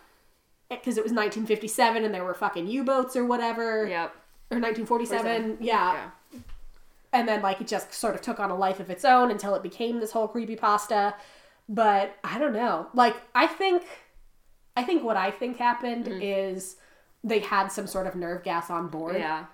Eh, 0.71 0.77
because 0.77 0.97
it 0.97 1.05
was 1.05 1.13
1957 1.13 2.05
and 2.05 2.13
there 2.15 2.25
were 2.25 2.35
fucking 2.35 2.67
U-boats 2.67 3.15
or 3.15 3.25
whatever, 3.25 3.87
Yep. 3.87 4.15
or 4.51 4.59
1947. 4.59 5.59
Yeah. 5.61 5.93
Yeah. 5.93 6.11
And 7.15 7.27
then 7.27 7.41
like 7.41 7.61
it 7.63 7.67
just 7.67 7.95
sort 7.95 8.15
of 8.15 8.21
took 8.21 8.39
on 8.41 8.51
a 8.51 8.55
life 8.57 8.81
of 8.81 8.91
its 8.91 9.05
own 9.05 9.31
until 9.31 9.55
it 9.55 9.63
became 9.63 10.01
this 10.01 10.13
whole 10.13 10.29
creepy 10.29 10.57
pasta. 10.57 11.15
But 11.69 12.15
I 12.23 12.39
don't 12.39 12.53
know. 12.53 12.89
Like 12.93 13.17
I 13.35 13.47
think, 13.47 13.85
I 14.77 14.83
think 14.83 15.03
what 15.03 15.17
I 15.17 15.31
think 15.31 15.57
happened 15.57 16.05
Mm. 16.07 16.21
is 16.23 16.77
they 17.23 17.39
had 17.39 17.69
some 17.69 17.87
sort 17.87 18.07
of 18.07 18.15
nerve 18.15 18.43
gas 18.43 18.69
on 18.69 18.89
board, 18.89 19.17
Yeah. 19.17 19.47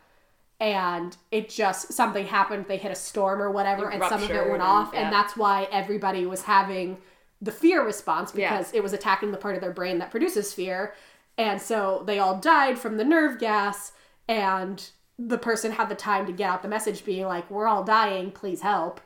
and 0.59 1.17
it 1.31 1.49
just 1.49 1.93
something 1.93 2.27
happened. 2.27 2.67
They 2.67 2.79
hit 2.79 2.91
a 2.91 2.97
storm 2.97 3.41
or 3.41 3.51
whatever, 3.51 3.91
It 3.91 3.95
and 3.95 4.05
some 4.05 4.23
of 4.23 4.31
it 4.31 4.35
went 4.35 4.55
and- 4.55 4.63
off, 4.63 4.91
yeah. 4.93 5.01
and 5.03 5.13
that's 5.13 5.37
why 5.37 5.69
everybody 5.71 6.27
was 6.27 6.43
having 6.43 6.99
the 7.41 7.53
fear 7.53 7.83
response 7.85 8.33
Yeah. 8.35 8.51
because 8.51 8.73
it 8.75 8.83
was 8.83 8.93
attacking 8.93 9.31
the 9.31 9.39
part 9.39 9.55
of 9.55 9.61
their 9.61 9.71
brain 9.73 9.99
that 9.99 10.11
produces 10.11 10.53
fear, 10.53 10.95
and 11.39 11.63
so 11.63 12.03
they 12.07 12.19
all 12.19 12.37
died 12.39 12.79
from 12.79 12.97
the 12.97 13.05
nerve 13.05 13.39
gas, 13.39 13.93
and 14.27 14.91
the 15.27 15.39
person 15.39 15.73
had 15.73 15.89
the 15.89 15.95
time 15.95 16.25
to 16.27 16.33
get 16.33 16.49
out 16.51 16.63
the 16.63 16.69
message 16.69 17.05
being 17.05 17.27
like, 17.27 17.51
"We're 17.51 17.67
all 17.69 17.85
dying, 17.85 18.31
please 18.33 18.63
help." 18.63 19.01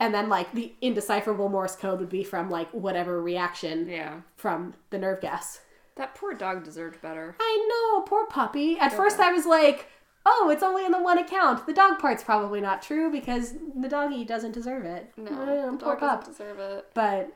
And 0.00 0.14
then 0.14 0.28
like 0.28 0.52
the 0.52 0.74
indecipherable 0.80 1.48
Morse 1.48 1.74
code 1.76 1.98
would 2.00 2.08
be 2.08 2.22
from 2.22 2.50
like 2.50 2.70
whatever 2.70 3.20
reaction 3.22 3.88
Yeah. 3.88 4.20
from 4.36 4.74
the 4.90 4.98
nerve 4.98 5.20
gas. 5.20 5.60
That 5.96 6.14
poor 6.14 6.34
dog 6.34 6.62
deserved 6.64 7.00
better. 7.02 7.34
I 7.40 7.66
know, 7.96 8.02
poor 8.02 8.26
puppy. 8.26 8.78
At 8.78 8.92
first 8.92 9.18
I 9.18 9.32
was 9.32 9.44
like, 9.46 9.86
oh, 10.24 10.50
it's 10.52 10.62
only 10.62 10.84
in 10.84 10.92
the 10.92 11.02
one 11.02 11.18
account. 11.18 11.66
The 11.66 11.72
dog 11.72 11.98
part's 11.98 12.22
probably 12.22 12.60
not 12.60 12.82
true 12.82 13.10
because 13.10 13.54
the 13.74 13.88
doggy 13.88 14.24
doesn't 14.24 14.52
deserve 14.52 14.84
it. 14.84 15.12
No, 15.16 15.30
Mm, 15.32 15.72
the 15.78 15.84
poor 15.84 15.94
dog 15.96 15.98
pup. 16.00 16.20
doesn't 16.20 16.34
deserve 16.34 16.58
it. 16.60 16.90
But 16.94 17.32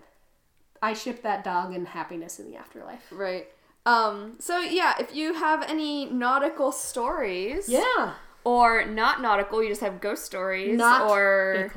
I 0.81 0.93
ship 0.93 1.23
that 1.23 1.43
dog 1.43 1.75
and 1.75 1.89
happiness 1.89 2.39
in 2.39 2.47
the 2.49 2.57
afterlife. 2.57 3.09
Right. 3.11 3.49
Um, 3.85 4.37
so 4.39 4.59
yeah, 4.59 4.95
if 5.01 5.14
you 5.14 5.35
have 5.35 5.62
any 5.68 6.07
nautical 6.07 6.70
stories, 6.72 7.68
Yeah. 7.68 8.14
or 8.45 8.85
not 8.85 9.20
nautical, 9.20 9.62
you 9.62 9.68
just 9.68 9.80
have 9.80 10.01
ghost 10.01 10.24
stories, 10.24 10.76
Not 10.78 11.11
or 11.11 11.70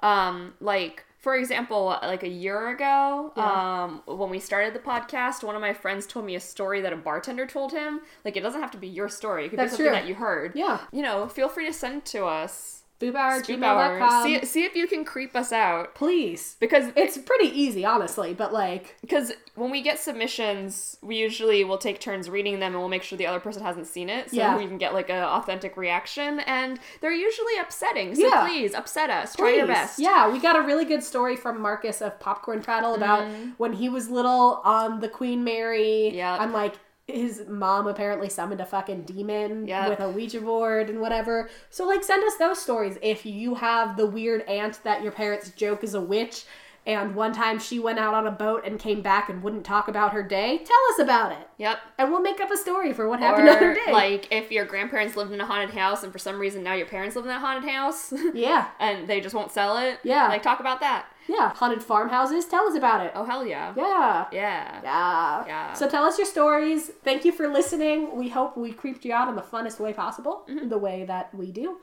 um, 0.00 0.54
like 0.60 1.04
for 1.18 1.34
example, 1.36 1.86
like 2.02 2.22
a 2.22 2.28
year 2.28 2.68
ago, 2.68 3.32
Yeah. 3.34 3.84
um, 3.84 4.02
when 4.04 4.28
we 4.28 4.38
started 4.38 4.74
the 4.74 4.78
podcast, 4.78 5.42
one 5.42 5.54
of 5.54 5.62
my 5.62 5.72
friends 5.72 6.06
told 6.06 6.26
me 6.26 6.34
a 6.34 6.40
story 6.40 6.82
that 6.82 6.92
a 6.92 6.96
bartender 6.96 7.46
told 7.46 7.72
him. 7.72 8.02
Like, 8.26 8.36
it 8.36 8.42
doesn't 8.42 8.60
have 8.60 8.70
to 8.72 8.76
be 8.76 8.88
your 8.88 9.08
story; 9.08 9.46
it 9.46 9.48
could 9.48 9.58
That's 9.58 9.72
be 9.72 9.76
something 9.84 9.92
true. 9.92 10.00
that 10.02 10.06
you 10.06 10.16
heard. 10.16 10.52
Yeah. 10.54 10.80
You 10.92 11.00
know, 11.00 11.26
feel 11.26 11.48
free 11.48 11.64
to 11.64 11.72
send 11.72 12.04
to 12.06 12.26
us. 12.26 12.73
Boophour, 13.00 13.42
Scoop 13.42 13.62
hour. 13.62 13.98
gmail.com. 13.98 14.24
See, 14.24 14.44
see 14.46 14.64
if 14.64 14.74
you 14.74 14.86
can 14.86 15.04
creep 15.04 15.34
us 15.34 15.52
out 15.52 15.94
Please. 15.94 16.56
because 16.60 16.92
It's 16.96 17.18
pretty 17.18 17.48
easy, 17.48 17.84
honestly, 17.84 18.34
but 18.34 18.52
like, 18.52 18.96
because 19.00 19.32
when 19.56 19.70
we 19.70 19.82
get 19.82 19.98
submissions, 19.98 20.96
we 21.02 21.16
usually 21.16 21.64
will 21.64 21.78
take 21.78 22.00
turns 22.00 22.30
reading 22.30 22.60
them 22.60 22.72
and 22.72 22.80
we'll 22.80 22.88
make 22.88 23.02
sure 23.02 23.18
the 23.18 23.26
other 23.26 23.40
person 23.40 23.62
hasn't 23.62 23.86
seen 23.86 24.08
it 24.08 24.30
so 24.30 24.36
Yeah. 24.36 24.56
we 24.56 24.66
can 24.66 24.78
get 24.78 24.94
like 24.94 25.10
an 25.10 25.22
authentic 25.22 25.76
reaction. 25.76 26.40
And 26.40 26.78
they're 27.00 27.12
usually 27.12 27.58
upsetting. 27.60 28.14
So 28.14 28.26
Yeah. 28.26 28.46
please 28.46 28.74
upset 28.74 29.10
us. 29.10 29.34
Try 29.34 29.54
your 29.54 29.66
best. 29.66 29.98
Yeah, 29.98 30.30
we 30.30 30.38
got 30.38 30.56
a 30.56 30.62
really 30.62 30.84
good 30.84 31.02
story 31.02 31.36
from 31.36 31.60
Marcus 31.60 32.00
of 32.00 32.18
Popcorn 32.20 32.62
Prattle 32.62 32.94
about 32.94 33.22
mm-hmm. 33.22 33.50
when 33.58 33.74
he 33.74 33.88
was 33.88 34.08
little 34.08 34.60
on 34.64 35.00
the 35.00 35.08
Queen 35.08 35.44
Mary. 35.44 36.10
Yep. 36.10 36.40
I'm 36.40 36.52
like, 36.52 36.74
his 37.06 37.44
mom 37.48 37.86
apparently 37.86 38.28
summoned 38.28 38.60
a 38.60 38.66
fucking 38.66 39.02
demon 39.02 39.66
Yep. 39.66 39.88
with 39.90 40.00
a 40.00 40.08
Ouija 40.08 40.40
board 40.40 40.88
and 40.88 41.00
whatever. 41.00 41.50
So, 41.70 41.86
like, 41.86 42.02
send 42.02 42.24
us 42.24 42.36
those 42.36 42.60
stories 42.60 42.96
if 43.02 43.26
you 43.26 43.56
have 43.56 43.96
the 43.96 44.06
weird 44.06 44.42
aunt 44.42 44.80
that 44.84 45.02
your 45.02 45.12
parents 45.12 45.50
joke 45.50 45.84
is 45.84 45.94
a 45.94 46.00
witch. 46.00 46.44
And 46.86 47.14
one 47.14 47.32
time 47.32 47.58
she 47.58 47.78
went 47.78 47.98
out 47.98 48.12
on 48.12 48.26
a 48.26 48.30
boat 48.30 48.66
and 48.66 48.78
came 48.78 49.00
back 49.00 49.30
and 49.30 49.42
wouldn't 49.42 49.64
talk 49.64 49.88
about 49.88 50.12
her 50.12 50.22
day. 50.22 50.58
Tell 50.58 50.76
us 50.92 50.98
about 50.98 51.32
it. 51.32 51.48
Yep. 51.56 51.78
And 51.96 52.10
we'll 52.10 52.20
make 52.20 52.40
up 52.42 52.50
a 52.50 52.58
story 52.58 52.92
for 52.92 53.08
what 53.08 53.20
happened 53.20 53.48
on 53.48 53.56
her 53.56 53.72
day. 53.74 53.90
like 53.90 54.28
if 54.30 54.52
your 54.52 54.66
grandparents 54.66 55.16
lived 55.16 55.32
in 55.32 55.40
a 55.40 55.46
haunted 55.46 55.70
house 55.74 56.02
and 56.04 56.12
for 56.12 56.18
some 56.18 56.38
reason 56.38 56.62
now 56.62 56.74
your 56.74 56.86
parents 56.86 57.16
live 57.16 57.24
in 57.24 57.30
that 57.30 57.40
haunted 57.40 57.70
house 57.70 58.12
yeah. 58.34 58.68
and 58.80 59.08
they 59.08 59.22
just 59.22 59.34
won't 59.34 59.50
sell 59.50 59.78
it. 59.78 59.98
Yeah. 60.04 60.28
Like 60.28 60.42
talk 60.42 60.60
about 60.60 60.80
that. 60.80 61.06
Yeah. 61.28 61.54
Haunted 61.54 61.82
farmhouses. 61.82 62.44
Tell 62.46 62.66
us 62.66 62.76
about 62.76 63.04
it. 63.04 63.12
Oh 63.14 63.24
hell 63.24 63.46
yeah. 63.46 63.72
Yeah. 63.76 64.26
Yeah. 64.32 64.80
Yeah. 64.82 65.44
Yeah. 65.46 65.72
So 65.72 65.88
tell 65.88 66.04
us 66.04 66.18
your 66.18 66.26
stories. 66.26 66.90
Thank 67.02 67.24
you 67.24 67.32
for 67.32 67.48
listening. 67.48 68.16
We 68.16 68.28
hope 68.28 68.56
we 68.56 68.72
creeped 68.72 69.04
you 69.04 69.12
out 69.12 69.28
in 69.28 69.34
the 69.34 69.42
funnest 69.42 69.80
way 69.80 69.92
possible, 69.92 70.44
mm-hmm. 70.48 70.68
the 70.68 70.78
way 70.78 71.04
that 71.04 71.34
we 71.34 71.50
do. 71.50 71.78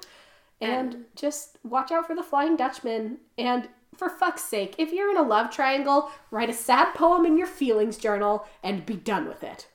And, 0.59 0.93
And- 0.93 1.05
just 1.15 1.57
watch 1.63 1.91
out 1.91 2.05
for 2.05 2.15
the 2.15 2.23
Flying 2.23 2.55
Dutchman. 2.55 3.17
And 3.37 3.69
for 3.95 4.09
fuck's 4.09 4.43
sake, 4.43 4.75
if 4.77 4.91
you're 4.91 5.11
in 5.11 5.17
a 5.17 5.21
love 5.21 5.51
triangle, 5.51 6.11
write 6.29 6.49
a 6.49 6.53
sad 6.53 6.93
poem 6.93 7.25
in 7.25 7.37
your 7.37 7.47
feelings 7.47 7.97
journal 7.97 8.45
and 8.63 8.85
be 8.85 8.95
done 8.95 9.27
with 9.27 9.43
it. 9.43 9.67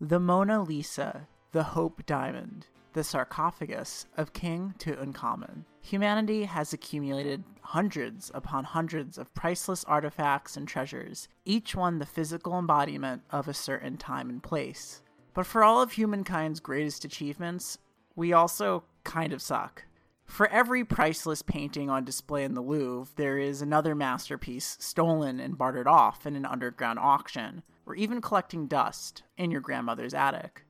The 0.00 0.18
Mona 0.18 0.62
Lisa, 0.62 1.28
the 1.52 1.62
Hope 1.62 2.06
Diamond, 2.06 2.66
the 2.92 3.04
sarcophagus 3.04 4.06
of 4.16 4.32
King 4.32 4.74
Tutankhamun. 4.78 5.64
Humanity 5.82 6.44
has 6.44 6.72
accumulated 6.72 7.44
hundreds 7.62 8.30
upon 8.34 8.64
hundreds 8.64 9.16
of 9.16 9.32
priceless 9.34 9.84
artifacts 9.84 10.56
and 10.56 10.66
treasures, 10.66 11.28
each 11.44 11.74
one 11.74 11.98
the 11.98 12.06
physical 12.06 12.58
embodiment 12.58 13.22
of 13.30 13.48
a 13.48 13.54
certain 13.54 13.96
time 13.96 14.28
and 14.28 14.42
place. 14.42 15.02
But 15.34 15.46
for 15.46 15.62
all 15.62 15.80
of 15.80 15.92
humankind's 15.92 16.60
greatest 16.60 17.04
achievements, 17.04 17.78
we 18.16 18.32
also 18.32 18.84
kind 19.04 19.32
of 19.32 19.40
suck. 19.40 19.84
For 20.24 20.46
every 20.48 20.84
priceless 20.84 21.42
painting 21.42 21.90
on 21.90 22.04
display 22.04 22.44
in 22.44 22.54
the 22.54 22.60
Louvre, 22.60 23.12
there 23.16 23.38
is 23.38 23.62
another 23.62 23.94
masterpiece 23.94 24.76
stolen 24.78 25.40
and 25.40 25.58
bartered 25.58 25.88
off 25.88 26.24
in 26.24 26.36
an 26.36 26.46
underground 26.46 26.98
auction, 27.00 27.62
or 27.84 27.96
even 27.96 28.20
collecting 28.20 28.68
dust 28.68 29.24
in 29.36 29.50
your 29.50 29.60
grandmother's 29.60 30.14
attic. 30.14 30.64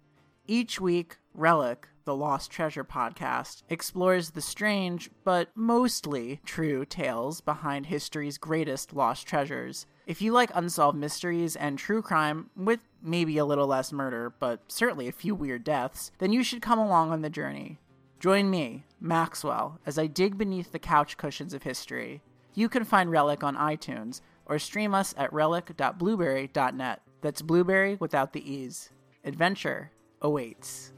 Each 0.46 0.80
week, 0.80 1.18
Relic, 1.34 1.88
the 2.04 2.14
Lost 2.14 2.50
Treasure 2.50 2.84
podcast, 2.84 3.62
explores 3.68 4.30
the 4.30 4.40
strange, 4.40 5.10
but 5.24 5.48
mostly 5.54 6.40
true 6.44 6.84
tales 6.84 7.40
behind 7.40 7.86
history's 7.86 8.38
greatest 8.38 8.92
lost 8.92 9.26
treasures. 9.26 9.86
If 10.06 10.20
you 10.20 10.32
like 10.32 10.50
unsolved 10.54 10.98
mysteries 10.98 11.54
and 11.54 11.78
true 11.78 12.02
crime, 12.02 12.50
with 12.56 12.80
maybe 13.02 13.38
a 13.38 13.44
little 13.44 13.68
less 13.68 13.92
murder, 13.92 14.34
but 14.38 14.60
certainly 14.68 15.08
a 15.08 15.12
few 15.12 15.34
weird 15.34 15.64
deaths, 15.64 16.10
then 16.18 16.32
you 16.32 16.42
should 16.42 16.62
come 16.62 16.78
along 16.78 17.12
on 17.12 17.22
the 17.22 17.30
journey. 17.30 17.78
Join 18.18 18.50
me, 18.50 18.84
Maxwell, 19.00 19.78
as 19.86 19.98
I 19.98 20.06
dig 20.06 20.36
beneath 20.36 20.72
the 20.72 20.78
couch 20.78 21.16
cushions 21.16 21.54
of 21.54 21.62
history. 21.62 22.22
You 22.54 22.68
can 22.68 22.84
find 22.84 23.10
Relic 23.10 23.44
on 23.44 23.56
iTunes 23.56 24.20
or 24.46 24.58
stream 24.58 24.94
us 24.94 25.14
at 25.16 25.32
relic.blubrry.net. 25.32 27.02
That's 27.22 27.42
blueberry 27.42 27.96
without 28.00 28.32
the 28.32 28.52
e's. 28.52 28.90
Adventure 29.24 29.92
awaits. 30.20 30.92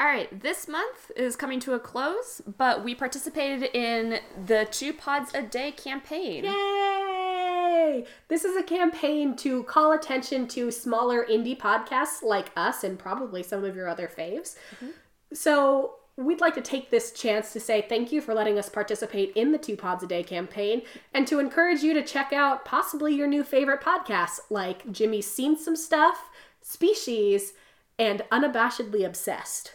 All 0.00 0.06
right, 0.06 0.40
this 0.40 0.66
month 0.66 1.10
is 1.14 1.36
coming 1.36 1.60
to 1.60 1.74
a 1.74 1.78
close, 1.78 2.40
but 2.56 2.82
we 2.82 2.94
participated 2.94 3.68
in 3.74 4.20
the 4.46 4.66
two 4.70 4.94
pods 4.94 5.34
a 5.34 5.42
day 5.42 5.72
campaign. 5.72 6.44
Yay! 6.44 8.06
This 8.28 8.46
is 8.46 8.56
a 8.56 8.62
campaign 8.62 9.36
to 9.36 9.62
call 9.64 9.92
attention 9.92 10.48
to 10.48 10.70
smaller 10.70 11.26
indie 11.26 11.58
podcasts 11.58 12.22
like 12.22 12.50
us 12.56 12.82
and 12.82 12.98
probably 12.98 13.42
some 13.42 13.62
of 13.62 13.76
your 13.76 13.88
other 13.88 14.08
faves. 14.08 14.56
Mm-hmm. 14.76 14.92
So, 15.34 15.96
we'd 16.16 16.40
like 16.40 16.54
to 16.54 16.62
take 16.62 16.88
this 16.88 17.12
chance 17.12 17.52
to 17.52 17.60
say 17.60 17.84
thank 17.86 18.10
you 18.10 18.22
for 18.22 18.32
letting 18.32 18.58
us 18.58 18.70
participate 18.70 19.32
in 19.36 19.52
the 19.52 19.58
Two 19.58 19.76
Pods 19.76 20.02
a 20.02 20.06
Day 20.06 20.22
campaign 20.22 20.80
and 21.12 21.26
to 21.26 21.40
encourage 21.40 21.82
you 21.82 21.92
to 21.92 22.02
check 22.02 22.32
out 22.32 22.64
possibly 22.64 23.14
your 23.14 23.28
new 23.28 23.44
favorite 23.44 23.82
podcasts 23.82 24.40
like 24.48 24.90
Jimmy's 24.90 25.30
Seen 25.30 25.58
Some 25.58 25.76
Stuff, 25.76 26.30
Species, 26.62 27.52
and 27.98 28.22
Unabashedly 28.32 29.04
Obsessed. 29.04 29.74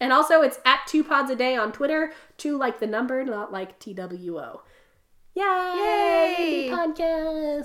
And 0.00 0.12
also, 0.12 0.42
it's 0.42 0.58
at 0.64 0.80
Two 0.86 1.02
Pods 1.02 1.30
a 1.30 1.36
Day 1.36 1.56
on 1.56 1.72
Twitter, 1.72 2.12
two 2.36 2.58
like 2.58 2.80
the 2.80 2.86
number, 2.86 3.24
not 3.24 3.50
like 3.52 3.78
TWO. 3.78 4.60
Yay! 5.34 5.42
Yay! 5.42 6.70
Podcast. 6.70 7.64